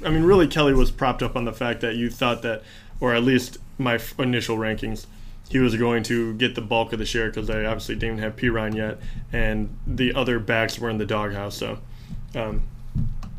I 0.05 0.11
mean, 0.11 0.25
really, 0.25 0.49
Kelley 0.49 0.75
was 0.75 0.91
propped 0.91 1.23
up 1.23 1.37
on 1.37 1.45
the 1.45 1.53
fact 1.53 1.81
that 1.81 1.95
you 1.95 2.11
thought 2.11 2.43
that, 2.43 2.63
or 3.01 3.15
at 3.15 3.23
least 3.23 3.59
my 3.79 3.95
f- 3.95 4.19
initial 4.19 4.57
rankings, 4.57 5.07
he 5.49 5.61
was 5.61 5.77
going 5.77 6.03
to 6.05 6.35
get 6.35 6.57
the 6.57 6.61
bulk 6.61 6.93
of 6.93 6.99
the 6.99 7.07
share 7.07 7.29
because 7.29 7.47
they 7.47 7.65
obviously 7.65 7.95
didn't 7.95 8.19
have 8.19 8.37
Perine 8.37 8.75
yet, 8.75 8.99
and 9.33 9.77
the 9.87 10.13
other 10.13 10.39
backs 10.39 10.79
were 10.79 10.91
in 10.91 10.99
the 10.99 11.07
doghouse. 11.07 11.57
So, 11.57 11.79
um, 12.35 12.63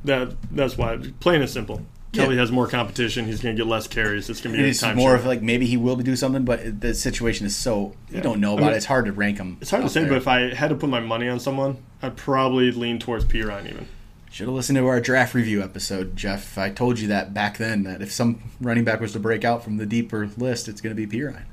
that 0.06 0.36
that's 0.52 0.78
why. 0.78 0.98
Plain 1.20 1.42
and 1.42 1.50
simple. 1.50 1.82
Kelley 2.14 2.36
Yeah. 2.36 2.42
has 2.42 2.52
more 2.52 2.68
competition. 2.68 3.26
He's 3.26 3.42
going 3.42 3.56
to 3.56 3.62
get 3.62 3.68
less 3.68 3.88
carries. 3.88 4.30
It's 4.30 4.40
going 4.40 4.56
to 4.56 4.62
be 4.62 4.66
a 4.66 4.70
it's 4.70 4.80
time 4.80 4.96
more 4.96 5.10
share. 5.10 5.16
of 5.20 5.26
like 5.26 5.42
maybe 5.42 5.66
he 5.66 5.78
will 5.78 5.96
do 5.98 6.16
something, 6.16 6.46
but 6.46 6.80
the 6.80 6.94
situation 6.94 7.46
is 7.46 7.56
so 7.56 7.94
you 8.10 8.18
Yeah. 8.18 8.22
don't 8.22 8.40
know 8.40 8.52
I 8.52 8.54
about 8.56 8.64
mean, 8.66 8.74
it. 8.74 8.78
It's 8.78 8.86
hard 8.86 9.06
to 9.06 9.12
rank 9.12 9.38
him. 9.40 9.58
It's 9.62 9.72
hard 9.72 9.84
to 9.84 9.90
say, 9.90 10.06
but 10.06 10.18
if 10.18 10.28
I 10.28 10.54
had 10.54 10.70
to 10.70 10.76
put 10.76 10.90
my 10.90 11.00
money 11.00 11.28
on 11.28 11.40
someone, 11.40 11.78
I'd 12.02 12.16
probably 12.16 12.72
lean 12.72 13.00
towards 13.00 13.26
Perine 13.26 13.66
even. 13.70 13.88
Should 14.32 14.48
have 14.48 14.56
listened 14.56 14.78
to 14.78 14.88
our 14.88 15.00
draft 15.00 15.36
review 15.36 15.62
episode, 15.62 16.16
Jeff. 16.16 16.58
I 16.58 16.70
told 16.72 17.00
you 17.00 17.08
that 17.10 17.34
back 17.36 17.58
then 17.60 17.84
that 17.84 18.02
if 18.02 18.12
some 18.12 18.42
running 18.62 18.84
back 18.84 19.00
was 19.00 19.12
to 19.14 19.20
break 19.20 19.44
out 19.46 19.64
from 19.64 19.78
the 19.78 19.86
deeper 19.86 20.28
list, 20.38 20.68
it's 20.68 20.82
going 20.82 20.96
to 20.96 21.06
be 21.08 21.18
Perine. 21.18 21.44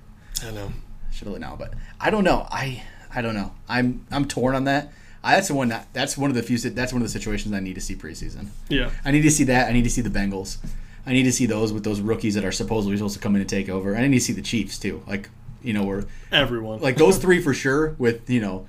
I 0.47 0.51
know. 0.51 0.73
Should 1.13 1.29
have 1.29 1.39
now, 1.41 1.57
but 1.59 1.75
I 2.01 2.09
don't 2.11 2.25
know. 2.25 2.47
I 2.51 2.83
I 3.15 3.21
don't 3.23 3.35
know. 3.35 3.53
I'm 3.69 4.07
I'm 4.11 4.25
torn 4.27 4.55
on 4.55 4.65
that. 4.65 4.93
I, 5.23 5.35
that's 5.35 5.49
the 5.49 5.55
one 5.55 5.69
that 5.69 5.89
that's 5.93 6.17
one 6.17 6.31
of 6.31 6.37
the 6.37 6.43
few. 6.43 6.59
That's 6.59 6.93
one 6.93 7.03
of 7.03 7.07
the 7.07 7.13
situations 7.13 7.55
I 7.55 7.61
need 7.61 7.75
to 7.75 7.81
see 7.81 7.95
preseason. 7.95 8.49
Yeah. 8.69 8.91
I 9.05 9.11
need 9.11 9.23
to 9.23 9.31
see 9.31 9.45
that. 9.45 9.69
I 9.69 9.73
need 9.73 9.85
to 9.85 9.91
see 9.91 10.01
the 10.01 10.11
Bengals. 10.11 10.59
I 11.07 11.13
need 11.13 11.25
to 11.25 11.33
see 11.33 11.47
those 11.47 11.73
with 11.73 11.85
those 11.85 12.01
rookies 12.01 12.35
that 12.35 12.45
are 12.45 12.53
supposedly 12.53 12.97
supposed 12.97 13.15
to 13.15 13.21
come 13.21 13.35
in 13.35 13.41
and 13.41 13.51
take 13.51 13.69
over. 13.69 13.93
And 13.93 14.05
I 14.05 14.09
need 14.09 14.19
to 14.19 14.25
see 14.25 14.33
the 14.33 14.43
Chiefs 14.43 14.79
too. 14.79 15.03
Like 15.07 15.29
you 15.63 15.73
know, 15.73 15.85
where 15.85 16.05
Everyone. 16.33 16.81
like 16.81 16.97
those 16.97 17.19
three 17.19 17.41
for 17.41 17.53
sure. 17.53 17.95
With 17.99 18.31
you 18.31 18.41
know, 18.41 18.67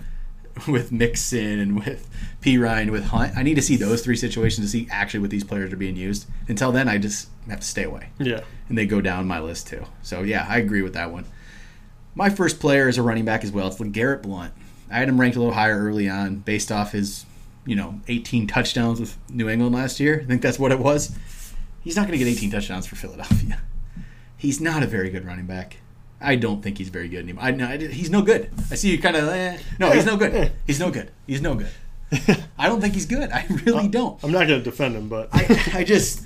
with 0.68 0.92
Mixon 0.92 1.60
and 1.60 1.86
with 1.86 2.10
Perine 2.42 2.92
with 2.92 3.06
Hunt. 3.06 3.38
I 3.38 3.44
need 3.44 3.56
to 3.56 3.62
see 3.62 3.76
those 3.76 4.04
three 4.04 4.16
situations 4.16 4.66
to 4.66 4.72
see 4.72 4.88
actually 4.92 5.22
what 5.22 5.30
these 5.30 5.44
players 5.44 5.72
are 5.72 5.78
being 5.78 5.96
used. 5.96 6.28
Until 6.48 6.72
then, 6.72 6.88
I 6.88 6.98
just 6.98 7.30
have 7.50 7.60
to 7.60 7.66
stay 7.66 7.84
away 7.84 8.10
yeah. 8.20 8.42
and 8.70 8.78
they 8.78 8.86
go 8.86 9.02
down 9.02 9.28
my 9.28 9.40
list 9.40 9.68
too. 9.68 9.86
So 10.02 10.22
yeah, 10.22 10.46
I 10.48 10.58
agree 10.58 10.82
with 10.82 10.94
that 10.94 11.12
one. 11.12 11.26
My 12.14 12.30
first 12.30 12.60
player 12.60 12.90
is 12.90 12.98
a 12.98 13.02
running 13.02 13.26
back 13.26 13.44
as 13.44 13.52
well. 13.52 13.68
It's 13.68 13.80
Garrett 13.80 14.22
Blunt. 14.22 14.54
I 14.92 15.00
had 15.00 15.10
him 15.10 15.20
ranked 15.20 15.38
a 15.38 15.40
little 15.40 15.54
higher 15.54 15.80
early 15.80 16.10
on 16.10 16.38
based 16.38 16.72
off 16.72 16.92
his, 16.92 17.26
you 17.66 17.76
know, 17.76 18.02
18 18.08 18.48
touchdowns 18.48 19.00
with 19.00 19.18
New 19.30 19.50
England 19.50 19.74
last 19.76 20.00
year. 20.00 20.22
I 20.24 20.26
think 20.26 20.42
that's 20.42 20.60
what 20.60 20.72
it 20.72 20.80
was. 20.80 21.18
He's 21.84 21.96
not 21.96 22.08
going 22.08 22.18
to 22.18 22.24
get 22.24 22.32
18 22.32 22.52
touchdowns 22.52 22.86
for 22.86 22.96
Philadelphia. 22.96 23.62
He's 24.38 24.60
not 24.60 24.84
a 24.84 24.88
very 24.88 25.10
good 25.10 25.26
running 25.26 25.46
back. 25.46 25.78
I 26.20 26.36
don't 26.36 26.62
think 26.62 26.78
he's 26.78 26.90
very 26.90 27.08
good 27.10 27.24
anymore. 27.24 27.44
I, 27.44 27.52
no, 27.52 27.68
he's 27.68 28.10
no 28.10 28.22
good. 28.22 28.52
I 28.70 28.76
see 28.76 28.92
you 28.92 29.00
kind 29.00 29.16
of. 29.16 29.28
Eh. 29.28 29.58
No, 29.80 29.92
he's 29.92 30.06
no 30.06 30.18
good. 30.18 30.52
He's 30.68 30.80
no 30.80 30.92
good. 30.92 31.12
He's 31.26 31.42
no 31.42 31.56
good. 31.56 31.72
I 32.58 32.68
don't 32.68 32.82
think 32.82 32.94
he's 32.94 33.06
good. 33.06 33.32
I 33.32 33.46
really 33.66 33.88
don't. 33.88 34.22
I'm 34.24 34.32
not 34.32 34.48
going 34.48 34.60
to 34.60 34.64
defend 34.64 34.96
him, 34.96 35.10
but 35.10 35.30
I, 35.32 35.72
I 35.76 35.84
just 35.84 36.26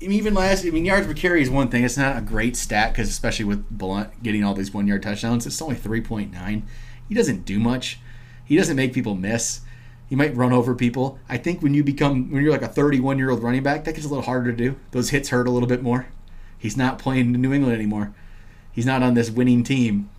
even 0.00 0.34
last. 0.34 0.66
I 0.66 0.70
mean, 0.70 0.84
yards 0.84 1.06
per 1.06 1.14
carry 1.14 1.42
is 1.42 1.50
one 1.50 1.68
thing. 1.68 1.84
It's 1.84 1.96
not 1.96 2.18
a 2.18 2.20
great 2.20 2.56
stat 2.56 2.92
because 2.92 3.08
especially 3.08 3.44
with 3.44 3.68
Blunt 3.70 4.22
getting 4.22 4.44
all 4.44 4.54
these 4.54 4.74
one 4.74 4.86
yard 4.86 5.02
touchdowns, 5.02 5.46
it's 5.46 5.62
only 5.62 5.76
three 5.76 6.00
point 6.00 6.32
nine. 6.32 6.66
He 7.08 7.14
doesn't 7.14 7.44
do 7.44 7.58
much. 7.58 7.98
He 8.44 8.56
doesn't 8.56 8.76
make 8.76 8.92
people 8.92 9.14
miss. 9.14 9.60
He 10.08 10.16
might 10.16 10.36
run 10.36 10.52
over 10.52 10.74
people. 10.74 11.18
I 11.28 11.38
think 11.38 11.62
when 11.62 11.72
you 11.74 11.82
become 11.82 12.30
when 12.30 12.42
you're 12.42 12.52
like 12.52 12.62
a 12.62 12.68
31 12.68 13.18
year 13.18 13.30
old 13.30 13.42
running 13.42 13.62
back, 13.62 13.84
that 13.84 13.94
gets 13.94 14.04
a 14.06 14.08
little 14.08 14.24
harder 14.24 14.50
to 14.50 14.56
do. 14.56 14.76
Those 14.90 15.10
hits 15.10 15.30
hurt 15.30 15.46
a 15.46 15.50
little 15.50 15.68
bit 15.68 15.82
more. 15.82 16.06
He's 16.58 16.76
not 16.76 16.98
playing 16.98 17.34
in 17.34 17.40
New 17.40 17.52
England 17.52 17.74
anymore. 17.74 18.12
He's 18.70 18.86
not 18.86 19.02
on 19.02 19.14
this 19.14 19.30
winning 19.30 19.64
team. 19.64 20.10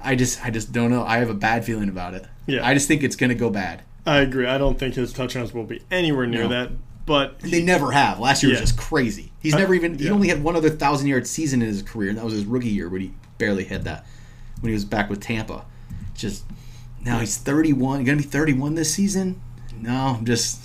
I 0.00 0.14
just 0.14 0.44
I 0.44 0.50
just 0.50 0.72
don't 0.72 0.90
know. 0.90 1.04
I 1.04 1.18
have 1.18 1.30
a 1.30 1.34
bad 1.34 1.64
feeling 1.64 1.88
about 1.88 2.14
it. 2.14 2.26
Yeah. 2.46 2.66
I 2.66 2.74
just 2.74 2.88
think 2.88 3.02
it's 3.02 3.16
going 3.16 3.30
to 3.30 3.34
go 3.36 3.50
bad. 3.50 3.82
I 4.06 4.18
agree. 4.18 4.46
I 4.46 4.56
don't 4.56 4.78
think 4.78 4.94
his 4.94 5.12
touchdowns 5.12 5.52
will 5.52 5.64
be 5.64 5.82
anywhere 5.90 6.26
near 6.26 6.44
No. 6.44 6.48
that. 6.48 6.70
But 7.06 7.40
They 7.40 7.62
never 7.62 7.90
have. 7.92 8.18
Last 8.20 8.42
year 8.42 8.52
Yeah. 8.52 8.60
was 8.60 8.70
just 8.70 8.80
crazy. 8.80 9.32
He's 9.40 9.54
never 9.54 9.74
even. 9.74 9.98
He 9.98 10.06
yeah. 10.06 10.12
only 10.12 10.28
had 10.28 10.42
one 10.44 10.54
other 10.56 10.70
thousand 10.70 11.08
yard 11.08 11.26
season 11.26 11.60
in 11.60 11.68
his 11.68 11.82
career, 11.82 12.08
and 12.10 12.18
that 12.18 12.24
was 12.24 12.34
his 12.34 12.44
rookie 12.44 12.68
year, 12.68 12.88
when 12.88 13.00
he 13.00 13.12
barely 13.38 13.64
had 13.64 13.84
that 13.84 14.06
when 14.60 14.68
he 14.68 14.74
was 14.74 14.84
back 14.84 15.10
with 15.10 15.20
Tampa. 15.20 15.64
Just 16.20 16.44
now 17.04 17.18
he's 17.18 17.36
thirty 17.36 17.72
one. 17.72 18.04
Going 18.04 18.18
to 18.18 18.24
be 18.24 18.28
thirty 18.30 18.52
one 18.52 18.74
this 18.74 18.92
season. 18.94 19.40
No, 19.76 20.16
I'm 20.18 20.24
just. 20.24 20.58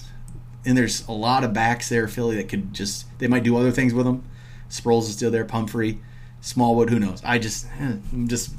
And 0.65 0.75
there's 0.77 1.07
a 1.07 1.11
lot 1.11 1.43
of 1.43 1.53
backs 1.53 1.89
there, 1.89 2.07
Philly, 2.07 2.35
that 2.37 2.49
could 2.49 2.73
just. 2.73 3.05
They 3.19 3.27
might 3.27 3.43
do 3.43 3.55
other 3.57 3.71
things 3.71 3.93
with 3.93 4.05
him. 4.07 4.23
Sproles 4.69 5.03
is 5.03 5.13
still 5.13 5.29
there. 5.31 5.45
Pumphrey, 5.45 5.99
Smallwood. 6.41 6.89
Who 6.89 6.99
knows? 6.99 7.21
I 7.23 7.37
just. 7.39 7.67
eh, 7.79 7.93
I'm 8.11 8.27
just. 8.27 8.51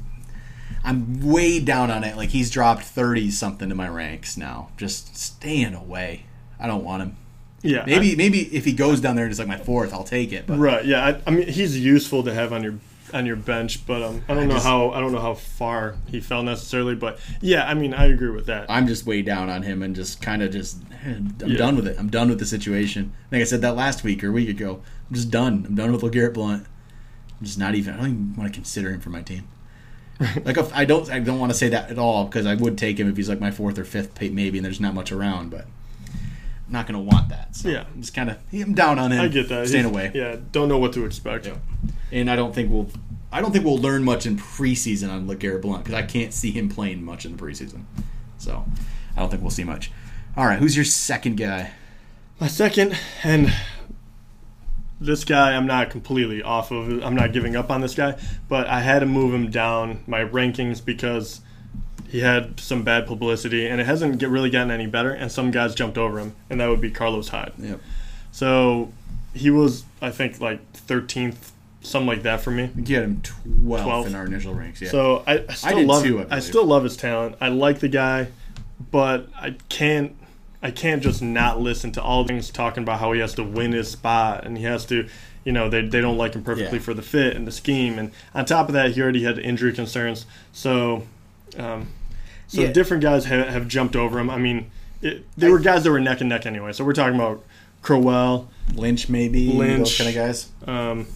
I'm 0.83 1.19
way 1.21 1.59
down 1.59 1.91
on 1.91 2.03
it. 2.03 2.15
Like 2.17 2.29
he's 2.29 2.49
dropped 2.49 2.83
thirty 2.83 3.29
something 3.29 3.69
to 3.69 3.75
my 3.75 3.87
ranks 3.89 4.37
now. 4.37 4.69
Just 4.77 5.15
staying 5.17 5.73
away. 5.73 6.25
I 6.59 6.65
don't 6.67 6.83
want 6.83 7.03
him. 7.03 7.17
yeah, 7.61 7.83
Maybe 7.85 8.15
maybe 8.15 8.39
if 8.55 8.63
he 8.65 8.73
goes 8.73 9.01
down 9.01 9.15
there 9.15 9.25
and 9.25 9.31
it's 9.31 9.39
like 9.39 9.47
my 9.47 9.57
fourth, 9.57 9.93
I'll 9.93 10.03
take 10.03 10.31
it. 10.31 10.47
But 10.47 10.57
right. 10.59 10.85
Yeah, 10.85 11.05
I, 11.05 11.21
I 11.27 11.31
mean 11.31 11.47
he's 11.47 11.77
useful 11.79 12.23
to 12.23 12.33
have 12.33 12.53
on 12.53 12.63
your 12.63 12.75
on 13.13 13.25
your 13.25 13.35
bench, 13.35 13.85
but 13.85 14.01
um, 14.03 14.21
I 14.27 14.33
don't 14.33 14.43
I 14.43 14.45
know 14.47 14.53
just- 14.55 14.65
how 14.65 14.91
I 14.91 14.99
don't 14.99 15.11
know 15.11 15.19
how 15.19 15.33
far 15.33 15.95
he 16.07 16.19
fell 16.19 16.43
necessarily. 16.43 16.95
But 16.95 17.19
yeah, 17.41 17.67
I 17.67 17.73
mean 17.73 17.93
I 17.93 18.05
agree 18.05 18.29
with 18.31 18.45
that. 18.47 18.65
I'm 18.69 18.87
just 18.87 19.05
way 19.05 19.21
down 19.21 19.49
on 19.49 19.63
him 19.63 19.81
and 19.83 19.95
just 19.95 20.21
kind 20.21 20.41
of 20.41 20.51
just 20.51 20.81
I'm 21.05 21.35
Yeah. 21.45 21.57
done 21.57 21.75
with 21.75 21.87
it. 21.87 21.95
I'm 21.99 22.09
done 22.09 22.29
with 22.29 22.39
the 22.39 22.45
situation. 22.45 23.13
I 23.27 23.29
think 23.29 23.41
I 23.41 23.45
said 23.45 23.61
that 23.61 23.75
last 23.75 24.03
week 24.03 24.23
or 24.23 24.29
a 24.29 24.31
week 24.31 24.49
ago. 24.49 24.81
I'm 25.09 25.15
just 25.15 25.31
done. 25.31 25.63
I'm 25.67 25.75
done 25.75 25.91
with 25.91 26.01
LeGarrette 26.01 26.33
Blunt. 26.33 26.65
I'm 27.39 27.45
just 27.45 27.57
not 27.59 27.75
even. 27.75 27.93
I 27.93 27.97
don't 27.97 28.05
even 28.07 28.35
want 28.35 28.51
to 28.51 28.57
consider 28.57 28.89
him 28.91 28.99
for 28.99 29.09
my 29.09 29.21
team. 29.21 29.47
like 30.43 30.57
if 30.57 30.73
I 30.75 30.83
don't, 30.85 31.09
I 31.11 31.19
don't 31.19 31.39
want 31.39 31.51
to 31.51 31.57
say 31.57 31.69
that 31.69 31.91
at 31.91 31.99
all 31.99 32.25
because 32.25 32.45
I 32.47 32.55
would 32.55 32.77
take 32.77 32.99
him 32.99 33.07
if 33.07 33.15
he's 33.15 33.29
like 33.29 33.39
my 33.39 33.51
fourth 33.51 33.77
or 33.77 33.85
fifth, 33.85 34.19
maybe, 34.19 34.57
and 34.57 34.65
there's 34.65 34.79
not 34.81 34.95
much 34.95 35.11
around. 35.11 35.51
But 35.51 35.67
I'm 36.65 36.71
not 36.73 36.87
going 36.87 36.95
to 37.05 37.15
want 37.15 37.29
that. 37.29 37.55
So 37.55 37.69
Yeah. 37.69 37.83
I'm 37.93 38.01
just 38.01 38.15
kind 38.15 38.31
of. 38.31 38.37
I'm 38.51 38.73
down 38.73 38.97
on 38.97 39.11
him. 39.11 39.21
I 39.21 39.27
get 39.27 39.47
that. 39.49 39.67
Staying 39.67 39.83
He's- 39.85 39.93
away. 39.93 40.11
Yeah, 40.15 40.37
don't 40.51 40.67
know 40.69 40.79
what 40.79 40.93
to 40.93 41.05
expect. 41.05 41.45
Yeah. 41.45 41.57
And 42.11 42.29
I 42.29 42.35
don't 42.35 42.53
think 42.53 42.71
we'll. 42.71 42.89
I 43.31 43.41
don't 43.41 43.51
think 43.51 43.65
we'll 43.65 43.77
learn 43.77 44.03
much 44.03 44.25
in 44.25 44.37
preseason 44.37 45.11
on 45.11 45.27
LeGarrette 45.27 45.61
Blunt 45.61 45.83
because 45.83 45.95
I 45.95 46.03
can't 46.03 46.33
see 46.33 46.51
him 46.51 46.69
playing 46.69 47.03
much 47.03 47.25
in 47.25 47.35
the 47.35 47.43
preseason. 47.43 47.83
So 48.37 48.65
I 49.15 49.19
don't 49.19 49.29
think 49.29 49.41
we'll 49.41 49.51
see 49.51 49.65
much. 49.65 49.91
All 50.37 50.45
right, 50.45 50.59
who's 50.59 50.75
your 50.75 50.85
second 50.85 51.35
guy? 51.35 51.71
My 52.39 52.47
second, 52.47 52.97
and 53.23 53.51
this 55.01 55.23
guy, 55.23 55.55
I'm 55.55 55.67
not 55.67 55.89
completely 55.89 56.41
off 56.41 56.71
of. 56.71 57.03
I'm 57.03 57.15
not 57.15 57.33
giving 57.33 57.55
up 57.55 57.69
on 57.69 57.81
this 57.81 57.95
guy, 57.95 58.17
but 58.47 58.67
I 58.67 58.81
had 58.81 58.99
to 58.99 59.05
move 59.05 59.33
him 59.33 59.49
down 59.49 60.03
my 60.07 60.23
rankings 60.23 60.83
because 60.83 61.41
he 62.07 62.19
had 62.19 62.59
some 62.59 62.83
bad 62.83 63.05
publicity, 63.07 63.67
and 63.67 63.81
it 63.81 63.85
hasn't 63.85 64.19
get, 64.19 64.29
really 64.29 64.49
gotten 64.49 64.71
any 64.71 64.87
better. 64.87 65.11
And 65.11 65.31
some 65.31 65.51
guys 65.51 65.75
jumped 65.75 65.97
over 65.97 66.19
him, 66.19 66.35
and 66.49 66.61
that 66.61 66.69
would 66.69 66.81
be 66.81 66.91
Carlos 66.91 67.29
Hyde. 67.29 67.53
Yep. 67.57 67.81
So 68.31 68.93
he 69.33 69.49
was, 69.49 69.83
I 70.01 70.11
think, 70.11 70.39
like 70.39 70.71
13th, 70.73 71.51
something 71.87 72.07
like 72.07 72.23
that 72.23 72.41
for 72.41 72.51
me. 72.51 72.63
I 72.65 72.79
you 72.81 72.95
had 72.95 73.03
him 73.05 73.21
12th 73.21 73.83
12th. 73.83 74.07
in 74.07 74.15
our 74.15 74.25
initial 74.25 74.53
ranks. 74.53 74.81
Yeah. 74.81 74.89
So 74.89 75.23
I, 75.27 75.45
I 75.49 75.53
still 75.53 75.77
did 75.77 75.87
love 75.87 76.03
too, 76.03 76.25
I 76.29 76.35
I, 76.37 76.39
still 76.39 76.65
love 76.65 76.83
his 76.83 76.97
talent. 76.97 77.35
I 77.41 77.49
like 77.49 77.79
the 77.79 77.87
guy, 77.89 78.27
but 78.91 79.27
I 79.35 79.55
can't 79.69 80.15
I 80.61 80.71
can't 80.71 81.03
just 81.03 81.21
not 81.21 81.59
listen 81.61 81.91
to 81.93 82.01
all 82.01 82.25
things 82.25 82.49
talking 82.49 82.83
about 82.83 82.99
how 82.99 83.11
he 83.13 83.19
has 83.21 83.33
to 83.35 83.43
win 83.43 83.71
his 83.73 83.89
spot 83.91 84.45
and 84.45 84.57
he 84.57 84.63
has 84.63 84.85
to 84.87 85.07
you 85.43 85.51
know 85.51 85.69
they, 85.69 85.81
they 85.87 86.01
don't 86.01 86.17
like 86.17 86.33
him 86.33 86.43
perfectly 86.43 86.79
Yeah. 86.79 86.83
for 86.83 86.93
the 86.93 87.01
fit 87.03 87.35
and 87.35 87.45
the 87.47 87.51
scheme 87.51 87.97
and 87.99 88.11
on 88.33 88.45
top 88.45 88.67
of 88.67 88.73
that 88.73 88.91
he 88.91 89.01
already 89.01 89.23
had 89.23 89.37
injury 89.39 89.71
concerns 89.71 90.25
so 90.51 91.03
um, 91.57 91.87
so 92.47 92.61
Yeah. 92.61 92.71
different 92.71 93.03
guys 93.03 93.25
have, 93.25 93.47
have 93.49 93.67
jumped 93.67 93.95
over 93.95 94.19
him 94.19 94.29
I 94.29 94.37
mean 94.37 94.71
it, 95.01 95.25
they 95.37 95.49
were 95.49 95.59
guys 95.59 95.83
that 95.83 95.91
were 95.91 95.99
neck 96.01 96.21
and 96.21 96.29
neck 96.29 96.45
anyway 96.47 96.73
so 96.73 96.83
we're 96.83 96.93
talking 96.93 97.15
about 97.15 97.43
Crowell 97.83 98.49
Lynch, 98.73 99.07
maybe. 99.07 99.47
Those 99.47 99.55
Lynch. 99.55 99.97
kind 99.97 100.09
of 100.09 100.15
guys. 100.15 100.49
um, 100.65 101.07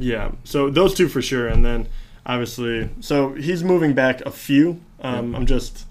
yeah, 0.00 0.32
so 0.44 0.70
those 0.70 0.94
two 0.94 1.08
for 1.08 1.22
sure, 1.22 1.48
and 1.48 1.64
then 1.64 1.88
obviously, 2.26 2.88
so 3.00 3.32
he's 3.34 3.62
moving 3.64 3.94
back 3.94 4.20
a 4.22 4.30
few. 4.30 4.80
Um, 5.00 5.34
I'm 5.34 5.46
just 5.46 5.86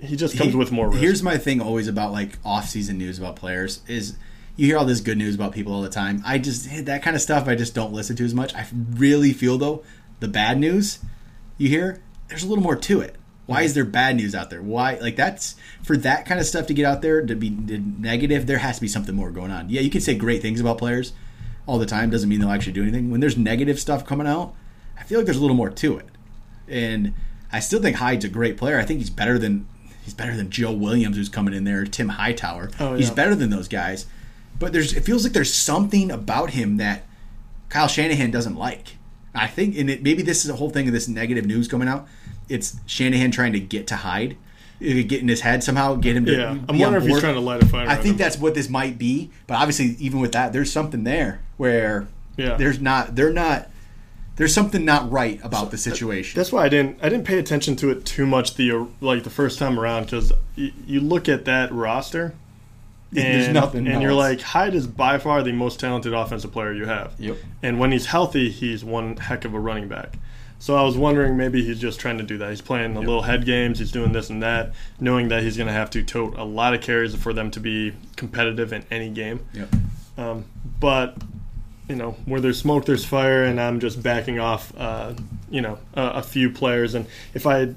he 0.00 0.16
just 0.16 0.36
comes 0.38 0.52
He- 0.52 0.56
with 0.56 0.70
more 0.72 0.88
risk. 0.88 1.00
Here's 1.00 1.22
my 1.22 1.38
thing 1.38 1.60
always 1.60 1.88
about 1.88 2.12
like 2.12 2.38
off-season 2.44 2.98
news 2.98 3.18
about 3.18 3.36
players 3.36 3.80
is 3.88 4.16
you 4.56 4.66
hear 4.66 4.78
all 4.78 4.84
this 4.84 5.00
good 5.00 5.18
news 5.18 5.34
about 5.34 5.52
people 5.52 5.72
all 5.72 5.82
the 5.82 5.88
time. 5.88 6.22
I 6.24 6.38
just 6.38 6.86
that 6.86 7.02
kind 7.02 7.16
of 7.16 7.22
stuff 7.22 7.48
I 7.48 7.54
just 7.54 7.74
don't 7.74 7.92
listen 7.92 8.16
to 8.16 8.24
as 8.24 8.34
much. 8.34 8.54
I 8.54 8.66
really 8.94 9.32
feel 9.32 9.58
though 9.58 9.82
the 10.20 10.28
bad 10.28 10.58
news 10.58 10.98
you 11.58 11.68
hear 11.68 12.00
there's 12.28 12.42
a 12.44 12.48
little 12.48 12.62
more 12.64 12.76
to 12.76 13.00
it. 13.00 13.16
Why 13.46 13.62
is 13.62 13.72
there 13.74 13.84
bad 13.84 14.16
news 14.16 14.34
out 14.34 14.50
there? 14.50 14.60
Why 14.62 14.94
like 15.00 15.16
that's 15.16 15.54
for 15.82 15.96
that 15.98 16.26
kind 16.26 16.38
of 16.40 16.46
stuff 16.46 16.66
to 16.66 16.74
get 16.74 16.84
out 16.84 17.02
there 17.02 17.24
to 17.24 17.34
be 17.34 17.50
negative? 17.50 18.46
There 18.46 18.58
has 18.58 18.76
to 18.76 18.82
be 18.82 18.88
something 18.88 19.14
more 19.14 19.30
going 19.30 19.50
on. 19.50 19.68
Yeah, 19.70 19.80
you 19.80 19.90
can 19.90 20.00
say 20.00 20.14
great 20.14 20.42
things 20.42 20.60
about 20.60 20.78
players 20.78 21.12
all 21.68 21.78
the 21.78 21.86
time. 21.86 22.10
Doesn't 22.10 22.28
mean 22.28 22.40
they'll 22.40 22.50
actually 22.50 22.72
do 22.72 22.82
anything. 22.82 23.10
When 23.10 23.20
there's 23.20 23.36
negative 23.36 23.78
stuff 23.78 24.04
coming 24.04 24.26
out, 24.26 24.54
I 24.98 25.04
feel 25.04 25.18
like 25.18 25.26
there's 25.26 25.36
a 25.36 25.40
little 25.40 25.54
more 25.54 25.70
to 25.70 25.98
it. 25.98 26.06
And 26.66 27.14
I 27.52 27.60
still 27.60 27.80
think 27.80 27.96
Hyde's 27.96 28.24
a 28.24 28.28
great 28.28 28.56
player. 28.56 28.78
I 28.78 28.84
think 28.84 28.98
he's 28.98 29.10
better 29.10 29.38
than 29.38 29.68
he's 30.02 30.14
better 30.14 30.34
than 30.34 30.50
Joe 30.50 30.72
Williams 30.72 31.16
who's 31.16 31.28
coming 31.28 31.54
in 31.54 31.64
there, 31.64 31.84
Tim 31.84 32.08
Hightower. 32.08 32.70
Oh, 32.80 32.92
yeah. 32.92 32.96
He's 32.96 33.10
better 33.10 33.34
than 33.34 33.50
those 33.50 33.68
guys. 33.68 34.06
But 34.58 34.72
there's 34.72 34.94
it 34.94 35.04
feels 35.04 35.24
like 35.24 35.34
there's 35.34 35.52
something 35.52 36.10
about 36.10 36.50
him 36.50 36.78
that 36.78 37.04
Kyle 37.68 37.86
Shanahan 37.86 38.30
doesn't 38.30 38.56
like. 38.56 38.96
I 39.34 39.46
think 39.46 39.76
and 39.76 39.90
it, 39.90 40.02
maybe 40.02 40.22
this 40.22 40.44
is 40.44 40.50
a 40.50 40.56
whole 40.56 40.70
thing 40.70 40.88
of 40.88 40.94
this 40.94 41.06
negative 41.06 41.44
news 41.46 41.68
coming 41.68 41.86
out. 41.86 42.08
It's 42.48 42.76
Shanahan 42.86 43.30
trying 43.30 43.52
to 43.52 43.60
get 43.60 43.86
to 43.88 43.96
Hyde, 43.96 44.38
get 44.80 45.20
in 45.20 45.28
his 45.28 45.40
head 45.40 45.62
somehow, 45.64 45.94
get 45.94 46.16
him 46.16 46.24
to 46.26 46.32
yeah, 46.32 46.52
be 46.54 46.60
I'm 46.68 46.70
on 46.70 46.78
wondering 46.78 47.04
if 47.04 47.10
he's 47.10 47.20
trying 47.20 47.34
to 47.34 47.40
light 47.40 47.62
a 47.62 47.66
fire. 47.66 47.88
I 47.88 47.96
think 47.96 48.12
him. 48.12 48.16
that's 48.18 48.38
what 48.38 48.54
this 48.54 48.68
might 48.68 48.98
be, 48.98 49.30
but 49.46 49.54
obviously, 49.58 49.96
even 49.98 50.20
with 50.20 50.32
that, 50.32 50.52
there's 50.52 50.70
something 50.72 51.04
there 51.04 51.40
where 51.56 52.06
Yeah. 52.36 52.54
there's 52.56 52.80
not, 52.80 53.16
they're 53.16 53.32
not, 53.32 53.68
there's 54.36 54.54
something 54.54 54.84
not 54.84 55.10
right 55.10 55.40
about 55.42 55.72
the 55.72 55.76
situation. 55.78 56.38
That's 56.38 56.52
why 56.52 56.64
I 56.64 56.68
didn't 56.68 56.98
I 57.02 57.08
didn't 57.08 57.24
pay 57.26 57.38
attention 57.40 57.74
to 57.76 57.90
it 57.90 58.04
too 58.04 58.24
much 58.24 58.54
the 58.54 58.70
uh, 58.70 58.84
like 59.00 59.24
the 59.24 59.30
first 59.30 59.58
time 59.58 59.80
around 59.80 60.04
because 60.04 60.32
y- 60.56 60.72
you 60.86 61.00
look 61.00 61.28
at 61.28 61.44
that 61.46 61.72
roster. 61.72 62.34
And, 63.10 63.16
There's 63.24 63.48
nothing 63.48 63.88
and 63.88 64.02
you're 64.02 64.12
like 64.12 64.42
Hyde 64.42 64.74
is 64.74 64.86
by 64.86 65.18
far 65.18 65.42
the 65.42 65.50
most 65.50 65.80
talented 65.80 66.12
offensive 66.12 66.52
player 66.52 66.72
you 66.74 66.84
have. 66.84 67.14
Yep. 67.18 67.38
And 67.62 67.80
when 67.80 67.90
he's 67.90 68.06
healthy, 68.06 68.50
he's 68.50 68.84
one 68.84 69.16
heck 69.16 69.44
of 69.46 69.54
a 69.54 69.58
running 69.58 69.88
back. 69.88 70.18
So 70.60 70.74
I 70.74 70.82
was 70.82 70.96
wondering 70.96 71.36
maybe 71.36 71.64
he's 71.64 71.80
just 71.80 72.00
trying 72.00 72.18
to 72.18 72.24
do 72.24 72.36
that. 72.38 72.50
He's 72.50 72.60
playing 72.60 72.94
the 72.94 73.00
little 73.00 73.22
head 73.22 73.44
games. 73.44 73.78
He's 73.78 73.92
doing 73.92 74.12
this 74.12 74.28
and 74.28 74.42
that, 74.42 74.72
knowing 74.98 75.28
that 75.28 75.42
he's 75.42 75.56
going 75.56 75.68
to 75.68 75.72
have 75.72 75.90
to 75.90 76.02
tote 76.02 76.36
a 76.36 76.44
lot 76.44 76.74
of 76.74 76.80
carries 76.80 77.14
for 77.14 77.32
them 77.32 77.50
to 77.52 77.60
be 77.60 77.94
competitive 78.16 78.72
in 78.72 78.84
any 78.90 79.08
game. 79.08 79.46
Yep. 79.54 79.74
Um, 80.16 80.44
but 80.80 81.16
you 81.88 81.94
know, 81.94 82.12
where 82.26 82.40
there's 82.40 82.58
smoke, 82.58 82.84
there's 82.84 83.04
fire, 83.04 83.44
and 83.44 83.60
I'm 83.60 83.80
just 83.80 84.02
backing 84.02 84.38
off. 84.38 84.72
Uh, 84.76 85.14
you 85.50 85.62
know, 85.62 85.78
a, 85.94 86.02
a 86.06 86.22
few 86.22 86.50
players, 86.50 86.94
and 86.94 87.06
if 87.34 87.46
I 87.46 87.74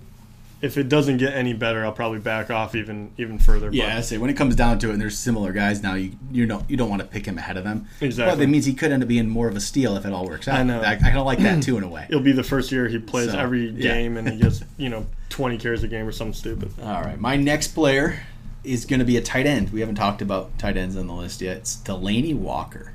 if 0.62 0.78
it 0.78 0.90
doesn't 0.90 1.18
get 1.18 1.34
any 1.34 1.54
better, 1.54 1.84
I'll 1.84 1.92
probably 1.92 2.20
back 2.20 2.52
off 2.52 2.76
even 2.76 3.12
even 3.18 3.40
further. 3.40 3.70
Yeah, 3.72 3.98
I 3.98 4.02
say 4.02 4.18
when 4.18 4.30
it 4.30 4.36
comes 4.36 4.56
down 4.56 4.80
to 4.80 4.90
it, 4.90 4.94
and 4.94 5.02
there's 5.02 5.18
similar 5.18 5.52
guys 5.52 5.82
now, 5.82 5.96
you 5.96 6.12
you 6.32 6.46
don't 6.46 6.70
you 6.70 6.78
don't 6.78 6.90
want 6.90 7.02
to 7.02 7.08
pick 7.08 7.26
him 7.26 7.38
ahead 7.38 7.58
of 7.58 7.64
them. 7.64 7.88
Exactly. 8.00 8.32
But 8.32 8.40
that 8.40 8.48
means 8.48 8.66
he 8.66 8.74
could 8.74 8.92
end 8.92 9.02
up 9.04 9.10
being 9.10 9.28
more 9.28 9.48
of 9.48 9.56
a 9.56 9.60
steal 9.62 9.98
if 9.98 10.06
it 10.06 10.14
all 10.14 10.26
works 10.26 10.48
out. 10.48 10.60
I 10.60 10.64
know. 10.64 10.82
I, 10.82 10.96
kind 10.96 11.18
of 11.18 11.26
like 11.26 11.40
that 11.40 11.64
too 11.64 11.78
in 11.78 11.84
a 11.84 11.88
way. 11.88 12.06
It'll 12.10 12.22
be 12.22 12.32
the 12.32 12.44
first 12.44 12.72
year 12.72 12.88
he 12.88 13.00
plays 13.00 13.32
So, 13.32 13.40
every 13.40 13.70
yeah. 13.70 13.94
game, 13.94 14.18
and 14.18 14.30
he 14.30 14.38
gets 14.38 14.64
you 14.78 14.90
know 14.90 15.06
20 15.30 15.58
carries 15.58 15.84
a 15.84 15.88
game 15.88 16.08
or 16.08 16.12
something 16.12 16.34
stupid. 16.34 16.72
All 16.82 17.02
right, 17.02 17.20
my 17.20 17.36
next 17.36 17.70
player 17.70 18.22
is 18.64 18.86
going 18.86 19.00
to 19.00 19.06
be 19.06 19.18
a 19.18 19.22
tight 19.22 19.48
end. 19.48 19.72
We 19.72 19.80
haven't 19.80 19.96
talked 19.96 20.22
about 20.22 20.58
tight 20.60 20.78
ends 20.78 20.96
on 20.96 21.08
the 21.08 21.14
list 21.14 21.42
yet. 21.42 21.58
It's 21.58 21.76
Delanie 21.78 22.36
Walker. 22.36 22.94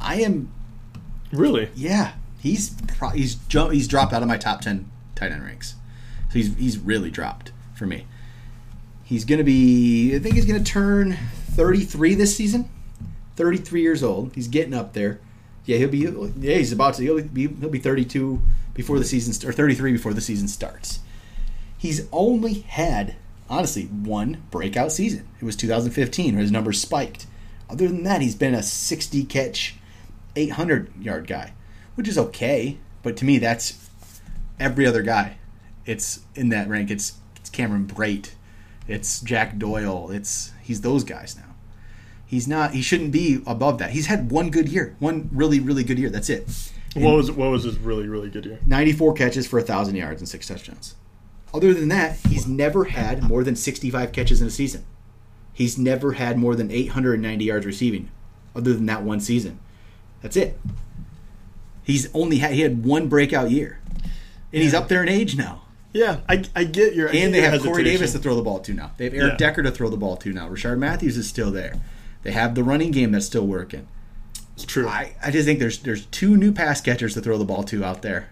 I 0.00 0.20
am 0.20 0.52
Really? 1.32 1.68
Yeah, 1.74 2.12
he's 2.38 2.70
pro- 2.86 3.10
he's 3.10 3.36
he's 3.50 3.88
dropped 3.88 4.12
out 4.12 4.22
of 4.22 4.28
my 4.28 4.36
top 4.38 4.60
ten 4.60 4.90
tight 5.14 5.32
end 5.32 5.44
ranks. 5.44 5.74
So 6.28 6.34
he's 6.34 6.54
he's 6.56 6.78
really 6.78 7.10
dropped 7.10 7.52
for 7.74 7.86
me. 7.86 8.06
He's 9.04 9.24
gonna 9.24 9.44
be 9.44 10.14
I 10.14 10.18
think 10.18 10.34
he's 10.34 10.44
gonna 10.44 10.62
turn 10.62 11.16
thirty 11.50 11.84
three 11.84 12.14
this 12.14 12.36
season. 12.36 12.70
Thirty 13.36 13.58
three 13.58 13.82
years 13.82 14.02
old. 14.02 14.34
He's 14.34 14.48
getting 14.48 14.74
up 14.74 14.92
there. 14.92 15.20
Yeah, 15.64 15.78
he'll 15.78 15.88
be 15.88 15.98
yeah 16.38 16.56
he's 16.56 16.72
about 16.72 16.94
to 16.94 17.02
he'll 17.02 17.22
be 17.22 17.48
he'll 17.48 17.70
be 17.70 17.78
thirty 17.78 18.04
two 18.04 18.42
before 18.74 18.98
the 18.98 19.04
season 19.04 19.48
or 19.48 19.52
thirty 19.52 19.74
three 19.74 19.92
before 19.92 20.12
the 20.12 20.20
season 20.20 20.48
starts. 20.48 21.00
He's 21.76 22.08
only 22.12 22.54
had 22.60 23.16
honestly 23.48 23.84
one 23.84 24.42
breakout 24.50 24.92
season. 24.92 25.26
It 25.40 25.44
was 25.44 25.56
2015 25.56 26.34
where 26.34 26.42
his 26.42 26.50
numbers 26.50 26.80
spiked. 26.80 27.26
Other 27.70 27.86
than 27.86 28.02
that, 28.02 28.20
he's 28.20 28.34
been 28.34 28.54
a 28.54 28.62
60 28.62 29.24
catch 29.24 29.76
800 30.36 30.90
yard 31.00 31.26
guy, 31.26 31.52
which 31.94 32.08
is 32.08 32.18
okay. 32.18 32.78
But 33.02 33.16
to 33.18 33.24
me, 33.24 33.38
that's 33.38 33.88
every 34.58 34.86
other 34.86 35.02
guy. 35.02 35.36
It's 35.88 36.20
in 36.34 36.50
that 36.50 36.68
rank. 36.68 36.90
It's 36.90 37.14
it's 37.36 37.48
Cameron 37.48 37.86
Brate, 37.86 38.32
it's 38.86 39.20
Jack 39.20 39.56
Doyle. 39.56 40.10
It's 40.10 40.52
he's 40.62 40.82
those 40.82 41.02
guys 41.02 41.34
now. 41.34 41.54
He's 42.26 42.46
not. 42.46 42.72
He 42.72 42.82
shouldn't 42.82 43.10
be 43.10 43.40
above 43.46 43.78
that. 43.78 43.92
He's 43.92 44.06
had 44.06 44.30
one 44.30 44.50
good 44.50 44.68
year, 44.68 44.94
one 44.98 45.30
really 45.32 45.60
really 45.60 45.82
good 45.82 45.98
year. 45.98 46.10
That's 46.10 46.28
it. 46.28 46.46
What 46.94 47.16
was 47.16 47.30
what 47.30 47.50
was 47.50 47.64
his 47.64 47.78
really 47.78 48.06
really 48.06 48.28
good 48.28 48.44
year? 48.44 48.58
94 48.66 49.14
catches 49.14 49.46
for 49.46 49.58
1,000 49.58 49.94
yards 49.94 50.20
and 50.20 50.28
six 50.28 50.46
touchdowns. 50.46 50.94
Other 51.54 51.72
than 51.72 51.88
that, 51.88 52.18
he's 52.28 52.46
never 52.46 52.84
had 52.84 53.22
more 53.22 53.42
than 53.42 53.56
65 53.56 54.12
catches 54.12 54.42
in 54.42 54.48
a 54.48 54.50
season. 54.50 54.84
He's 55.54 55.78
never 55.78 56.12
had 56.12 56.36
more 56.36 56.54
than 56.54 56.70
890 56.70 57.44
yards 57.46 57.64
receiving, 57.64 58.10
other 58.54 58.74
than 58.74 58.84
that 58.86 59.02
one 59.02 59.20
season. 59.20 59.58
That's 60.20 60.36
it. 60.36 60.60
He's 61.82 62.12
only 62.14 62.38
had 62.38 62.52
he 62.52 62.60
had 62.60 62.84
one 62.84 63.08
breakout 63.08 63.50
year, 63.50 63.80
and 64.52 64.62
he's 64.62 64.74
up 64.74 64.88
there 64.88 65.02
in 65.02 65.08
age 65.08 65.34
now. 65.34 65.62
Yeah, 65.92 66.20
I, 66.28 66.44
I 66.54 66.64
get 66.64 66.94
your 66.94 67.08
And 67.08 67.32
they 67.32 67.40
have 67.40 67.62
Corey. 67.62 67.82
Davis 67.82 68.12
to 68.12 68.18
throw 68.18 68.34
the 68.34 68.42
ball 68.42 68.60
to 68.60 68.74
now. 68.74 68.90
They 68.98 69.04
have 69.04 69.14
Eric 69.14 69.32
Yeah. 69.32 69.36
Decker 69.36 69.62
to 69.62 69.70
throw 69.70 69.88
the 69.88 69.96
ball 69.96 70.16
to 70.18 70.32
now. 70.32 70.48
Rishard 70.48 70.78
Matthews 70.78 71.16
is 71.16 71.28
still 71.28 71.50
there. 71.50 71.80
They 72.22 72.32
have 72.32 72.54
the 72.54 72.62
running 72.62 72.90
game 72.90 73.12
that's 73.12 73.26
still 73.26 73.46
working. 73.46 73.88
It's 74.54 74.64
true. 74.64 74.86
I, 74.88 75.14
I 75.22 75.30
just 75.30 75.46
think 75.46 75.60
there's 75.60 75.78
there's 75.78 76.06
two 76.06 76.36
new 76.36 76.52
pass 76.52 76.80
catchers 76.80 77.14
to 77.14 77.20
throw 77.20 77.38
the 77.38 77.44
ball 77.44 77.62
to 77.64 77.84
out 77.84 78.02
there. 78.02 78.28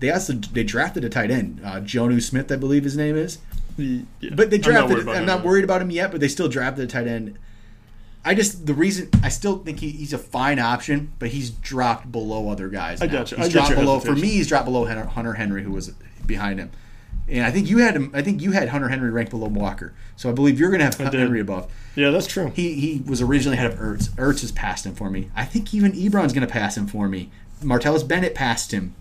They 0.00 0.10
also 0.10 0.32
they 0.34 0.64
drafted 0.64 1.04
a 1.04 1.08
tight 1.08 1.30
end, 1.30 1.60
uh, 1.64 1.80
Jonnu 1.80 2.20
Smith, 2.22 2.50
I 2.50 2.56
believe 2.56 2.84
his 2.84 2.96
name 2.96 3.16
is. 3.16 3.38
Yeah. 3.76 4.02
But 4.34 4.50
they 4.50 4.56
I'm 4.56 4.60
not 4.74 4.88
drafted. 4.88 4.90
worried 4.90 5.00
I'm 5.00 5.06
not, 5.06 5.16
him, 5.16 5.26
not 5.26 5.38
though. 5.42 5.46
worried 5.48 5.64
about 5.64 5.80
him 5.82 5.90
yet, 5.90 6.10
but 6.10 6.20
they 6.20 6.28
still 6.28 6.48
drafted 6.48 6.84
a 6.84 6.86
tight 6.88 7.06
end. 7.06 7.38
I 8.24 8.34
just 8.34 8.66
the 8.66 8.74
reason 8.74 9.08
I 9.22 9.28
still 9.30 9.58
think 9.58 9.80
he, 9.80 9.90
he's 9.90 10.12
a 10.12 10.18
fine 10.18 10.58
option, 10.58 11.12
but 11.18 11.28
he's 11.30 11.50
dropped 11.50 12.10
below 12.12 12.50
other 12.50 12.68
guys. 12.68 13.00
I 13.00 13.06
got 13.06 13.30
you. 13.30 13.38
He's 13.38 13.46
I 13.46 13.48
dropped 13.50 13.74
below 13.76 14.00
for 14.00 14.12
me. 14.12 14.28
He's 14.28 14.48
dropped 14.48 14.66
below 14.66 14.84
Hunter 14.84 15.34
Henry, 15.34 15.62
who 15.62 15.70
was 15.72 15.88
behind 16.26 16.58
him. 16.58 16.70
And 17.30 17.44
I 17.44 17.50
think 17.50 17.68
you 17.68 17.78
had 17.78 17.94
him. 17.94 18.10
I 18.12 18.22
think 18.22 18.42
you 18.42 18.52
had 18.52 18.68
Hunter 18.70 18.88
Henry 18.88 19.10
ranked 19.10 19.30
below 19.30 19.46
Walker. 19.46 19.94
So 20.16 20.28
I 20.28 20.32
believe 20.32 20.58
you're 20.58 20.70
going 20.70 20.80
to 20.80 20.84
have 20.84 21.10
did. 21.10 21.20
Henry 21.20 21.40
above. 21.40 21.72
Yeah, 21.94 22.10
that's 22.10 22.26
true. 22.26 22.52
He 22.54 22.74
he 22.74 23.02
was 23.06 23.22
originally 23.22 23.56
ahead 23.56 23.70
of 23.70 23.78
Ertz. 23.78 24.08
Ertz 24.10 24.40
has 24.40 24.52
passed 24.52 24.84
him 24.84 24.94
for 24.94 25.10
me. 25.10 25.30
I 25.36 25.44
think 25.44 25.72
even 25.72 25.92
Ebron's 25.92 26.32
going 26.32 26.46
to 26.46 26.52
pass 26.52 26.76
him 26.76 26.86
for 26.86 27.08
me. 27.08 27.30
Martellus 27.62 28.06
Bennett 28.06 28.34
passed 28.34 28.72
him. 28.72 28.94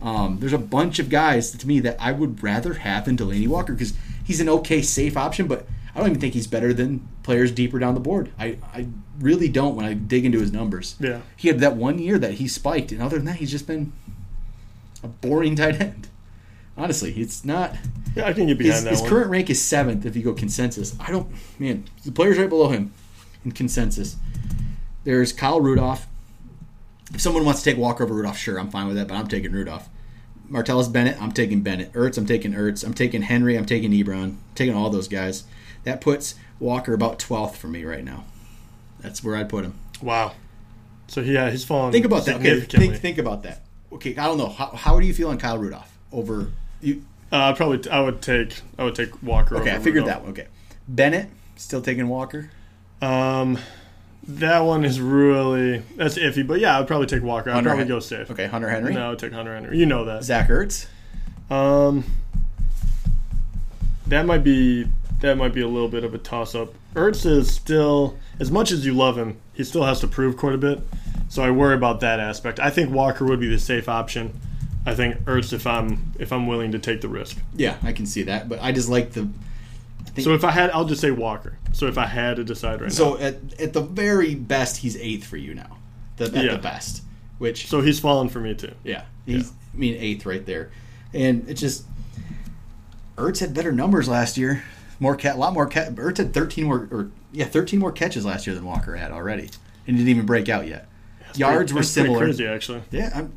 Um, 0.00 0.38
there's 0.40 0.52
a 0.52 0.58
bunch 0.58 0.98
of 0.98 1.08
guys 1.08 1.50
to 1.52 1.66
me 1.66 1.80
that 1.80 1.96
I 1.98 2.12
would 2.12 2.42
rather 2.42 2.74
have 2.74 3.06
than 3.06 3.16
Delanie 3.16 3.48
Walker 3.48 3.72
because 3.72 3.94
he's 4.22 4.40
an 4.40 4.48
okay, 4.48 4.82
safe 4.82 5.16
option, 5.16 5.46
but 5.46 5.66
I 5.94 6.00
don't 6.00 6.08
even 6.08 6.20
think 6.20 6.34
he's 6.34 6.46
better 6.46 6.74
than 6.74 7.08
players 7.22 7.52
deeper 7.52 7.78
down 7.78 7.94
the 7.94 8.00
board. 8.00 8.30
I, 8.38 8.58
I 8.72 8.88
really 9.18 9.48
don't 9.48 9.76
when 9.76 9.86
I 9.86 9.94
dig 9.94 10.24
into 10.24 10.40
his 10.40 10.52
numbers. 10.52 10.96
Yeah. 10.98 11.20
He 11.36 11.48
had 11.48 11.60
that 11.60 11.76
one 11.76 11.98
year 11.98 12.18
that 12.18 12.34
he 12.34 12.48
spiked, 12.48 12.92
and 12.92 13.00
other 13.00 13.16
than 13.16 13.26
that, 13.26 13.36
he's 13.36 13.50
just 13.50 13.66
been 13.66 13.92
a 15.02 15.08
boring 15.08 15.56
tight 15.56 15.80
end. 15.80 16.08
Honestly, 16.76 17.12
it's 17.12 17.44
not. 17.44 17.74
Yeah, 18.16 18.26
I 18.26 18.32
can 18.32 18.46
get 18.46 18.58
behind 18.58 18.74
His, 18.74 18.84
that 18.84 18.90
his 18.90 19.00
one. 19.00 19.10
current 19.10 19.30
rank 19.30 19.50
is 19.50 19.62
seventh 19.62 20.06
if 20.06 20.16
you 20.16 20.22
go 20.22 20.34
consensus. 20.34 20.96
I 21.00 21.10
don't, 21.10 21.28
man, 21.58 21.84
the 22.04 22.12
players 22.12 22.38
right 22.38 22.48
below 22.48 22.68
him 22.68 22.92
in 23.44 23.52
consensus. 23.52 24.16
There's 25.04 25.32
Kyle 25.32 25.60
Rudolph. 25.60 26.06
If 27.12 27.20
someone 27.20 27.44
wants 27.44 27.62
to 27.62 27.70
take 27.70 27.78
Walker 27.78 28.02
over 28.04 28.14
Rudolph, 28.14 28.38
sure, 28.38 28.58
I'm 28.58 28.70
fine 28.70 28.86
with 28.88 28.96
that, 28.96 29.06
but 29.08 29.14
I'm 29.16 29.28
taking 29.28 29.52
Rudolph. 29.52 29.88
Martellus 30.50 30.92
Bennett, 30.92 31.20
I'm 31.20 31.32
taking 31.32 31.62
Bennett. 31.62 31.92
Ertz, 31.92 32.18
I'm 32.18 32.26
taking 32.26 32.52
Ertz. 32.52 32.84
I'm 32.84 32.94
taking 32.94 33.22
Henry, 33.22 33.56
I'm 33.56 33.66
taking 33.66 33.92
Ebron. 33.92 34.22
I'm 34.22 34.38
taking 34.54 34.74
all 34.74 34.90
those 34.90 35.08
guys. 35.08 35.44
That 35.84 36.00
puts 36.00 36.34
Walker 36.58 36.92
about 36.94 37.18
12th 37.18 37.54
for 37.54 37.68
me 37.68 37.84
right 37.84 38.04
now. 38.04 38.24
That's 39.00 39.22
where 39.22 39.36
I'd 39.36 39.48
put 39.48 39.64
him. 39.64 39.78
Wow. 40.02 40.32
So 41.08 41.20
yeah, 41.20 41.50
he's 41.50 41.64
fallen. 41.64 41.92
Think 41.92 42.06
about 42.06 42.24
that. 42.26 42.36
Okay, 42.36 42.60
think, 42.60 42.96
think 42.96 43.18
about 43.18 43.42
that. 43.42 43.62
Okay, 43.92 44.16
I 44.16 44.26
don't 44.26 44.38
know. 44.38 44.48
How, 44.48 44.66
how 44.68 44.98
do 44.98 45.06
you 45.06 45.14
feel 45.14 45.28
on 45.28 45.38
Kyle 45.38 45.58
Rudolph 45.58 45.98
over 46.10 46.52
you? 46.84 47.04
Uh, 47.32 47.52
probably 47.54 47.90
I 47.90 48.00
would 48.00 48.22
take 48.22 48.60
I 48.78 48.84
would 48.84 48.94
take 48.94 49.22
Walker. 49.22 49.56
Okay, 49.56 49.72
I 49.72 49.78
figured 49.78 50.04
Rudolph. 50.04 50.06
that 50.06 50.22
one. 50.22 50.30
Okay, 50.30 50.46
Bennett 50.88 51.28
still 51.56 51.82
taking 51.82 52.08
Walker. 52.08 52.50
Um, 53.02 53.58
that 54.26 54.60
one 54.60 54.84
is 54.84 55.00
really 55.00 55.78
that's 55.96 56.16
iffy, 56.16 56.46
but 56.46 56.60
yeah, 56.60 56.78
I'd 56.78 56.86
probably 56.86 57.06
take 57.06 57.22
Walker. 57.22 57.50
I'd 57.50 57.54
Hunter 57.54 57.70
probably 57.70 57.84
Hen- 57.84 57.88
go 57.88 58.00
safe. 58.00 58.30
Okay, 58.30 58.46
Hunter 58.46 58.68
Henry. 58.70 58.94
No, 58.94 59.12
I'd 59.12 59.18
take 59.18 59.32
Hunter 59.32 59.54
Henry. 59.54 59.78
You 59.78 59.86
know 59.86 60.04
that. 60.04 60.24
Zach 60.24 60.48
Ertz. 60.48 60.86
Um, 61.50 62.04
that 64.06 64.26
might 64.26 64.44
be 64.44 64.86
that 65.20 65.36
might 65.36 65.52
be 65.54 65.60
a 65.60 65.68
little 65.68 65.88
bit 65.88 66.04
of 66.04 66.14
a 66.14 66.18
toss 66.18 66.54
up. 66.54 66.72
Ertz 66.94 67.26
is 67.26 67.52
still 67.52 68.16
as 68.38 68.50
much 68.50 68.70
as 68.70 68.84
you 68.86 68.94
love 68.94 69.16
him, 69.18 69.38
he 69.52 69.64
still 69.64 69.84
has 69.84 70.00
to 70.00 70.06
prove 70.08 70.36
quite 70.36 70.54
a 70.54 70.58
bit. 70.58 70.80
So 71.28 71.42
I 71.42 71.50
worry 71.50 71.74
about 71.74 72.00
that 72.00 72.20
aspect. 72.20 72.60
I 72.60 72.70
think 72.70 72.90
Walker 72.90 73.24
would 73.24 73.40
be 73.40 73.48
the 73.48 73.58
safe 73.58 73.88
option. 73.88 74.38
I 74.86 74.94
think 74.94 75.16
Ertz 75.24 75.52
if 75.52 75.66
I'm 75.66 76.12
if 76.18 76.32
I'm 76.32 76.46
willing 76.46 76.72
to 76.72 76.78
take 76.78 77.00
the 77.00 77.08
risk. 77.08 77.38
Yeah, 77.54 77.76
I 77.82 77.92
can 77.92 78.06
see 78.06 78.22
that, 78.24 78.48
but 78.48 78.58
I 78.62 78.72
just 78.72 78.88
like 78.88 79.12
the. 79.12 79.28
So 80.20 80.34
if 80.34 80.44
I 80.44 80.50
had, 80.52 80.70
I'll 80.70 80.84
just 80.84 81.00
say 81.00 81.10
Walker. 81.10 81.58
So 81.72 81.86
if 81.86 81.98
I 81.98 82.06
had 82.06 82.36
to 82.36 82.44
decide 82.44 82.80
right 82.80 82.88
now, 82.90 82.94
So 82.94 83.18
at, 83.18 83.36
at 83.58 83.72
the 83.72 83.80
very 83.80 84.34
best, 84.36 84.76
he's 84.76 84.96
eighth 84.96 85.24
for 85.26 85.36
you 85.36 85.54
now. 85.54 85.78
The, 86.18 86.26
at 86.26 86.34
Yeah. 86.44 86.52
the 86.52 86.58
best, 86.58 87.02
which 87.38 87.66
so 87.66 87.80
he's 87.80 87.98
fallen 87.98 88.28
for 88.28 88.38
me 88.40 88.54
too. 88.54 88.72
yeah, 88.84 89.04
he's 89.26 89.50
I 89.50 89.76
mean 89.76 89.94
eighth 89.98 90.24
right 90.26 90.44
there, 90.46 90.70
and 91.12 91.48
it's 91.48 91.60
just 91.60 91.84
Ertz 93.16 93.40
had 93.40 93.54
better 93.54 93.72
numbers 93.72 94.08
last 94.08 94.36
year. 94.36 94.62
More 95.00 95.16
cat, 95.16 95.34
a 95.36 95.38
lot 95.38 95.52
more 95.52 95.66
cat. 95.66 95.92
Ertz 95.96 96.18
had 96.18 96.32
thirteen 96.32 96.66
more, 96.66 96.88
or 96.90 97.10
yeah, 97.32 97.46
thirteen 97.46 97.80
more 97.80 97.90
catches 97.92 98.24
last 98.24 98.46
year 98.46 98.54
than 98.54 98.64
Walker 98.64 98.94
had 98.96 99.10
already, 99.10 99.50
and 99.86 99.96
he 99.96 100.04
didn't 100.04 100.08
even 100.08 100.26
break 100.26 100.48
out 100.48 100.68
yet. 100.68 100.86
Yards 101.36 101.72
were 101.72 101.80
That's 101.80 101.90
similar. 101.90 102.18
Crazy 102.24 102.46
actually. 102.46 102.82
Yeah, 102.90 103.10
I'm, 103.14 103.34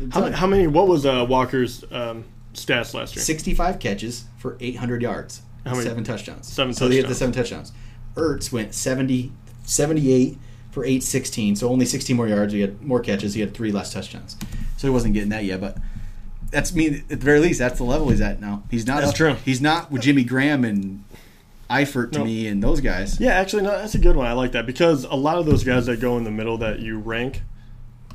I'm 0.00 0.10
How, 0.10 0.30
how 0.32 0.46
many? 0.46 0.66
What 0.66 0.88
was 0.88 1.06
uh, 1.06 1.26
Walker's 1.28 1.84
um, 1.90 2.24
stats 2.54 2.94
last 2.94 3.14
year? 3.16 3.24
65 3.24 3.78
catches 3.78 4.24
for 4.38 4.56
800 4.60 5.02
yards, 5.02 5.42
How 5.64 5.72
many- 5.72 5.84
seven 5.84 6.04
touchdowns. 6.04 6.46
Seven 6.52 6.74
so 6.74 6.88
they 6.88 6.96
had 6.96 7.08
the 7.08 7.14
seven 7.14 7.34
touchdowns. 7.34 7.72
Ertz 8.16 8.52
went 8.52 8.74
70, 8.74 9.32
78 9.64 10.38
for 10.72 10.84
816, 10.84 11.56
so 11.56 11.68
only 11.68 11.86
16 11.86 12.16
more 12.16 12.28
yards. 12.28 12.52
He 12.52 12.60
had 12.60 12.80
more 12.82 13.00
catches. 13.00 13.34
He 13.34 13.40
had 13.40 13.54
three 13.54 13.72
less 13.72 13.92
touchdowns. 13.92 14.36
So 14.76 14.86
he 14.86 14.90
wasn't 14.92 15.14
getting 15.14 15.30
that 15.30 15.44
yet, 15.44 15.60
but 15.60 15.76
that's 16.50 16.74
me. 16.74 16.98
At 16.98 17.08
the 17.08 17.16
very 17.16 17.38
least, 17.40 17.58
that's 17.58 17.78
the 17.78 17.84
level 17.84 18.08
he's 18.10 18.20
at 18.20 18.40
now. 18.40 18.62
He's 18.70 18.86
not. 18.86 19.00
That's 19.00 19.10
up- 19.10 19.16
true. 19.16 19.34
He's 19.44 19.60
not 19.60 19.90
with 19.90 20.02
Jimmy 20.02 20.24
Graham 20.24 20.64
and 20.64 21.04
Eifert 21.70 22.12
to 22.12 22.18
No. 22.18 22.24
me 22.24 22.46
and 22.48 22.62
those 22.62 22.80
guys. 22.80 23.20
Yeah, 23.20 23.32
actually, 23.32 23.62
no, 23.62 23.70
that's 23.70 23.94
a 23.94 23.98
good 23.98 24.16
one. 24.16 24.26
I 24.26 24.32
like 24.32 24.52
that 24.52 24.66
because 24.66 25.04
a 25.04 25.14
lot 25.14 25.38
of 25.38 25.46
those 25.46 25.62
guys 25.64 25.86
that 25.86 26.00
go 26.00 26.16
in 26.18 26.24
the 26.24 26.30
middle 26.30 26.58
that 26.58 26.80
you 26.80 26.98
rank 26.98 27.42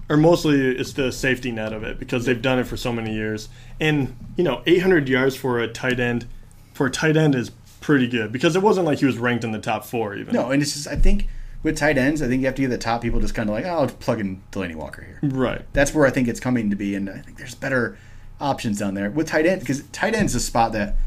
are 0.09 0.17
mostly 0.17 0.59
it's 0.77 0.93
the 0.93 1.11
safety 1.11 1.51
net 1.51 1.73
of 1.73 1.83
it 1.83 1.97
because 1.97 2.25
they've 2.25 2.41
done 2.41 2.59
it 2.59 2.65
for 2.67 2.77
so 2.77 2.91
many 2.91 3.13
years. 3.13 3.49
And 3.79 4.15
you 4.35 4.43
know, 4.43 4.61
800 4.65 5.07
yards 5.09 5.35
for 5.35 5.59
a 5.59 5.67
tight 5.67 5.99
end 5.99 6.27
for 6.73 6.85
a 6.87 6.91
tight 6.91 7.15
end 7.17 7.33
is 7.35 7.51
pretty 7.81 8.07
good 8.07 8.31
because 8.31 8.55
it 8.55 8.61
wasn't 8.61 8.85
like 8.85 8.99
he 8.99 9.05
was 9.05 9.17
ranked 9.17 9.43
in 9.43 9.51
the 9.51 9.59
top 9.59 9.85
four 9.85 10.15
even. 10.15 10.33
No, 10.33 10.51
and 10.51 10.61
it's 10.61 10.73
just 10.73 10.87
I 10.87 10.95
think 10.95 11.27
with 11.63 11.77
tight 11.77 11.97
ends, 11.97 12.21
I 12.21 12.27
think 12.27 12.41
you 12.41 12.45
have 12.47 12.55
to 12.55 12.61
get 12.61 12.69
the 12.69 12.77
top 12.77 13.01
people 13.01 13.19
just 13.19 13.33
kind 13.33 13.49
of 13.49 13.55
like, 13.55 13.65
oh, 13.65 13.69
I'll 13.69 13.87
plug 13.87 14.19
in 14.19 14.43
Delanie 14.51 14.75
Walker 14.75 15.01
here. 15.03 15.19
Right. 15.23 15.61
That's 15.73 15.93
where 15.95 16.05
I 16.05 16.11
think 16.11 16.27
it's 16.27 16.39
coming 16.39 16.69
to 16.69 16.75
be, 16.75 16.93
and 16.93 17.09
I 17.09 17.17
think 17.19 17.37
there's 17.37 17.55
better 17.55 17.97
options 18.39 18.79
down 18.79 18.93
there 18.93 19.09
with 19.09 19.27
tight 19.29 19.45
end 19.47 19.61
because 19.61 19.81
tight 19.93 20.13
end's 20.13 20.35
is 20.35 20.43
a 20.43 20.45
spot 20.45 20.73
that 20.73 20.97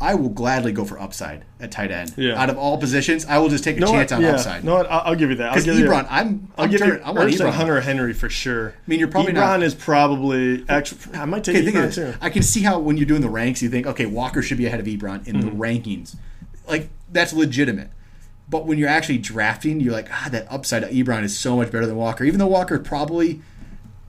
I 0.00 0.14
will 0.14 0.28
gladly 0.28 0.72
go 0.72 0.84
for 0.84 0.98
upside 1.00 1.44
at 1.60 1.70
tight 1.72 1.90
end. 1.90 2.12
Yeah. 2.16 2.40
Out 2.40 2.50
of 2.50 2.58
all 2.58 2.78
positions, 2.78 3.24
I 3.26 3.38
will 3.38 3.48
just 3.48 3.64
take 3.64 3.76
a 3.76 3.80
No, 3.80 3.86
chance 3.88 4.12
on 4.12 4.20
yeah. 4.22 4.32
upside. 4.32 4.64
No. 4.64 4.76
I'll, 4.78 5.00
I'll 5.10 5.14
give 5.14 5.30
you 5.30 5.36
that. 5.36 5.50
Because 5.50 5.64
give 5.64 5.78
you- 5.78 5.86
Ebron, 5.86 6.06
I'm, 6.10 6.48
I'll 6.56 6.64
I'm 6.64 6.70
give 6.70 6.80
turning, 6.80 6.96
you 6.98 7.04
I 7.04 7.10
want 7.12 7.30
Ebron. 7.30 7.50
Hunter 7.52 7.80
Henry 7.80 8.12
for 8.12 8.28
sure. 8.28 8.70
I 8.70 8.72
mean, 8.86 8.98
you're 8.98 9.08
probably 9.08 9.32
Ebron 9.32 9.34
not- 9.36 9.62
is 9.62 9.74
probably 9.74 10.64
actually. 10.68 11.00
I 11.18 11.24
might 11.24 11.44
take 11.44 11.56
Okay, 11.56 11.66
Ebron 11.72 11.94
too. 11.94 12.14
I 12.20 12.30
can 12.30 12.42
see 12.42 12.62
how 12.62 12.78
when 12.78 12.96
you're 12.96 13.06
doing 13.06 13.22
the 13.22 13.30
ranks, 13.30 13.62
you 13.62 13.68
think, 13.68 13.86
okay, 13.86 14.06
Walker 14.06 14.42
should 14.42 14.58
be 14.58 14.66
ahead 14.66 14.80
of 14.80 14.86
Ebron 14.86 15.26
in 15.26 15.36
Mm-hmm. 15.36 15.48
the 15.48 15.50
rankings. 15.54 16.16
Like 16.68 16.88
that's 17.10 17.32
legitimate. 17.32 17.90
But 18.48 18.66
when 18.66 18.78
you're 18.78 18.88
actually 18.88 19.18
drafting, 19.18 19.80
you're 19.80 19.92
like, 19.92 20.08
ah, 20.12 20.28
that 20.30 20.46
upside 20.50 20.84
of 20.84 20.90
Ebron 20.90 21.24
is 21.24 21.36
so 21.36 21.56
much 21.56 21.72
better 21.72 21.86
than 21.86 21.96
Walker. 21.96 22.22
Even 22.24 22.38
though 22.38 22.46
Walker 22.46 22.78
probably 22.78 23.40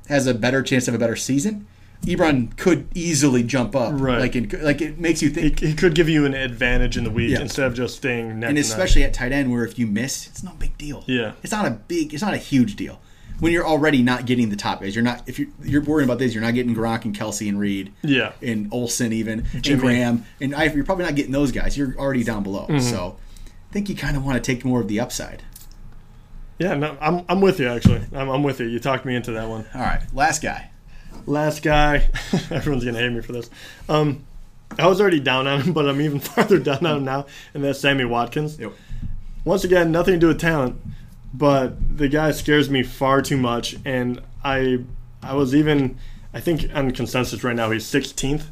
has 0.09 0.27
a 0.27 0.33
better 0.33 0.61
chance 0.61 0.87
of 0.87 0.93
a 0.93 0.97
better 0.99 1.15
season, 1.15 1.65
Ebron 2.03 2.55
could 2.57 2.87
easily 2.95 3.43
jump 3.43 3.75
up. 3.75 3.93
Right. 3.99 4.19
Like, 4.19 4.35
in, 4.35 4.49
like 4.61 4.81
it 4.81 4.99
makes 4.99 5.21
you 5.21 5.29
think. 5.29 5.59
He, 5.59 5.67
he 5.69 5.73
could 5.73 5.95
give 5.95 6.07
you 6.07 6.25
an 6.25 6.33
advantage 6.33 6.95
in 6.97 7.03
the 7.03 7.09
week 7.09 7.31
Yeah. 7.31 7.41
instead 7.41 7.65
of 7.65 7.73
just 7.73 7.97
staying 7.97 8.39
neck 8.39 8.49
and 8.49 8.57
especially 8.57 9.03
at 9.03 9.13
tight 9.13 9.31
end, 9.31 9.51
where 9.51 9.65
if 9.65 9.77
you 9.79 9.87
miss, 9.87 10.27
it's 10.27 10.43
no 10.43 10.51
big 10.59 10.77
deal. 10.77 11.03
Yeah. 11.07 11.33
it's 11.43 11.51
not 11.51 11.65
a 11.65 11.71
big, 11.71 12.13
it's 12.13 12.23
not 12.23 12.33
a 12.33 12.37
huge 12.37 12.75
deal. 12.75 13.01
When 13.39 13.51
you're 13.53 13.67
already 13.67 14.01
not 14.01 14.25
getting 14.25 14.49
the 14.49 14.55
top 14.55 14.81
guys, 14.81 14.95
you're 14.95 15.03
not. 15.03 15.21
If 15.27 15.37
you're 15.37 15.49
you're 15.63 15.83
worrying 15.83 16.09
about 16.09 16.17
this, 16.17 16.33
you're 16.33 16.41
not 16.43 16.55
getting 16.55 16.73
Gronk 16.75 17.05
and 17.05 17.15
Kelce 17.15 17.47
and 17.47 17.59
Reed. 17.59 17.93
Yeah. 18.01 18.31
and 18.41 18.67
Olsen 18.73 19.13
even 19.13 19.45
Jimmy. 19.61 19.73
and 19.73 19.81
Graham 19.81 20.25
and 20.41 20.55
I, 20.55 20.63
you're 20.65 20.83
probably 20.83 21.05
not 21.05 21.13
getting 21.15 21.33
those 21.33 21.51
guys. 21.51 21.77
You're 21.77 21.95
already 21.99 22.23
down 22.23 22.41
below. 22.41 22.65
Mm-hmm. 22.67 22.79
So 22.79 23.17
I 23.69 23.73
think 23.73 23.89
you 23.89 23.95
kind 23.95 24.17
of 24.17 24.25
want 24.25 24.43
to 24.43 24.51
take 24.55 24.65
more 24.65 24.81
of 24.81 24.87
the 24.87 24.99
upside. 24.99 25.43
Yeah, 26.57 26.73
no, 26.73 26.97
I'm, 26.99 27.23
I'm 27.29 27.39
with 27.41 27.59
you 27.59 27.67
actually. 27.67 28.01
I'm, 28.11 28.27
I'm 28.29 28.41
with 28.41 28.59
you. 28.59 28.65
You 28.65 28.79
talked 28.79 29.05
me 29.05 29.15
into 29.15 29.31
that 29.33 29.47
one. 29.47 29.67
All 29.75 29.81
right, 29.81 30.01
last 30.13 30.41
guy. 30.41 30.71
Last 31.27 31.61
guy, 31.61 32.09
everyone's 32.49 32.83
gonna 32.85 32.97
hate 32.99 33.11
me 33.11 33.21
for 33.21 33.33
this. 33.33 33.49
Um, 33.89 34.23
I 34.79 34.87
was 34.87 34.99
already 35.01 35.19
down 35.19 35.45
on 35.45 35.61
him, 35.61 35.73
but 35.77 35.87
I'm 35.87 36.01
even 36.01 36.19
farther 36.19 36.57
down 36.57 36.85
on 36.85 36.97
him 36.97 37.05
now, 37.05 37.25
and 37.53 37.63
that's 37.63 37.79
Sammy 37.79 38.05
Watkins. 38.05 38.57
Yep. 38.57 38.71
Once 39.45 39.63
again, 39.63 39.91
nothing 39.91 40.13
to 40.15 40.19
do 40.19 40.27
with 40.27 40.39
talent, 40.39 40.79
but 41.33 41.97
the 41.97 42.07
guy 42.07 42.31
scares 42.31 42.69
me 42.69 42.81
far 42.83 43.21
too 43.21 43.37
much, 43.37 43.75
and 43.85 44.21
I 44.43 44.79
I 45.21 45.33
was 45.35 45.53
even 45.53 45.97
I 46.33 46.39
think 46.39 46.69
on 46.73 46.91
consensus 46.91 47.43
right 47.43 47.55
now 47.55 47.71
he's 47.71 47.85
16th, 47.85 48.45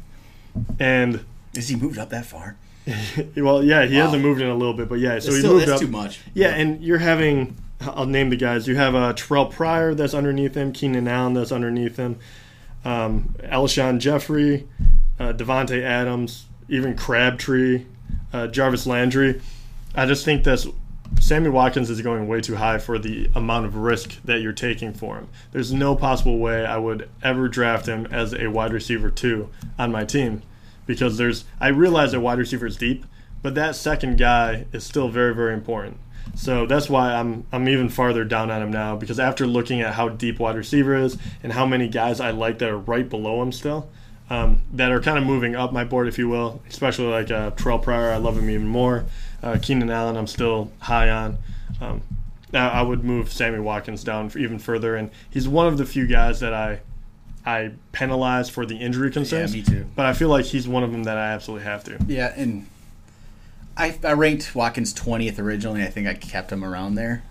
and 0.78 1.24
is 1.54 1.68
he 1.68 1.76
moved 1.76 1.98
up 1.98 2.10
that 2.10 2.26
far? 2.26 2.56
well 3.36 3.64
yeah 3.64 3.84
he 3.84 3.96
Wow. 3.96 4.04
hasn't 4.04 4.22
moved 4.22 4.40
in 4.40 4.48
a 4.48 4.54
little 4.54 4.74
bit, 4.74 4.88
but 4.88 4.98
yeah 5.00 5.18
so 5.18 5.32
he 5.32 5.38
still, 5.38 5.54
moved 5.54 5.66
that's 5.66 5.80
up. 5.82 5.86
too 5.86 5.88
much. 5.92 6.20
Yeah, 6.34 6.48
and 6.50 6.82
you're 6.84 6.98
having. 6.98 7.56
I'll 7.80 8.06
name 8.06 8.30
the 8.30 8.36
guys. 8.36 8.66
You 8.66 8.76
have 8.76 8.94
uh, 8.94 9.12
Terrelle 9.12 9.50
Pryor 9.50 9.94
that's 9.94 10.14
underneath 10.14 10.54
him, 10.54 10.72
Keenan 10.72 11.06
Allen 11.08 11.34
that's 11.34 11.52
underneath 11.52 11.96
him, 11.98 12.18
um, 12.86 13.34
Alshon 13.40 13.98
Jeffery, 13.98 14.68
uh, 15.18 15.32
Davante 15.32 15.82
Adams, 15.82 16.46
even 16.68 16.96
Crabtree, 16.96 17.84
uh, 18.32 18.46
Jarvis 18.46 18.86
Landry. 18.86 19.42
I 19.96 20.06
just 20.06 20.24
think 20.24 20.44
that 20.44 20.64
Sammy 21.18 21.48
Watkins 21.48 21.90
is 21.90 22.00
going 22.00 22.28
way 22.28 22.40
too 22.40 22.54
high 22.54 22.78
for 22.78 22.98
the 22.98 23.28
amount 23.34 23.66
of 23.66 23.74
risk 23.74 24.22
that 24.24 24.40
you're 24.40 24.52
taking 24.52 24.92
for 24.92 25.16
him. 25.16 25.28
There's 25.50 25.72
no 25.72 25.96
possible 25.96 26.38
way 26.38 26.64
I 26.64 26.76
would 26.76 27.08
ever 27.24 27.48
draft 27.48 27.86
him 27.86 28.06
as 28.06 28.32
a 28.32 28.46
wide 28.48 28.72
receiver 28.72 29.10
two 29.10 29.48
on 29.78 29.90
my 29.90 30.04
team 30.04 30.42
because 30.86 31.18
there's. 31.18 31.44
I 31.60 31.68
realize 31.68 32.12
that 32.12 32.20
wide 32.20 32.38
receiver 32.38 32.66
is 32.66 32.76
deep, 32.76 33.04
but 33.42 33.56
that 33.56 33.74
second 33.74 34.16
guy 34.16 34.66
is 34.72 34.84
still 34.84 35.08
very 35.08 35.34
very 35.34 35.54
important. 35.54 35.98
So 36.36 36.66
that's 36.66 36.88
why 36.88 37.14
I'm 37.14 37.46
I'm 37.50 37.68
even 37.68 37.88
farther 37.88 38.22
down 38.22 38.50
on 38.50 38.62
him 38.62 38.70
now 38.70 38.94
because 38.94 39.18
after 39.18 39.46
looking 39.46 39.80
at 39.80 39.94
how 39.94 40.10
deep 40.10 40.38
wide 40.38 40.54
receiver 40.56 40.94
is 40.94 41.16
and 41.42 41.52
how 41.52 41.64
many 41.66 41.88
guys 41.88 42.20
I 42.20 42.30
like 42.30 42.58
that 42.58 42.68
are 42.68 42.78
right 42.78 43.08
below 43.08 43.42
him 43.42 43.52
still, 43.52 43.88
um, 44.28 44.62
that 44.74 44.92
are 44.92 45.00
kind 45.00 45.18
of 45.18 45.24
moving 45.24 45.56
up 45.56 45.72
my 45.72 45.84
board, 45.84 46.08
if 46.08 46.18
you 46.18 46.28
will, 46.28 46.60
especially 46.68 47.06
like 47.06 47.30
uh, 47.30 47.52
Terrelle 47.52 47.82
Pryor, 47.82 48.12
I 48.12 48.18
love 48.18 48.36
him 48.36 48.50
even 48.50 48.66
more. 48.66 49.06
Uh, 49.42 49.58
Keenan 49.60 49.90
Allen, 49.90 50.16
I'm 50.16 50.26
still 50.26 50.70
high 50.80 51.08
on. 51.08 51.38
Um, 51.80 52.02
I 52.52 52.68
I 52.68 52.82
would 52.82 53.02
move 53.02 53.32
Sammy 53.32 53.58
Watkins 53.58 54.04
down 54.04 54.30
even 54.36 54.58
further, 54.58 54.94
and 54.94 55.10
he's 55.30 55.48
one 55.48 55.66
of 55.66 55.78
the 55.78 55.86
few 55.86 56.06
guys 56.06 56.40
that 56.40 56.52
I 56.52 56.80
I 57.46 57.72
penalize 57.92 58.50
for 58.50 58.66
the 58.66 58.76
injury 58.76 59.10
concerns. 59.10 59.54
Yeah, 59.54 59.62
me 59.62 59.66
too. 59.66 59.86
But 59.94 60.04
I 60.04 60.12
feel 60.12 60.28
like 60.28 60.44
he's 60.44 60.68
one 60.68 60.82
of 60.82 60.92
them 60.92 61.04
that 61.04 61.16
I 61.16 61.28
absolutely 61.28 61.64
have 61.64 61.84
to. 61.84 61.98
Yeah, 62.06 62.34
and 62.36 62.66
I, 63.76 63.98
I 64.04 64.12
ranked 64.12 64.54
Watkins 64.54 64.94
20th 64.94 65.38
originally. 65.38 65.82
I 65.82 65.86
think 65.88 66.06
I 66.06 66.14
kept 66.14 66.50
him 66.50 66.64
around 66.64 66.94
there. 66.94 67.22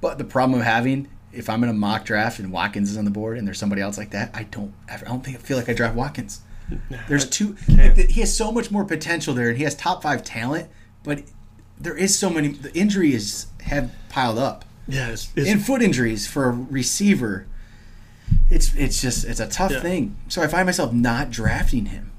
But 0.00 0.18
the 0.18 0.24
problem 0.24 0.60
I'm 0.60 0.64
having, 0.64 1.08
if 1.32 1.50
I'm 1.50 1.62
in 1.62 1.68
a 1.68 1.74
mock 1.74 2.04
draft 2.04 2.38
and 2.38 2.50
Watkins 2.52 2.90
is 2.90 2.96
on 2.96 3.04
the 3.04 3.10
board 3.10 3.36
and 3.36 3.46
there's 3.46 3.58
somebody 3.58 3.82
else 3.82 3.98
like 3.98 4.10
that, 4.10 4.30
I 4.34 4.44
don't 4.44 4.72
I 4.90 4.96
don't 4.98 5.24
think 5.24 5.36
I 5.36 5.40
feel 5.40 5.56
like 5.56 5.68
I 5.68 5.72
draft 5.74 5.94
Watkins. 5.96 6.40
There's 7.08 7.28
two. 7.28 7.56
Like 7.68 7.94
the, 7.96 8.02
he 8.08 8.20
has 8.20 8.36
so 8.36 8.52
much 8.52 8.70
more 8.70 8.84
potential 8.84 9.34
there, 9.34 9.48
and 9.48 9.56
he 9.58 9.64
has 9.64 9.74
top 9.74 10.02
five 10.02 10.22
talent. 10.22 10.68
But 11.02 11.22
there 11.80 11.96
is 11.96 12.18
so 12.18 12.28
many. 12.30 12.48
The 12.48 12.74
injury 12.76 13.14
is 13.14 13.46
have 13.62 13.90
piled 14.10 14.38
up. 14.38 14.64
Yeah, 14.86 15.08
it's, 15.08 15.30
it's, 15.34 15.48
and 15.50 15.64
foot 15.64 15.80
injuries 15.82 16.26
for 16.26 16.44
a 16.44 16.50
receiver. 16.52 17.46
It's 18.50 18.74
it's 18.74 19.00
just 19.00 19.24
it's 19.24 19.40
a 19.40 19.48
tough 19.48 19.72
Yeah. 19.72 19.80
thing. 19.80 20.16
So 20.28 20.42
I 20.42 20.46
find 20.46 20.66
myself 20.66 20.92
not 20.92 21.30
drafting 21.30 21.86
him, 21.86 22.12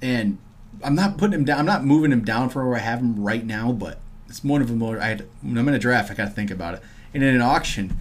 and 0.00 0.38
I'm 0.82 0.94
not 0.94 1.16
putting 1.18 1.34
him 1.34 1.44
down. 1.44 1.60
I'm 1.60 1.66
not 1.66 1.84
moving 1.84 2.12
him 2.12 2.24
down 2.24 2.48
from 2.50 2.66
where 2.66 2.76
I 2.76 2.80
have 2.80 3.00
him 3.00 3.22
right 3.22 3.44
now. 3.44 3.72
But 3.72 3.98
it's 4.28 4.42
one 4.44 4.60
of 4.62 4.68
them. 4.68 4.82
I 4.82 5.06
had, 5.06 5.26
when 5.42 5.56
I'm 5.58 5.68
in 5.68 5.74
a 5.74 5.78
draft, 5.78 6.10
I 6.10 6.14
got 6.14 6.24
to 6.26 6.30
think 6.30 6.50
about 6.50 6.74
it. 6.74 6.82
And 7.14 7.22
in 7.22 7.34
an 7.34 7.42
auction, 7.42 7.96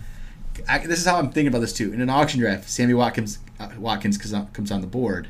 I, 0.67 0.79
this 0.79 0.99
is 0.99 1.05
how 1.05 1.17
I'm 1.17 1.29
thinking 1.31 1.47
about 1.47 1.59
this 1.59 1.73
too. 1.73 1.93
In 1.93 2.01
an 2.01 2.09
auction 2.09 2.39
draft, 2.39 2.69
Sammy 2.69 2.93
Watkins 2.93 3.39
uh, 3.59 3.69
Watkins 3.79 4.17
comes 4.17 4.71
on, 4.71 4.81
the 4.81 4.87
board. 4.87 5.27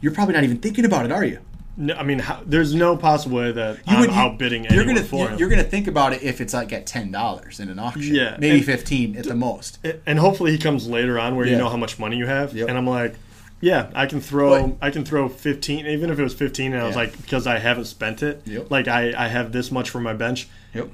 You're 0.00 0.12
probably 0.12 0.34
not 0.34 0.44
even 0.44 0.58
thinking 0.58 0.84
about 0.84 1.04
it, 1.04 1.12
are 1.12 1.24
you? 1.24 1.40
No, 1.78 1.94
I 1.94 2.04
mean, 2.04 2.20
how, 2.20 2.40
there's 2.46 2.74
no 2.74 2.96
possible 2.96 3.36
way 3.36 3.52
that 3.52 3.76
You 3.78 3.82
I'm 3.88 4.00
would- 4.00 4.10
outbidding 4.10 4.64
you're 4.64 4.72
anyone 4.74 4.94
gonna 4.94 5.06
for 5.06 5.16
you're, 5.20 5.28
him. 5.30 5.38
you're 5.38 5.48
gonna 5.50 5.62
think 5.64 5.86
about 5.86 6.14
it 6.14 6.22
if 6.22 6.40
it's 6.40 6.54
like 6.54 6.72
at 6.72 6.86
ten 6.86 7.10
dollars 7.10 7.60
in 7.60 7.68
an 7.68 7.78
auction. 7.78 8.14
Yeah, 8.14 8.36
maybe 8.38 8.56
and- 8.58 8.64
fifteen 8.64 9.14
at 9.16 9.24
the 9.26 9.34
most. 9.34 9.78
and 10.06 10.18
hopefully 10.18 10.52
he 10.52 10.58
comes 10.58 10.88
later 10.88 11.18
on 11.18 11.36
where 11.36 11.44
Yeah. 11.44 11.52
you 11.52 11.58
know 11.58 11.68
how 11.68 11.76
much 11.76 11.98
money 11.98 12.16
you 12.16 12.26
have 12.26 12.54
Yep. 12.56 12.68
and 12.70 12.78
i'm 12.78 12.86
like 12.86 13.16
yeah 13.60 13.90
i 13.94 14.06
can 14.06 14.20
throw 14.20 14.68
But- 14.68 14.76
i 14.86 14.90
can 14.90 15.04
throw 15.04 15.28
15 15.28 15.86
even 15.86 16.10
if 16.10 16.18
it 16.18 16.22
was 16.22 16.34
15 16.34 16.72
and 16.72 16.82
i 16.82 16.86
was 16.86 16.94
Yeah. 16.94 17.02
like 17.02 17.16
because 17.22 17.46
i 17.46 17.58
haven't 17.58 17.86
spent 17.86 18.22
it 18.22 18.42
Yep. 18.46 18.70
like 18.70 18.86
I, 18.88 19.12
I 19.16 19.28
have 19.28 19.52
this 19.52 19.70
much 19.70 19.88
for 19.90 20.00
my 20.00 20.12
bench 20.12 20.48
Yep. 20.74 20.90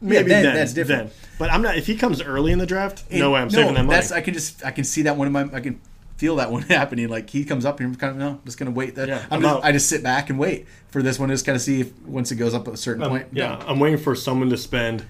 maybe 0.00 0.28
then- 0.28 0.44
then, 0.44 0.54
that's 0.54 0.74
different. 0.74 1.08
then. 1.10 1.16
but 1.38 1.50
i'm 1.50 1.62
not 1.62 1.76
if 1.78 1.86
he 1.86 1.96
comes 1.96 2.20
early 2.22 2.52
in 2.52 2.58
the 2.58 2.66
draft 2.66 3.04
no 3.10 3.30
way 3.30 3.38
i'm 3.40 3.44
And- 3.44 3.52
saving 3.52 3.74
that 3.74 3.84
money 3.86 3.96
That's 3.96 4.12
I 4.12 4.20
can 4.20 4.34
just 4.34 4.64
I 4.64 4.70
can 4.70 4.84
see 4.84 5.02
that 5.02 5.16
one 5.16 5.26
in 5.26 5.32
my 5.32 5.48
I 5.52 5.60
can 5.60 5.80
feel 6.16 6.36
that 6.36 6.48
one 6.52 6.62
happening. 6.80 7.08
Like 7.08 7.28
he 7.28 7.44
comes 7.44 7.64
up 7.64 7.80
and 7.80 7.88
I'm 7.88 7.94
kind 7.96 8.12
of 8.12 8.16
no, 8.18 8.28
I'm 8.28 8.40
just 8.44 8.56
gonna 8.56 8.70
wait. 8.70 8.94
That 8.94 9.08
Yeah, 9.08 9.24
I'm 9.32 9.38
I'm 9.38 9.42
just. 9.42 9.64
I 9.64 9.72
just 9.72 9.88
sit 9.88 10.00
back 10.04 10.30
and 10.30 10.38
wait 10.38 10.68
for 10.88 11.02
this 11.02 11.18
one. 11.18 11.28
To 11.28 11.34
just 11.34 11.44
kind 11.44 11.56
of 11.56 11.62
see 11.62 11.80
if 11.80 11.92
once 12.06 12.30
it 12.30 12.36
goes 12.36 12.54
up 12.54 12.68
at 12.68 12.74
a 12.74 12.76
certain 12.76 13.02
Um, 13.02 13.08
point. 13.10 13.26
yeah 13.32 13.56
no. 13.58 13.66
i'm 13.66 13.80
waiting 13.80 13.98
for 13.98 14.14
someone 14.14 14.48
to 14.50 14.56
spend 14.56 15.04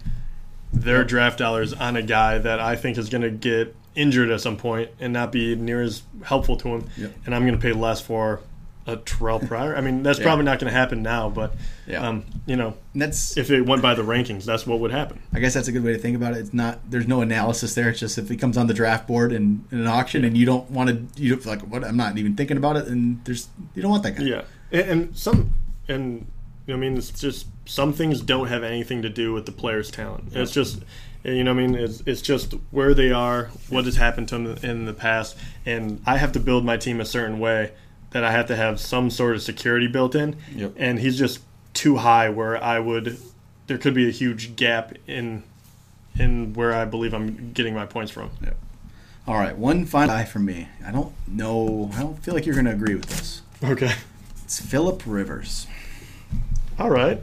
their 0.72 1.04
draft 1.04 1.38
dollars 1.38 1.74
on 1.74 1.94
a 1.96 2.02
guy 2.02 2.38
that 2.38 2.58
i 2.58 2.74
think 2.74 2.96
is 2.96 3.10
going 3.10 3.20
to 3.22 3.30
get 3.30 3.76
injured 3.94 4.30
at 4.30 4.40
some 4.40 4.56
point 4.56 4.90
and 5.00 5.12
not 5.12 5.30
be 5.32 5.54
near 5.54 5.80
as 5.82 6.02
helpful 6.24 6.56
to 6.56 6.68
him 6.68 6.88
Yep. 6.96 7.12
and 7.26 7.34
i'm 7.34 7.42
going 7.42 7.54
to 7.54 7.60
pay 7.60 7.72
less 7.72 8.00
for 8.00 8.40
a 8.86 8.98
Terrelle 8.98 9.48
Pryor. 9.48 9.74
I 9.74 9.80
mean, 9.80 10.02
that's 10.02 10.18
Yeah. 10.18 10.26
probably 10.26 10.44
not 10.44 10.58
going 10.58 10.70
to 10.70 10.78
happen 10.78 11.02
now, 11.02 11.30
but 11.30 11.54
Yeah. 11.86 12.06
um, 12.06 12.22
you 12.44 12.54
know, 12.54 12.74
And 12.92 13.00
that's 13.00 13.34
if 13.38 13.50
it 13.50 13.62
went 13.62 13.80
by 13.80 13.94
the 13.94 14.02
rankings, 14.02 14.44
that's 14.44 14.66
what 14.66 14.78
would 14.78 14.90
happen. 14.90 15.20
I 15.32 15.40
guess 15.40 15.54
that's 15.54 15.68
a 15.68 15.72
good 15.72 15.82
way 15.82 15.94
to 15.94 15.98
think 15.98 16.14
about 16.14 16.34
it. 16.34 16.40
It's 16.40 16.52
not 16.52 16.80
there's 16.90 17.08
no 17.08 17.22
analysis 17.22 17.72
there. 17.74 17.88
It's 17.88 17.98
just 17.98 18.18
if 18.18 18.30
it 18.30 18.36
comes 18.36 18.58
on 18.58 18.66
the 18.66 18.74
draft 18.74 19.06
board 19.06 19.32
and 19.32 19.64
in 19.72 19.78
an 19.78 19.86
auction 19.86 20.22
and 20.22 20.36
you 20.36 20.44
don't 20.44 20.70
want 20.70 20.90
to 20.90 21.22
you 21.22 21.30
don't 21.34 21.46
like 21.46 21.62
what 21.62 21.82
I'm 21.82 21.96
not 21.96 22.18
even 22.18 22.34
thinking 22.36 22.58
about 22.58 22.76
it 22.76 22.86
and 22.86 23.24
there's 23.24 23.48
you 23.74 23.80
don't 23.80 23.90
want 23.90 24.02
that 24.02 24.16
guy. 24.16 24.24
Yeah, 24.24 24.42
and, 24.70 24.82
and 24.90 25.16
some, 25.16 25.54
and 25.88 26.26
I 26.68 26.74
mean, 26.76 26.98
it's 26.98 27.10
just 27.10 27.46
some 27.64 27.94
things 27.94 28.20
don't 28.20 28.48
have 28.48 28.62
anything 28.62 29.00
to 29.00 29.08
do 29.08 29.32
with 29.32 29.46
the 29.46 29.52
player's 29.52 29.90
talent. 29.90 30.24
It's 30.34 30.52
just, 30.52 30.80
you 31.24 31.42
know, 31.42 31.54
what 31.54 31.62
I 31.62 31.66
mean, 31.66 31.74
it's 31.74 32.02
it's 32.06 32.22
just 32.22 32.52
where 32.70 32.94
they 32.94 33.10
are, 33.10 33.50
what 33.68 33.86
has 33.86 33.96
happened 33.96 34.28
to 34.28 34.38
them 34.38 34.58
in 34.62 34.84
the 34.84 34.92
past, 34.92 35.36
and 35.64 36.02
I 36.06 36.18
have 36.18 36.32
to 36.32 36.40
build 36.40 36.64
my 36.64 36.76
team 36.76 37.00
a 37.00 37.04
certain 37.04 37.38
way 37.38 37.72
that 38.10 38.22
I 38.22 38.30
have 38.30 38.46
to 38.46 38.56
have 38.56 38.78
some 38.78 39.10
sort 39.10 39.34
of 39.34 39.42
security 39.42 39.88
built 39.88 40.14
in. 40.14 40.36
Yep. 40.54 40.74
And 40.76 41.00
he's 41.00 41.18
just 41.18 41.40
too 41.72 41.96
high 41.96 42.28
where 42.28 42.62
I 42.62 42.78
would, 42.78 43.18
there 43.66 43.76
could 43.76 43.92
be 43.92 44.08
a 44.08 44.12
huge 44.12 44.54
gap 44.54 44.92
in, 45.08 45.42
in 46.16 46.54
where 46.54 46.72
I 46.72 46.84
believe 46.84 47.12
I'm 47.12 47.52
getting 47.52 47.74
my 47.74 47.86
points 47.86 48.12
from. 48.12 48.30
Yep. 48.42 48.56
All 49.26 49.34
right, 49.34 49.56
one 49.56 49.84
final 49.84 50.14
guy 50.14 50.24
for 50.24 50.38
me. 50.38 50.68
I 50.86 50.92
don't 50.92 51.12
know. 51.26 51.90
I 51.94 52.00
don't 52.00 52.22
feel 52.22 52.34
like 52.34 52.46
you're 52.46 52.54
going 52.54 52.66
to 52.66 52.72
agree 52.72 52.94
with 52.94 53.06
this. 53.06 53.42
Okay. 53.64 53.92
It's 54.44 54.60
Philip 54.60 55.02
Rivers. 55.06 55.66
All 56.78 56.90
right. 56.90 57.20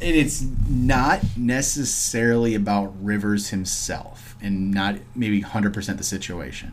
And 0.00 0.14
it's 0.14 0.44
not 0.68 1.20
necessarily 1.36 2.54
about 2.54 2.94
Rivers 3.02 3.48
himself 3.48 4.36
and 4.40 4.70
not 4.72 4.96
maybe 5.14 5.42
100% 5.42 5.96
the 5.98 6.04
situation. 6.04 6.72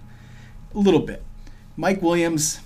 A 0.73 0.77
little 0.79 0.99
bit. 0.99 1.23
Mike 1.75 2.01
Williams, 2.01 2.59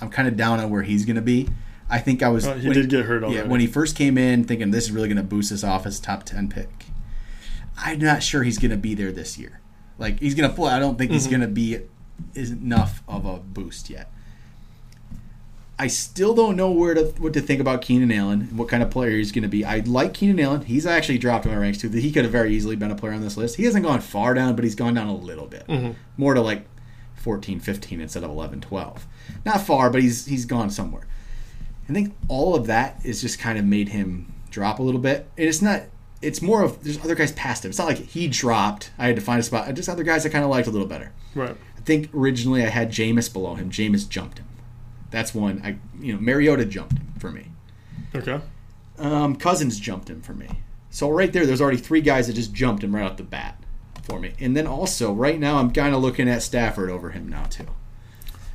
I'm 0.00 0.08
kind 0.08 0.28
of 0.28 0.36
down 0.36 0.60
on 0.60 0.70
where 0.70 0.82
he's 0.82 1.04
going 1.04 1.16
to 1.16 1.22
be. 1.22 1.48
I 1.88 1.98
think 1.98 2.22
I 2.22 2.28
was. 2.28 2.46
Uh, 2.46 2.54
he 2.54 2.68
when 2.68 2.76
did 2.76 2.88
get 2.88 3.04
hurt 3.06 3.28
Yeah, 3.30 3.42
when 3.44 3.58
he 3.60 3.66
first 3.66 3.96
came 3.96 4.16
in, 4.16 4.44
thinking 4.44 4.70
this 4.70 4.84
is 4.84 4.92
really 4.92 5.08
going 5.08 5.16
to 5.16 5.24
boost 5.24 5.50
his 5.50 5.64
office 5.64 5.98
top 5.98 6.22
10 6.22 6.48
pick. 6.48 6.68
I'm 7.76 7.98
not 7.98 8.22
sure 8.22 8.44
he's 8.44 8.58
going 8.58 8.70
to 8.70 8.76
be 8.76 8.94
there 8.94 9.10
this 9.10 9.38
year. 9.38 9.60
Like, 9.98 10.20
he's 10.20 10.34
going 10.36 10.48
to 10.48 10.54
pull. 10.54 10.66
I 10.66 10.78
don't 10.78 10.96
think 10.98 11.10
he's 11.10 11.24
Mm-hmm. 11.26 11.30
going 11.30 11.40
to 11.40 11.48
be 11.48 11.78
enough 12.34 13.02
of 13.08 13.26
a 13.26 13.38
boost 13.38 13.90
yet. 13.90 14.10
I 15.80 15.86
still 15.86 16.34
don't 16.34 16.56
know 16.56 16.70
where 16.70 16.92
to 16.92 17.04
what 17.20 17.32
to 17.32 17.40
think 17.40 17.58
about 17.58 17.80
Keenan 17.80 18.12
Allen 18.12 18.42
and 18.42 18.58
what 18.58 18.68
kind 18.68 18.82
of 18.82 18.90
player 18.90 19.16
he's 19.16 19.32
going 19.32 19.44
to 19.44 19.48
be. 19.48 19.64
I 19.64 19.78
like 19.78 20.12
Keenan 20.12 20.38
Allen. 20.38 20.60
He's 20.66 20.84
actually 20.84 21.16
dropped 21.16 21.46
in 21.46 21.52
my 21.52 21.56
ranks 21.56 21.78
too. 21.78 21.88
He 21.88 22.12
could 22.12 22.24
have 22.24 22.32
very 22.32 22.54
easily 22.54 22.76
been 22.76 22.90
a 22.90 22.94
player 22.94 23.14
on 23.14 23.22
this 23.22 23.38
list. 23.38 23.56
He 23.56 23.64
hasn't 23.64 23.86
gone 23.86 24.02
far 24.02 24.34
down, 24.34 24.56
but 24.56 24.64
he's 24.64 24.74
gone 24.74 24.92
down 24.92 25.06
a 25.08 25.16
little 25.16 25.46
bit. 25.46 25.66
Mm-hmm. 25.68 25.92
More 26.18 26.34
to 26.34 26.42
like 26.42 26.66
14, 27.14 27.60
15 27.60 27.98
instead 27.98 28.22
of 28.22 28.28
11, 28.28 28.60
12. 28.60 29.06
Not 29.46 29.62
far, 29.62 29.88
but 29.88 30.02
he's 30.02 30.26
he's 30.26 30.44
gone 30.44 30.68
somewhere. 30.68 31.06
I 31.88 31.94
think 31.94 32.14
all 32.28 32.54
of 32.54 32.66
that 32.66 33.00
is 33.02 33.22
just 33.22 33.38
kind 33.38 33.58
of 33.58 33.64
made 33.64 33.88
him 33.88 34.34
drop 34.50 34.80
a 34.80 34.82
little 34.82 35.00
bit. 35.00 35.30
And 35.38 35.48
it's 35.48 35.62
not 35.62 35.84
it's 36.20 36.42
more 36.42 36.62
of 36.62 36.84
there's 36.84 36.98
other 36.98 37.14
guys 37.14 37.32
past 37.32 37.64
him. 37.64 37.70
It's 37.70 37.78
not 37.78 37.88
like 37.88 37.96
he 37.96 38.28
dropped. 38.28 38.90
I 38.98 39.06
had 39.06 39.16
to 39.16 39.22
find 39.22 39.40
a 39.40 39.42
spot. 39.42 39.72
Just 39.72 39.88
other 39.88 40.04
guys 40.04 40.26
I 40.26 40.28
kind 40.28 40.44
of 40.44 40.50
liked 40.50 40.68
a 40.68 40.70
little 40.70 40.86
better. 40.86 41.12
Right. 41.34 41.56
I 41.78 41.80
think 41.80 42.10
originally 42.14 42.62
I 42.62 42.68
had 42.68 42.90
Jameis 42.90 43.32
below 43.32 43.54
him. 43.54 43.70
Jameis 43.70 44.06
jumped 44.06 44.40
him. 44.40 44.46
That's 45.10 45.34
one. 45.34 45.60
I 45.64 45.76
you 46.02 46.14
know 46.14 46.20
Mariota 46.20 46.64
jumped 46.64 46.98
him 46.98 47.12
for 47.18 47.30
me. 47.30 47.46
Okay. 48.14 48.40
Um, 48.98 49.36
Cousins 49.36 49.78
jumped 49.78 50.10
him 50.10 50.20
for 50.20 50.34
me. 50.34 50.48
So 50.90 51.08
right 51.08 51.32
there, 51.32 51.46
there's 51.46 51.60
already 51.60 51.78
three 51.78 52.00
guys 52.00 52.26
that 52.26 52.34
just 52.34 52.52
jumped 52.52 52.82
him 52.82 52.94
right 52.94 53.04
off 53.04 53.16
the 53.16 53.22
bat 53.22 53.62
for 54.02 54.18
me. 54.18 54.32
And 54.40 54.56
then 54.56 54.66
also 54.66 55.12
right 55.12 55.38
now, 55.38 55.58
I'm 55.58 55.72
kind 55.72 55.94
of 55.94 56.02
looking 56.02 56.28
at 56.28 56.42
Stafford 56.42 56.90
over 56.90 57.10
him 57.10 57.28
now 57.28 57.44
too. 57.44 57.66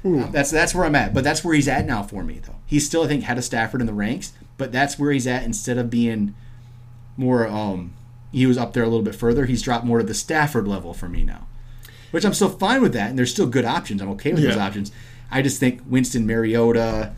Ooh. 0.05 0.27
That's 0.31 0.51
that's 0.51 0.75
where 0.75 0.85
I'm 0.85 0.95
at. 0.95 1.13
But 1.13 1.23
that's 1.23 1.43
where 1.43 1.55
he's 1.55 1.67
at 1.67 1.85
now 1.85 2.03
for 2.03 2.23
me 2.23 2.39
though. 2.39 2.55
He's 2.65 2.85
still 2.85 3.03
I 3.03 3.07
think 3.07 3.23
had 3.23 3.37
a 3.37 3.41
Stafford 3.41 3.81
in 3.81 3.87
the 3.87 3.93
ranks, 3.93 4.33
but 4.57 4.71
that's 4.71 4.99
where 4.99 5.11
he's 5.11 5.27
at 5.27 5.43
instead 5.43 5.77
of 5.77 5.89
being 5.89 6.35
more. 7.17 7.47
Um, 7.47 7.93
he 8.31 8.45
was 8.45 8.57
up 8.57 8.73
there 8.73 8.83
a 8.83 8.87
little 8.87 9.01
bit 9.01 9.15
further. 9.15 9.45
He's 9.45 9.61
dropped 9.61 9.85
more 9.85 9.99
to 9.99 10.03
the 10.03 10.13
Stafford 10.13 10.67
level 10.67 10.93
for 10.93 11.07
me 11.07 11.23
now, 11.23 11.47
which 12.11 12.25
I'm 12.25 12.33
still 12.33 12.49
fine 12.49 12.81
with 12.81 12.93
that. 12.93 13.09
And 13.09 13.17
there's 13.17 13.31
still 13.31 13.47
good 13.47 13.65
options. 13.65 14.01
I'm 14.01 14.09
okay 14.09 14.33
with 14.33 14.43
those 14.43 14.57
options. 14.57 14.91
I 15.31 15.41
just 15.41 15.59
think 15.59 15.81
Winston 15.87 16.25
Mariota, 16.27 17.13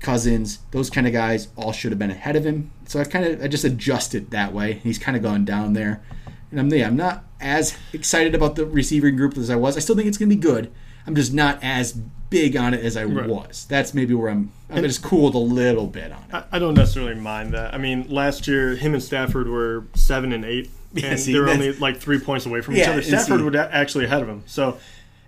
Cousins, 0.00 0.58
those 0.70 0.90
kind 0.90 1.06
of 1.06 1.12
guys 1.12 1.48
all 1.56 1.72
should 1.72 1.92
have 1.92 1.98
been 1.98 2.10
ahead 2.10 2.36
of 2.36 2.44
him. 2.44 2.70
So 2.86 3.00
I 3.00 3.04
kind 3.04 3.24
of 3.24 3.42
I 3.42 3.48
just 3.48 3.64
adjusted 3.64 4.30
that 4.30 4.52
way. 4.52 4.74
He's 4.74 4.98
kind 4.98 5.16
of 5.16 5.22
gone 5.22 5.44
down 5.44 5.72
there, 5.72 6.02
and 6.50 6.60
I'm 6.60 6.72
yeah, 6.72 6.86
I'm 6.86 6.96
not 6.96 7.24
as 7.40 7.76
excited 7.92 8.34
about 8.34 8.56
the 8.56 8.66
receiving 8.66 9.16
group 9.16 9.36
as 9.38 9.50
I 9.50 9.56
was. 9.56 9.76
I 9.76 9.80
still 9.80 9.96
think 9.96 10.08
it's 10.08 10.18
going 10.18 10.28
to 10.30 10.36
be 10.36 10.40
good. 10.40 10.70
I'm 11.06 11.14
just 11.14 11.32
not 11.34 11.58
as 11.62 11.92
big 11.92 12.56
on 12.56 12.72
it 12.74 12.84
as 12.84 12.96
I 12.96 13.04
Right. 13.04 13.28
was. 13.28 13.66
That's 13.68 13.94
maybe 13.94 14.14
where 14.14 14.30
I'm. 14.30 14.52
I'm 14.70 14.82
just 14.82 15.02
cooled 15.02 15.34
a 15.34 15.38
little 15.38 15.86
bit 15.86 16.10
on 16.12 16.22
it. 16.28 16.34
I, 16.34 16.44
I 16.52 16.58
don't 16.58 16.74
necessarily 16.74 17.14
mind 17.14 17.52
that. 17.54 17.72
I 17.74 17.78
mean, 17.78 18.08
last 18.10 18.48
year 18.48 18.74
him 18.76 18.94
and 18.94 19.02
Stafford 19.02 19.48
were 19.48 19.84
seven 19.94 20.32
and 20.32 20.44
eight, 20.44 20.70
Yeah, 20.94 21.16
see, 21.16 21.32
they 21.32 21.38
were 21.38 21.48
only 21.48 21.72
like 21.72 21.98
three 21.98 22.18
points 22.18 22.44
away 22.46 22.60
from 22.60 22.76
each 22.76 22.86
other. 22.88 23.02
Stafford 23.02 23.40
would 23.42 23.56
actually 23.56 24.04
ahead 24.06 24.22
of 24.22 24.28
him. 24.28 24.42
So, 24.46 24.78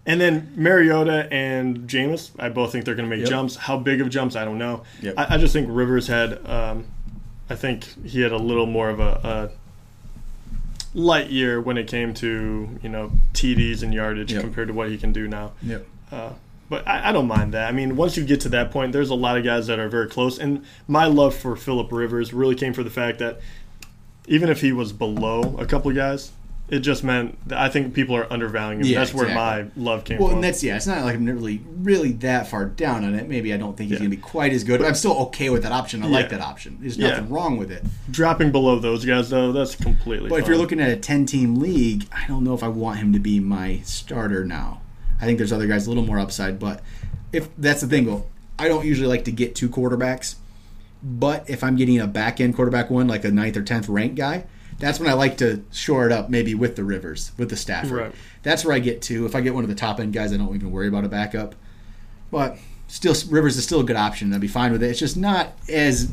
and 0.06 0.20
then 0.20 0.52
Mariota 0.56 1.28
and 1.32 1.88
Jameis, 1.88 2.30
I 2.38 2.48
both 2.48 2.72
think 2.72 2.84
they're 2.84 2.94
going 2.94 3.08
to 3.08 3.14
make 3.16 3.20
Yep. 3.24 3.30
jumps. 3.30 3.56
How 3.56 3.76
big 3.78 4.00
of 4.00 4.08
jumps, 4.08 4.36
I 4.36 4.44
don't 4.44 4.58
know. 4.58 4.84
Yep. 5.02 5.14
I, 5.18 5.34
I 5.34 5.38
just 5.38 5.52
think 5.52 5.68
Rivers 5.70 6.06
had, 6.06 6.44
um, 6.48 6.84
I 7.50 7.54
think 7.56 7.84
he 8.04 8.20
had 8.22 8.32
a 8.32 8.38
little 8.38 8.66
more 8.66 8.88
of 8.88 9.00
a, 9.00 9.50
a 10.94 10.98
light 10.98 11.30
year 11.30 11.60
when 11.60 11.76
it 11.76 11.86
came 11.88 12.14
to 12.14 12.68
you 12.82 12.88
know 12.88 13.12
TDs 13.34 13.82
and 13.82 13.92
yardage 13.92 14.32
Yep. 14.32 14.40
compared 14.42 14.68
to 14.68 14.74
what 14.74 14.88
he 14.90 14.96
can 14.96 15.12
do 15.12 15.28
now. 15.28 15.52
Yep. 15.62 15.86
Uh, 16.10 16.30
but 16.68 16.86
I, 16.88 17.10
I 17.10 17.12
don't 17.12 17.28
mind 17.28 17.52
that. 17.54 17.68
I 17.68 17.72
mean, 17.72 17.96
once 17.96 18.16
you 18.16 18.24
get 18.24 18.40
to 18.40 18.48
that 18.50 18.70
point, 18.72 18.92
there's 18.92 19.10
a 19.10 19.14
lot 19.14 19.36
of 19.36 19.44
guys 19.44 19.66
that 19.68 19.78
are 19.78 19.88
very 19.88 20.08
close. 20.08 20.38
And 20.38 20.64
my 20.88 21.06
love 21.06 21.34
for 21.34 21.54
Philip 21.54 21.92
Rivers 21.92 22.32
really 22.32 22.54
came 22.56 22.72
for 22.72 22.82
the 22.82 22.90
fact 22.90 23.18
that 23.20 23.40
even 24.26 24.48
if 24.48 24.60
he 24.62 24.72
was 24.72 24.92
below 24.92 25.56
a 25.58 25.66
couple 25.66 25.90
of 25.90 25.96
guys, 25.96 26.32
it 26.68 26.80
just 26.80 27.04
meant 27.04 27.38
that 27.48 27.58
I 27.58 27.68
think 27.68 27.94
people 27.94 28.16
are 28.16 28.30
undervaluing 28.32 28.80
him. 28.80 28.86
Yeah, 28.86 28.98
that's 28.98 29.14
where 29.14 29.26
exactly. 29.26 29.82
my 29.84 29.90
love 29.90 30.04
came 30.04 30.18
Well, 30.18 30.28
from. 30.28 30.36
Well, 30.38 30.44
and 30.44 30.44
that's 30.44 30.64
yeah. 30.64 30.76
It's 30.76 30.86
not 30.86 31.04
like 31.04 31.14
I'm 31.14 31.24
really 31.26 31.62
really 31.78 32.12
that 32.12 32.48
far 32.48 32.64
down 32.64 33.04
on 33.04 33.14
it. 33.14 33.28
Maybe 33.28 33.54
I 33.54 33.56
don't 33.56 33.76
think 33.76 33.90
he's 33.90 34.00
Yeah. 34.00 34.06
going 34.06 34.10
to 34.10 34.16
be 34.16 34.22
quite 34.22 34.52
as 34.52 34.64
good. 34.64 34.80
But 34.80 34.88
I'm 34.88 34.94
still 34.96 35.16
okay 35.28 35.50
with 35.50 35.62
that 35.62 35.70
option. 35.72 36.02
I 36.02 36.06
like 36.08 36.30
that 36.30 36.40
option. 36.40 36.78
There's 36.80 36.96
Yeah. 36.96 37.10
nothing 37.10 37.28
wrong 37.30 37.56
with 37.56 37.70
it. 37.70 37.84
Dropping 38.10 38.50
below 38.50 38.78
those 38.80 39.04
guys, 39.04 39.30
though, 39.30 39.52
that's 39.52 39.76
completely. 39.76 40.28
But 40.28 40.40
if 40.40 40.48
you're 40.48 40.56
looking 40.58 40.80
at 40.80 40.90
a 40.90 40.96
10 40.96 41.24
team 41.26 41.56
league, 41.56 42.06
I 42.12 42.26
don't 42.26 42.42
know 42.42 42.54
if 42.54 42.62
I 42.64 42.68
want 42.68 42.98
him 42.98 43.12
to 43.12 43.20
be 43.20 43.38
my 43.38 43.80
starter 43.84 44.44
now. 44.44 44.80
I 45.20 45.24
think 45.24 45.38
there's 45.38 45.52
other 45.52 45.66
guys 45.68 45.86
a 45.86 45.90
little 45.90 46.04
more 46.04 46.18
upside, 46.18 46.58
but 46.58 46.82
if 47.32 47.48
that's 47.56 47.80
the 47.80 47.86
thing, 47.86 48.06
well, 48.06 48.26
I 48.58 48.66
don't 48.68 48.84
usually 48.84 49.06
like 49.08 49.24
to 49.26 49.32
get 49.32 49.54
two 49.54 49.68
quarterbacks. 49.68 50.34
But 51.02 51.48
if 51.48 51.62
I'm 51.62 51.76
getting 51.76 52.00
a 52.00 52.06
back 52.06 52.40
end 52.40 52.56
quarterback 52.56 52.90
one, 52.90 53.06
like 53.06 53.24
a 53.24 53.30
ninth 53.30 53.56
or 53.56 53.62
tenth 53.62 53.88
ranked 53.88 54.16
guy, 54.16 54.44
that's 54.78 54.98
when 55.00 55.08
I 55.08 55.14
like 55.14 55.38
to 55.38 55.64
shore 55.72 56.06
it 56.06 56.12
up, 56.12 56.28
maybe 56.30 56.54
with 56.54 56.76
the 56.76 56.84
Rivers, 56.84 57.32
with 57.38 57.50
the 57.50 57.56
Stafford. 57.56 57.92
Right. 57.98 58.14
That's 58.42 58.64
where 58.64 58.74
I 58.74 58.78
get 58.78 59.02
to. 59.02 59.24
If 59.26 59.34
I 59.34 59.40
get 59.40 59.54
one 59.54 59.64
of 59.64 59.68
the 59.70 59.74
top 59.76 59.98
end 60.00 60.12
guys, 60.12 60.32
I 60.32 60.36
don't 60.36 60.54
even 60.54 60.70
worry 60.70 60.88
about 60.88 61.04
a 61.04 61.08
backup. 61.08 61.54
But 62.30 62.58
still, 62.88 63.14
Rivers 63.30 63.56
is 63.56 63.64
still 63.64 63.80
a 63.80 63.84
good 63.84 63.96
option. 63.96 64.32
I'd 64.32 64.40
be 64.40 64.48
fine 64.48 64.72
with 64.72 64.82
it. 64.82 64.90
It's 64.90 64.98
just 65.00 65.16
not 65.16 65.52
as, 65.68 66.12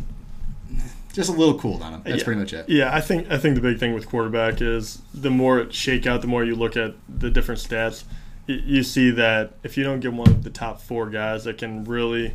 just 1.13 1.29
a 1.29 1.33
little 1.33 1.59
cooled 1.59 1.81
on 1.81 1.93
him. 1.93 2.01
That's 2.05 2.19
Yeah. 2.19 2.23
pretty 2.23 2.39
much 2.39 2.53
it. 2.53 2.69
Yeah, 2.69 2.93
I 2.95 3.01
think 3.01 3.29
I 3.29 3.37
think 3.37 3.55
the 3.55 3.61
big 3.61 3.79
thing 3.79 3.93
with 3.93 4.07
quarterback 4.07 4.61
is 4.61 5.01
the 5.13 5.29
more 5.29 5.59
it 5.59 5.73
shake 5.73 6.07
out, 6.07 6.21
the 6.21 6.27
more 6.27 6.43
you 6.43 6.55
look 6.55 6.75
at 6.77 6.95
the 7.09 7.29
different 7.29 7.59
stats, 7.61 8.03
you 8.47 8.83
see 8.83 9.09
that 9.11 9.53
if 9.63 9.77
you 9.77 9.83
don't 9.83 9.99
get 9.99 10.13
one 10.13 10.27
of 10.27 10.43
the 10.43 10.49
top 10.49 10.81
four 10.81 11.09
guys 11.09 11.43
that 11.45 11.57
can 11.57 11.83
really 11.85 12.33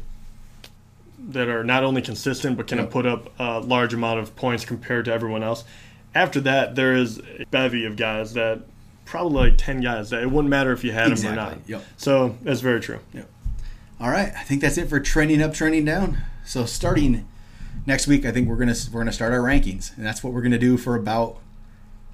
that 1.30 1.48
are 1.48 1.64
not 1.64 1.82
only 1.82 2.00
consistent 2.00 2.56
but 2.56 2.68
can 2.68 2.78
Yep. 2.78 2.90
put 2.90 3.04
up 3.06 3.28
a 3.40 3.58
large 3.58 3.92
amount 3.92 4.20
of 4.20 4.36
points 4.36 4.64
compared 4.64 5.04
to 5.06 5.12
everyone 5.12 5.42
else, 5.42 5.64
after 6.18 6.40
that, 6.40 6.74
there 6.74 6.94
is 6.94 7.18
a 7.18 7.46
bevy 7.50 7.86
of 7.86 7.96
guys 7.96 8.34
that 8.34 8.62
probably 9.04 9.50
like 9.50 9.58
ten 9.58 9.80
guys 9.80 10.10
that 10.10 10.22
it 10.22 10.30
wouldn't 10.30 10.50
matter 10.50 10.72
if 10.72 10.82
you 10.82 10.92
had 10.92 11.16
them 11.16 11.32
or 11.32 11.36
not. 11.36 11.58
yep. 11.66 11.84
So 11.96 12.36
that's 12.42 12.60
very 12.60 12.80
true. 12.80 12.98
All 14.00 14.10
right, 14.10 14.32
I 14.36 14.42
think 14.42 14.60
that's 14.60 14.78
it 14.78 14.88
for 14.88 15.00
trending 15.00 15.42
up, 15.42 15.54
trending 15.54 15.84
down. 15.84 16.18
So 16.44 16.64
starting 16.66 17.26
next 17.86 18.06
week, 18.06 18.24
I 18.24 18.32
think 18.32 18.48
we're 18.48 18.56
gonna 18.56 18.74
we're 18.92 19.00
gonna 19.00 19.12
start 19.12 19.32
our 19.32 19.40
rankings, 19.40 19.96
and 19.96 20.04
that's 20.04 20.22
what 20.22 20.32
we're 20.32 20.42
gonna 20.42 20.58
do 20.58 20.76
for 20.76 20.96
about 20.96 21.38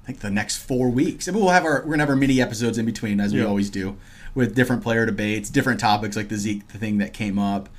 I 0.03 0.07
think 0.07 0.19
the 0.19 0.29
next 0.29 0.57
four 0.57 0.89
weeks. 0.89 1.27
And 1.27 1.35
we'll 1.35 1.49
have 1.49 1.65
our 1.65 1.81
we're 1.81 1.91
gonna 1.91 2.03
have 2.03 2.09
our 2.09 2.15
mini 2.15 2.41
episodes 2.41 2.77
in 2.77 2.85
between, 2.85 3.19
as 3.19 3.33
we 3.33 3.43
always 3.43 3.69
do, 3.69 3.97
with 4.35 4.55
different 4.55 4.83
player 4.83 5.05
debates, 5.05 5.49
different 5.49 5.79
topics 5.79 6.15
like 6.15 6.29
the 6.29 6.37
Zeke 6.37 6.67
the 6.69 6.77
thing 6.77 6.99
that 6.99 7.13
came 7.13 7.39
up. 7.39 7.69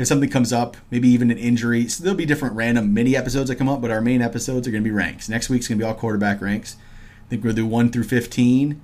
If 0.00 0.06
something 0.06 0.30
comes 0.30 0.50
up, 0.50 0.78
maybe 0.90 1.08
even 1.08 1.30
an 1.30 1.36
injury, 1.36 1.86
so 1.86 2.02
there'll 2.02 2.16
be 2.16 2.24
different 2.24 2.54
random 2.56 2.94
mini 2.94 3.14
episodes 3.14 3.50
that 3.50 3.56
come 3.56 3.68
up. 3.68 3.82
But 3.82 3.90
our 3.90 4.00
main 4.00 4.22
episodes 4.22 4.66
are 4.66 4.70
gonna 4.70 4.82
be 4.82 4.90
ranks. 4.90 5.28
Next 5.28 5.50
week's 5.50 5.68
gonna 5.68 5.78
be 5.78 5.84
all 5.84 5.92
quarterback 5.92 6.40
ranks. 6.40 6.76
I 7.26 7.28
think 7.28 7.44
we'll 7.44 7.52
do 7.52 7.66
one 7.66 7.90
through 7.90 8.04
fifteen, 8.04 8.80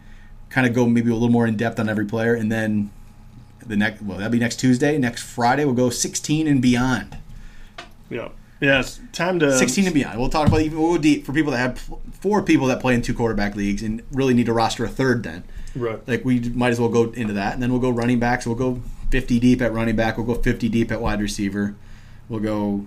kind 0.50 0.66
of 0.66 0.74
go 0.74 0.86
maybe 0.86 1.10
a 1.10 1.14
little 1.14 1.30
more 1.30 1.46
in 1.46 1.56
depth 1.56 1.80
on 1.80 1.88
every 1.88 2.04
player, 2.04 2.34
and 2.34 2.52
then 2.52 2.90
the 3.66 3.76
next 3.78 4.02
well 4.02 4.18
that'll 4.18 4.30
be 4.30 4.38
next 4.38 4.56
Tuesday. 4.60 4.98
Next 4.98 5.22
Friday 5.22 5.64
we'll 5.64 5.72
go 5.74 5.88
16 5.88 6.46
and 6.46 6.60
beyond. 6.60 7.16
Yeah. 8.10 8.28
Yeah, 8.60 8.80
it's 8.80 9.00
time 9.12 9.38
to 9.40 9.56
16 9.56 9.86
and 9.86 9.94
beyond. 9.94 10.18
We'll 10.20 10.28
talk 10.28 10.48
about 10.48 10.60
even 10.60 10.78
we'll 10.78 10.92
go 10.96 10.98
deep 10.98 11.24
for 11.24 11.32
people 11.32 11.52
that 11.52 11.58
have 11.58 11.78
four 12.20 12.42
people 12.42 12.66
that 12.66 12.80
play 12.80 12.94
in 12.94 13.00
two 13.00 13.14
quarterback 13.14 13.56
leagues 13.56 13.82
and 13.82 14.02
really 14.12 14.34
need 14.34 14.46
to 14.46 14.52
roster 14.52 14.84
a 14.84 14.88
third. 14.88 15.22
Then 15.22 15.44
Right. 15.74 15.98
like 16.06 16.26
we 16.26 16.40
might 16.40 16.70
as 16.72 16.78
well 16.80 16.90
go 16.90 17.10
into 17.12 17.32
that, 17.32 17.54
and 17.54 17.62
then 17.62 17.70
we'll 17.70 17.80
go 17.80 17.90
running 17.90 18.18
backs. 18.18 18.46
We'll 18.46 18.54
go 18.56 18.82
50 19.16 19.40
deep 19.40 19.62
at 19.62 19.72
running 19.72 19.96
back. 19.96 20.18
We'll 20.18 20.26
go 20.26 20.34
50 20.34 20.68
deep 20.68 20.92
at 20.92 21.00
wide 21.00 21.22
receiver. 21.22 21.74
We'll 22.28 22.40
go 22.40 22.86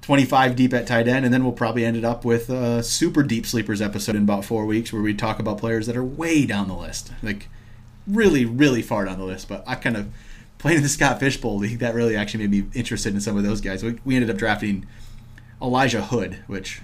25 0.00 0.56
deep 0.56 0.72
at 0.72 0.86
tight 0.86 1.06
end, 1.06 1.26
and 1.26 1.34
then 1.34 1.44
we'll 1.44 1.52
probably 1.52 1.84
end 1.84 1.94
it 1.94 2.06
up 2.06 2.24
with 2.24 2.48
a 2.48 2.82
super 2.82 3.22
deep 3.22 3.44
sleepers 3.44 3.82
episode 3.82 4.16
in 4.16 4.22
about 4.22 4.46
four 4.46 4.64
weeks 4.64 4.94
where 4.94 5.02
we 5.02 5.12
talk 5.12 5.38
about 5.38 5.58
players 5.58 5.86
that 5.88 5.94
are 5.94 6.02
way 6.02 6.46
down 6.46 6.68
the 6.68 6.74
list, 6.74 7.12
like 7.22 7.50
really, 8.06 8.46
really 8.46 8.80
far 8.80 9.04
down 9.04 9.18
the 9.18 9.26
list. 9.26 9.46
But 9.46 9.62
I 9.66 9.74
kind 9.74 9.98
of 9.98 10.08
playing 10.56 10.78
in 10.78 10.82
the 10.82 10.88
Scott 10.88 11.20
Fish 11.20 11.36
Bowl 11.38 11.58
league 11.58 11.80
that 11.80 11.94
really 11.94 12.16
actually 12.16 12.46
made 12.46 12.50
me 12.64 12.70
interested 12.72 13.12
in 13.12 13.20
some 13.20 13.36
of 13.36 13.42
those 13.44 13.60
guys. 13.60 13.84
We, 13.84 13.98
we 14.06 14.16
ended 14.16 14.30
up 14.30 14.38
drafting 14.38 14.86
Elijah 15.60 16.00
Hood, 16.00 16.38
which 16.46 16.80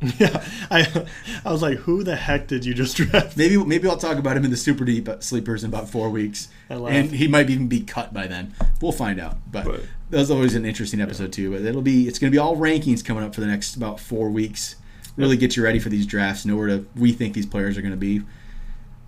Yeah. 0.20 0.44
I 0.70 1.06
I 1.44 1.50
was 1.50 1.60
like, 1.60 1.78
who 1.78 2.04
the 2.04 2.14
heck 2.14 2.46
did 2.46 2.64
you 2.64 2.72
just 2.72 2.96
draft? 2.96 3.36
maybe 3.36 3.56
maybe 3.56 3.88
I'll 3.88 3.96
talk 3.96 4.16
about 4.16 4.36
him 4.36 4.44
in 4.44 4.52
the 4.52 4.56
super 4.56 4.84
deep 4.84 5.08
sleepers 5.18 5.64
in 5.64 5.70
about 5.70 5.88
four 5.88 6.08
weeks. 6.08 6.46
And 6.92 7.10
he 7.12 7.26
might 7.28 7.50
even 7.50 7.66
be 7.68 7.80
cut 7.80 8.14
by 8.14 8.26
then. 8.26 8.54
We'll 8.80 8.92
find 8.92 9.20
out. 9.20 9.38
But 9.50 9.66
Right. 9.66 9.80
that 10.10 10.18
was 10.18 10.30
always 10.30 10.54
an 10.54 10.64
interesting 10.64 11.00
episode 11.00 11.32
too. 11.32 11.50
But 11.50 11.62
it'll 11.62 11.82
be 11.82 12.06
it's 12.08 12.18
going 12.18 12.30
to 12.30 12.34
be 12.34 12.38
all 12.38 12.56
rankings 12.56 13.04
coming 13.04 13.24
up 13.24 13.34
for 13.34 13.40
the 13.40 13.46
next 13.46 13.76
about 13.76 13.98
four 14.00 14.30
weeks. 14.30 14.76
Really 15.16 15.36
get 15.36 15.56
you 15.56 15.64
ready 15.64 15.78
for 15.78 15.88
these 15.88 16.06
drafts. 16.06 16.44
Know 16.46 16.56
where 16.56 16.68
to 16.68 16.86
we 16.96 17.12
think 17.12 17.34
these 17.34 17.46
players 17.46 17.76
are 17.76 17.82
going 17.82 17.90
to 17.92 17.96
be. 17.96 18.22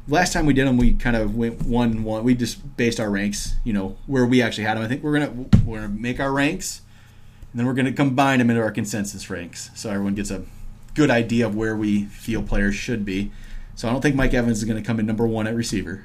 Last 0.08 0.32
time 0.32 0.46
we 0.46 0.52
did 0.52 0.66
them, 0.66 0.76
we 0.76 0.94
kind 0.94 1.14
of 1.14 1.36
went 1.36 1.62
one 1.62 2.02
one. 2.02 2.24
We 2.24 2.34
just 2.34 2.76
based 2.76 2.98
our 2.98 3.08
ranks, 3.08 3.54
you 3.62 3.72
know, 3.72 3.96
where 4.06 4.26
we 4.26 4.42
actually 4.42 4.64
had 4.64 4.76
them. 4.76 4.82
I 4.82 4.88
think 4.88 5.02
we're 5.04 5.12
gonna 5.18 5.46
we're 5.64 5.76
gonna 5.80 5.88
make 5.88 6.18
our 6.18 6.32
ranks, 6.32 6.82
and 7.52 7.60
then 7.60 7.66
we're 7.66 7.74
gonna 7.74 7.92
combine 7.92 8.40
them 8.40 8.50
into 8.50 8.60
our 8.60 8.72
consensus 8.72 9.30
ranks, 9.30 9.70
so 9.76 9.90
everyone 9.90 10.16
gets 10.16 10.32
a 10.32 10.42
good 10.94 11.08
idea 11.10 11.46
of 11.46 11.54
where 11.54 11.76
we 11.76 12.04
feel 12.06 12.42
players 12.42 12.74
should 12.74 13.04
be. 13.04 13.30
So 13.76 13.88
I 13.88 13.92
don't 13.92 14.00
think 14.02 14.16
Mike 14.16 14.34
Evans 14.34 14.58
is 14.58 14.64
going 14.64 14.76
to 14.82 14.86
come 14.86 15.00
in 15.00 15.06
number 15.06 15.26
one 15.26 15.46
at 15.46 15.54
receiver. 15.54 16.04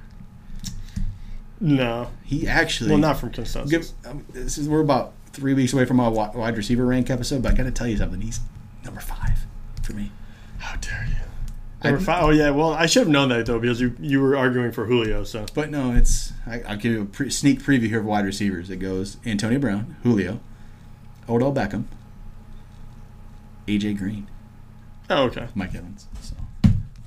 No. 1.60 2.10
He 2.24 2.48
actually 2.48 2.92
Well, 2.92 3.00
not 3.00 3.18
from 3.18 3.32
consensus. 3.32 3.70
Give, 3.72 4.10
um, 4.10 4.26
this 4.32 4.58
is 4.58 4.70
we're 4.70 4.82
about 4.82 5.14
three 5.34 5.54
weeks 5.54 5.74
away 5.74 5.86
from 5.86 6.00
our 6.00 6.12
wide 6.12 6.58
receiver 6.58 6.86
rank 6.86 7.10
episode, 7.10 7.42
but 7.42 7.54
I 7.54 7.56
got 7.56 7.64
to 7.64 7.72
tell 7.72 7.88
you 7.88 7.98
something. 7.98 8.22
He's 8.22 8.40
number 8.84 9.02
five 9.02 9.46
for 9.84 9.94
me. 9.94 10.12
How 10.60 10.76
dare 10.78 11.06
you? 11.10 11.16
Number 11.84 12.00
five. 12.00 12.24
Oh 12.24 12.30
yeah. 12.32 12.50
Well, 12.50 12.74
I 12.74 12.88
should 12.88 13.02
have 13.02 13.10
known 13.10 13.30
that 13.30 13.46
though 13.46 13.60
because 13.60 13.80
you 13.80 13.96
you 14.00 14.20
were 14.22 14.36
arguing 14.36 14.72
for 14.72 14.86
Julio. 14.88 15.24
So 15.24 15.46
But 15.54 15.70
no, 15.70 15.92
it's 15.94 16.34
I, 16.46 16.62
I'll 16.62 16.78
give 16.78 16.92
you 16.92 17.02
a 17.04 17.06
pre- 17.06 17.30
sneak 17.30 17.62
preview 17.62 17.88
here 17.88 18.00
of 18.00 18.06
wide 18.06 18.26
receivers. 18.26 18.70
It 18.70 18.78
goes 18.78 19.18
Antonio 19.26 19.60
Brown, 19.60 19.96
Julio, 20.04 20.40
Odell 21.30 21.54
Beckham, 21.54 21.86
AJ 23.68 23.98
Green, 23.98 24.28
oh 25.10 25.24
okay. 25.26 25.48
Mike 25.54 25.76
Evans. 25.76 26.08
So 26.22 26.36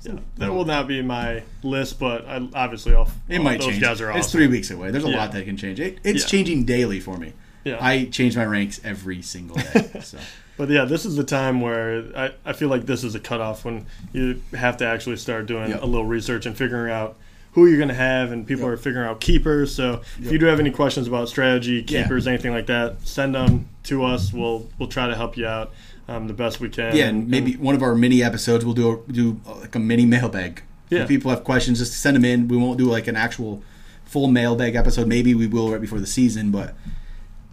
Yeah, 0.03 0.13
that 0.37 0.51
will 0.53 0.65
not 0.65 0.87
be 0.87 1.01
my 1.01 1.43
list, 1.63 1.99
but 1.99 2.25
I, 2.27 2.47
obviously 2.53 2.93
I'll. 2.95 3.09
it 3.29 3.37
all 3.37 3.43
might 3.43 3.59
those 3.59 3.69
change. 3.69 3.81
guys 3.81 4.01
are 4.01 4.09
awesome. 4.09 4.19
It's 4.19 4.31
three 4.31 4.47
weeks 4.47 4.71
away. 4.71 4.91
There's 4.91 5.03
a 5.05 5.09
Yeah. 5.09 5.17
lot 5.17 5.31
that 5.33 5.45
can 5.45 5.57
change. 5.57 5.79
It, 5.79 5.99
it's 6.03 6.23
Yeah. 6.23 6.27
changing 6.29 6.65
daily 6.65 6.99
for 6.99 7.17
me. 7.17 7.33
Yeah. 7.63 7.77
I 7.79 8.05
change 8.05 8.35
my 8.35 8.45
ranks 8.45 8.81
every 8.83 9.21
single 9.21 9.57
day. 9.57 9.89
So 10.01 10.17
But 10.57 10.69
yeah, 10.69 10.85
this 10.85 11.05
is 11.05 11.15
the 11.15 11.23
time 11.23 11.61
where 11.61 12.03
I, 12.15 12.31
I 12.45 12.53
feel 12.53 12.69
like 12.69 12.85
this 12.87 13.03
is 13.03 13.13
a 13.15 13.19
cutoff 13.19 13.63
when 13.63 13.85
you 14.13 14.41
have 14.55 14.77
to 14.77 14.85
actually 14.85 15.17
start 15.17 15.45
doing 15.45 15.69
Yep. 15.69 15.83
a 15.83 15.85
little 15.85 16.05
research 16.05 16.45
and 16.47 16.57
figuring 16.57 16.91
out 16.91 17.15
who 17.53 17.65
you're 17.67 17.77
going 17.77 17.89
to 17.89 17.93
have, 17.93 18.31
and 18.31 18.47
people 18.47 18.63
Yep. 18.65 18.73
are 18.73 18.77
figuring 18.77 19.07
out 19.09 19.19
keepers. 19.19 19.75
So 19.75 20.01
if 20.19 20.31
you 20.31 20.37
do 20.39 20.45
have 20.45 20.59
any 20.59 20.71
questions 20.71 21.07
about 21.07 21.27
strategy, 21.29 21.83
Yeah. 21.87 22.03
keepers, 22.03 22.25
anything 22.27 22.51
like 22.53 22.65
that, 22.67 23.05
send 23.05 23.35
them 23.35 23.67
to 23.83 24.03
us. 24.05 24.31
We'll 24.33 24.67
we'll 24.79 24.87
try 24.89 25.07
to 25.07 25.15
help 25.15 25.35
you 25.37 25.45
out 25.45 25.71
um, 26.15 26.27
the 26.27 26.33
best 26.33 26.59
we 26.59 26.69
can. 26.69 26.95
yeah, 26.95 27.05
and 27.07 27.27
maybe 27.29 27.55
one 27.57 27.75
of 27.75 27.81
our 27.83 27.95
mini 27.95 28.23
episodes 28.23 28.63
we'll 28.65 28.73
do 28.73 29.03
a, 29.07 29.11
do 29.11 29.39
uh, 29.47 29.55
like 29.59 29.75
a 29.75 29.79
mini 29.79 30.05
mailbag. 30.05 30.63
Yeah. 30.89 31.03
If 31.03 31.07
people 31.07 31.31
have 31.31 31.43
questions, 31.43 31.79
just 31.79 31.93
send 31.93 32.15
them 32.17 32.25
in. 32.25 32.47
We 32.47 32.57
won't 32.57 32.77
do 32.77 32.85
like 32.85 33.07
an 33.07 33.15
actual 33.15 33.63
full 34.05 34.27
mailbag 34.27 34.75
episode. 34.75 35.07
Maybe 35.07 35.33
we 35.33 35.47
will 35.47 35.71
right 35.71 35.79
before 35.79 35.99
the 35.99 36.07
season, 36.07 36.51
but 36.51 36.75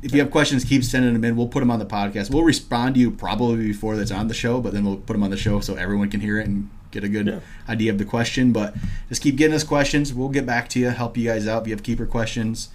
if 0.02 0.12
you 0.12 0.20
have 0.20 0.30
questions, 0.30 0.64
keep 0.64 0.82
sending 0.84 1.12
them 1.12 1.24
in. 1.24 1.36
We'll 1.36 1.48
put 1.48 1.60
them 1.60 1.70
on 1.70 1.78
the 1.78 1.86
podcast. 1.86 2.30
We'll 2.32 2.42
respond 2.44 2.94
to 2.96 3.00
you 3.00 3.10
probably 3.10 3.66
before 3.66 3.96
that's 3.96 4.10
on 4.10 4.28
the 4.28 4.34
show, 4.34 4.60
but 4.60 4.72
then 4.72 4.84
we'll 4.84 4.96
put 4.96 5.12
them 5.12 5.22
on 5.22 5.30
the 5.30 5.36
show 5.36 5.60
so 5.60 5.74
everyone 5.76 6.10
can 6.10 6.20
hear 6.20 6.38
it 6.40 6.46
and 6.46 6.68
get 6.90 7.04
a 7.04 7.08
good 7.08 7.26
Yeah. 7.26 7.40
idea 7.68 7.92
of 7.92 7.98
the 7.98 8.04
question. 8.04 8.52
But 8.52 8.74
just 9.08 9.22
keep 9.22 9.36
getting 9.36 9.54
us 9.54 9.64
questions. 9.64 10.12
We'll 10.14 10.28
get 10.30 10.46
back 10.46 10.68
to 10.70 10.80
you, 10.80 10.88
help 10.90 11.16
you 11.16 11.28
guys 11.28 11.46
out 11.46 11.62
if 11.62 11.68
you 11.68 11.74
have 11.74 11.82
keeper 11.82 12.06
questions. 12.06 12.70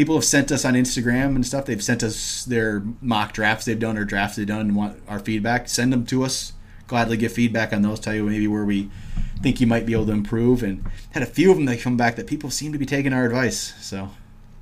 People 0.00 0.14
have 0.14 0.24
sent 0.24 0.50
us 0.50 0.64
on 0.64 0.72
Instagram 0.72 1.34
and 1.34 1.46
stuff. 1.46 1.66
They've 1.66 1.82
sent 1.82 2.02
us 2.02 2.46
their 2.46 2.82
mock 3.02 3.34
drafts 3.34 3.66
they've 3.66 3.78
done 3.78 3.98
or 3.98 4.06
drafts 4.06 4.36
they've 4.36 4.46
done 4.46 4.60
and 4.60 4.74
want 4.74 4.98
our 5.06 5.18
feedback. 5.18 5.68
Send 5.68 5.92
them 5.92 6.06
to 6.06 6.24
us. 6.24 6.54
Gladly 6.86 7.18
give 7.18 7.34
feedback 7.34 7.70
on 7.74 7.82
those. 7.82 8.00
Tell 8.00 8.14
you 8.14 8.24
maybe 8.24 8.48
where 8.48 8.64
we 8.64 8.88
think 9.42 9.60
you 9.60 9.66
might 9.66 9.84
be 9.84 9.92
able 9.92 10.06
to 10.06 10.12
improve. 10.12 10.62
And 10.62 10.86
had 11.10 11.22
a 11.22 11.26
few 11.26 11.50
of 11.50 11.58
them 11.58 11.66
that 11.66 11.80
come 11.80 11.98
back 11.98 12.16
that 12.16 12.26
people 12.26 12.48
seem 12.48 12.72
to 12.72 12.78
be 12.78 12.86
taking 12.86 13.12
our 13.12 13.26
advice. 13.26 13.74
So 13.82 14.08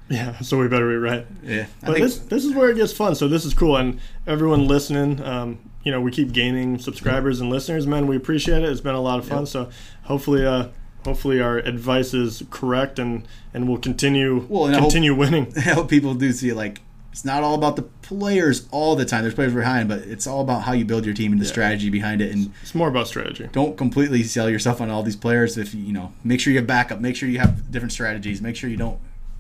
yeah. 0.08 0.40
So 0.40 0.58
we 0.58 0.66
better 0.66 0.88
be 0.88 0.96
right. 0.96 1.24
yeah, 1.44 1.66
I 1.84 1.86
But 1.86 1.98
this 1.98 2.18
this 2.18 2.44
is 2.44 2.52
where 2.52 2.70
it 2.70 2.74
gets 2.74 2.92
fun. 2.92 3.14
So 3.14 3.28
this 3.28 3.44
is 3.44 3.54
cool, 3.54 3.76
and 3.76 4.00
everyone 4.26 4.66
listening, 4.66 5.22
um, 5.22 5.60
you 5.84 5.92
know, 5.92 6.00
we 6.00 6.10
keep 6.10 6.32
gaining 6.32 6.80
subscribers 6.80 7.40
and 7.40 7.48
listeners. 7.48 7.86
Man, 7.86 8.08
we 8.08 8.16
appreciate 8.16 8.64
it. 8.64 8.70
It's 8.70 8.80
been 8.80 8.96
a 8.96 9.00
lot 9.00 9.20
of 9.20 9.28
fun. 9.28 9.42
Yep. 9.42 9.48
So 9.48 9.70
hopefully, 10.02 10.44
uh, 10.44 10.70
hopefully 11.08 11.40
our 11.40 11.58
advice 11.58 12.14
is 12.14 12.42
correct, 12.50 12.98
and 12.98 13.26
and 13.54 13.68
we'll 13.68 13.78
continue 13.78 14.46
Well, 14.48 14.66
and 14.66 14.76
I 14.76 14.78
hope- 14.78 14.88
continue 14.90 15.14
winning. 15.14 15.50
how 15.56 15.82
people 15.84 16.14
do 16.14 16.30
see 16.32 16.52
like 16.52 16.80
it's 17.10 17.24
not 17.24 17.42
all 17.42 17.54
about 17.54 17.74
the 17.76 17.82
players 17.82 18.68
all 18.70 18.94
the 18.94 19.04
time. 19.04 19.22
There's 19.22 19.34
players 19.34 19.52
behind, 19.54 19.88
but 19.88 20.00
it's 20.00 20.26
all 20.26 20.40
about 20.42 20.62
how 20.62 20.72
you 20.72 20.84
build 20.84 21.04
your 21.04 21.14
team 21.14 21.32
and 21.32 21.40
the 21.40 21.46
Yeah. 21.46 21.50
strategy 21.50 21.90
behind 21.90 22.20
it. 22.22 22.30
And 22.32 22.52
It's 22.62 22.74
more 22.76 22.86
about 22.88 23.08
strategy. 23.08 23.48
don't 23.50 23.76
completely 23.76 24.22
sell 24.22 24.48
yourself 24.48 24.80
on 24.80 24.88
all 24.90 25.02
these 25.02 25.16
players. 25.16 25.56
If 25.58 25.74
you 25.74 25.82
you 25.82 25.92
know, 25.92 26.12
make 26.22 26.38
sure 26.40 26.52
you 26.52 26.58
have 26.60 26.66
backup. 26.68 27.00
Make 27.00 27.16
sure 27.16 27.28
you 27.28 27.40
have 27.40 27.72
different 27.72 27.92
strategies. 27.92 28.40
Make 28.40 28.54
sure 28.54 28.70
you 28.70 28.76
don't. 28.76 28.98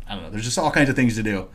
I 0.08 0.14
don't 0.14 0.24
know. 0.24 0.30
There's 0.30 0.44
just 0.44 0.58
all 0.58 0.70
kinds 0.72 0.88
of 0.88 0.96
things 0.96 1.14
to 1.16 1.22
do. 1.22 1.46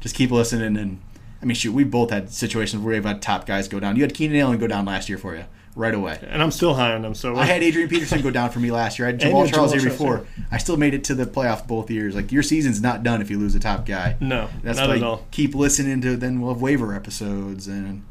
Just 0.00 0.14
keep 0.14 0.30
listening. 0.30 0.76
And 0.76 1.00
I 1.42 1.46
mean, 1.46 1.56
shoot, 1.56 1.72
we 1.72 1.82
both 1.82 2.10
had 2.10 2.30
situations 2.30 2.82
where 2.82 2.94
we've 2.94 3.04
had 3.04 3.20
top 3.20 3.44
guys 3.46 3.66
go 3.66 3.80
down. 3.80 3.96
You 3.96 4.02
had 4.02 4.14
Keenan 4.14 4.38
Allen 4.38 4.58
go 4.58 4.66
down 4.68 4.84
last 4.84 5.08
year 5.08 5.18
for 5.18 5.34
you 5.34 5.44
right 5.76 5.94
away. 5.94 6.18
And 6.28 6.42
I'm 6.42 6.50
still 6.50 6.74
high 6.74 6.92
on 6.94 7.02
them. 7.02 7.14
So 7.14 7.36
I 7.36 7.44
had 7.46 7.62
Adrian 7.62 7.88
Peterson 7.88 8.20
go 8.22 8.30
down 8.30 8.50
for 8.50 8.60
me 8.60 8.70
last 8.70 8.98
year. 8.98 9.08
I 9.08 9.10
had 9.12 9.20
Jamaal 9.22 9.50
Charles 9.52 9.72
the 9.72 9.80
year 9.80 9.90
before. 9.90 10.26
I 10.50 10.58
still 10.58 10.76
made 10.76 10.94
it 10.94 11.04
to 11.04 11.14
the 11.14 11.26
playoff 11.26 11.66
both 11.66 11.90
years. 11.90 12.14
Like 12.14 12.30
your 12.32 12.42
season's 12.42 12.80
not 12.80 13.02
done 13.02 13.20
if 13.20 13.30
you 13.30 13.38
lose 13.38 13.54
a 13.54 13.60
top 13.60 13.84
guy. 13.86 14.16
no, 14.20 14.48
That's 14.62 14.78
not 14.78 14.88
why 14.88 14.96
at 14.96 15.02
all. 15.02 15.26
keep 15.30 15.54
listening 15.54 16.00
to. 16.02 16.16
Then 16.16 16.40
we'll 16.40 16.52
have 16.54 16.62
waiver 16.62 16.94
episodes 16.94 17.66
and 17.66 18.04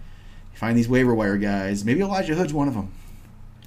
find 0.53 0.77
these 0.77 0.89
waiver 0.89 1.15
wire 1.15 1.37
guys. 1.37 1.85
Maybe 1.85 2.01
Elijah 2.01 2.35
Hood's 2.35 2.53
one 2.53 2.67
of 2.67 2.73
them. 2.73 2.91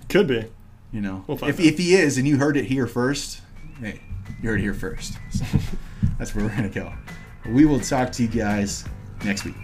Could 0.09 0.27
be. 0.29 0.45
You 0.93 1.01
know, 1.01 1.25
We'll 1.27 1.37
find 1.37 1.51
if 1.51 1.61
if 1.61 1.79
he 1.79 1.95
is, 1.95 2.17
and 2.17 2.27
you 2.29 2.37
heard 2.39 2.57
it 2.57 2.65
here 2.67 2.87
first, 2.87 3.41
hey, 3.81 4.01
you 4.41 4.49
heard 4.49 4.61
it 4.61 4.63
here 4.63 4.73
first. 4.73 5.15
So 5.33 5.45
that's 6.19 6.35
where 6.35 6.45
we're 6.45 6.55
gonna 6.55 6.69
go. 6.69 6.93
We 7.47 7.65
will 7.67 7.81
talk 7.81 8.13
to 8.13 8.23
you 8.23 8.29
guys 8.29 8.85
next 9.25 9.45
week. 9.45 9.55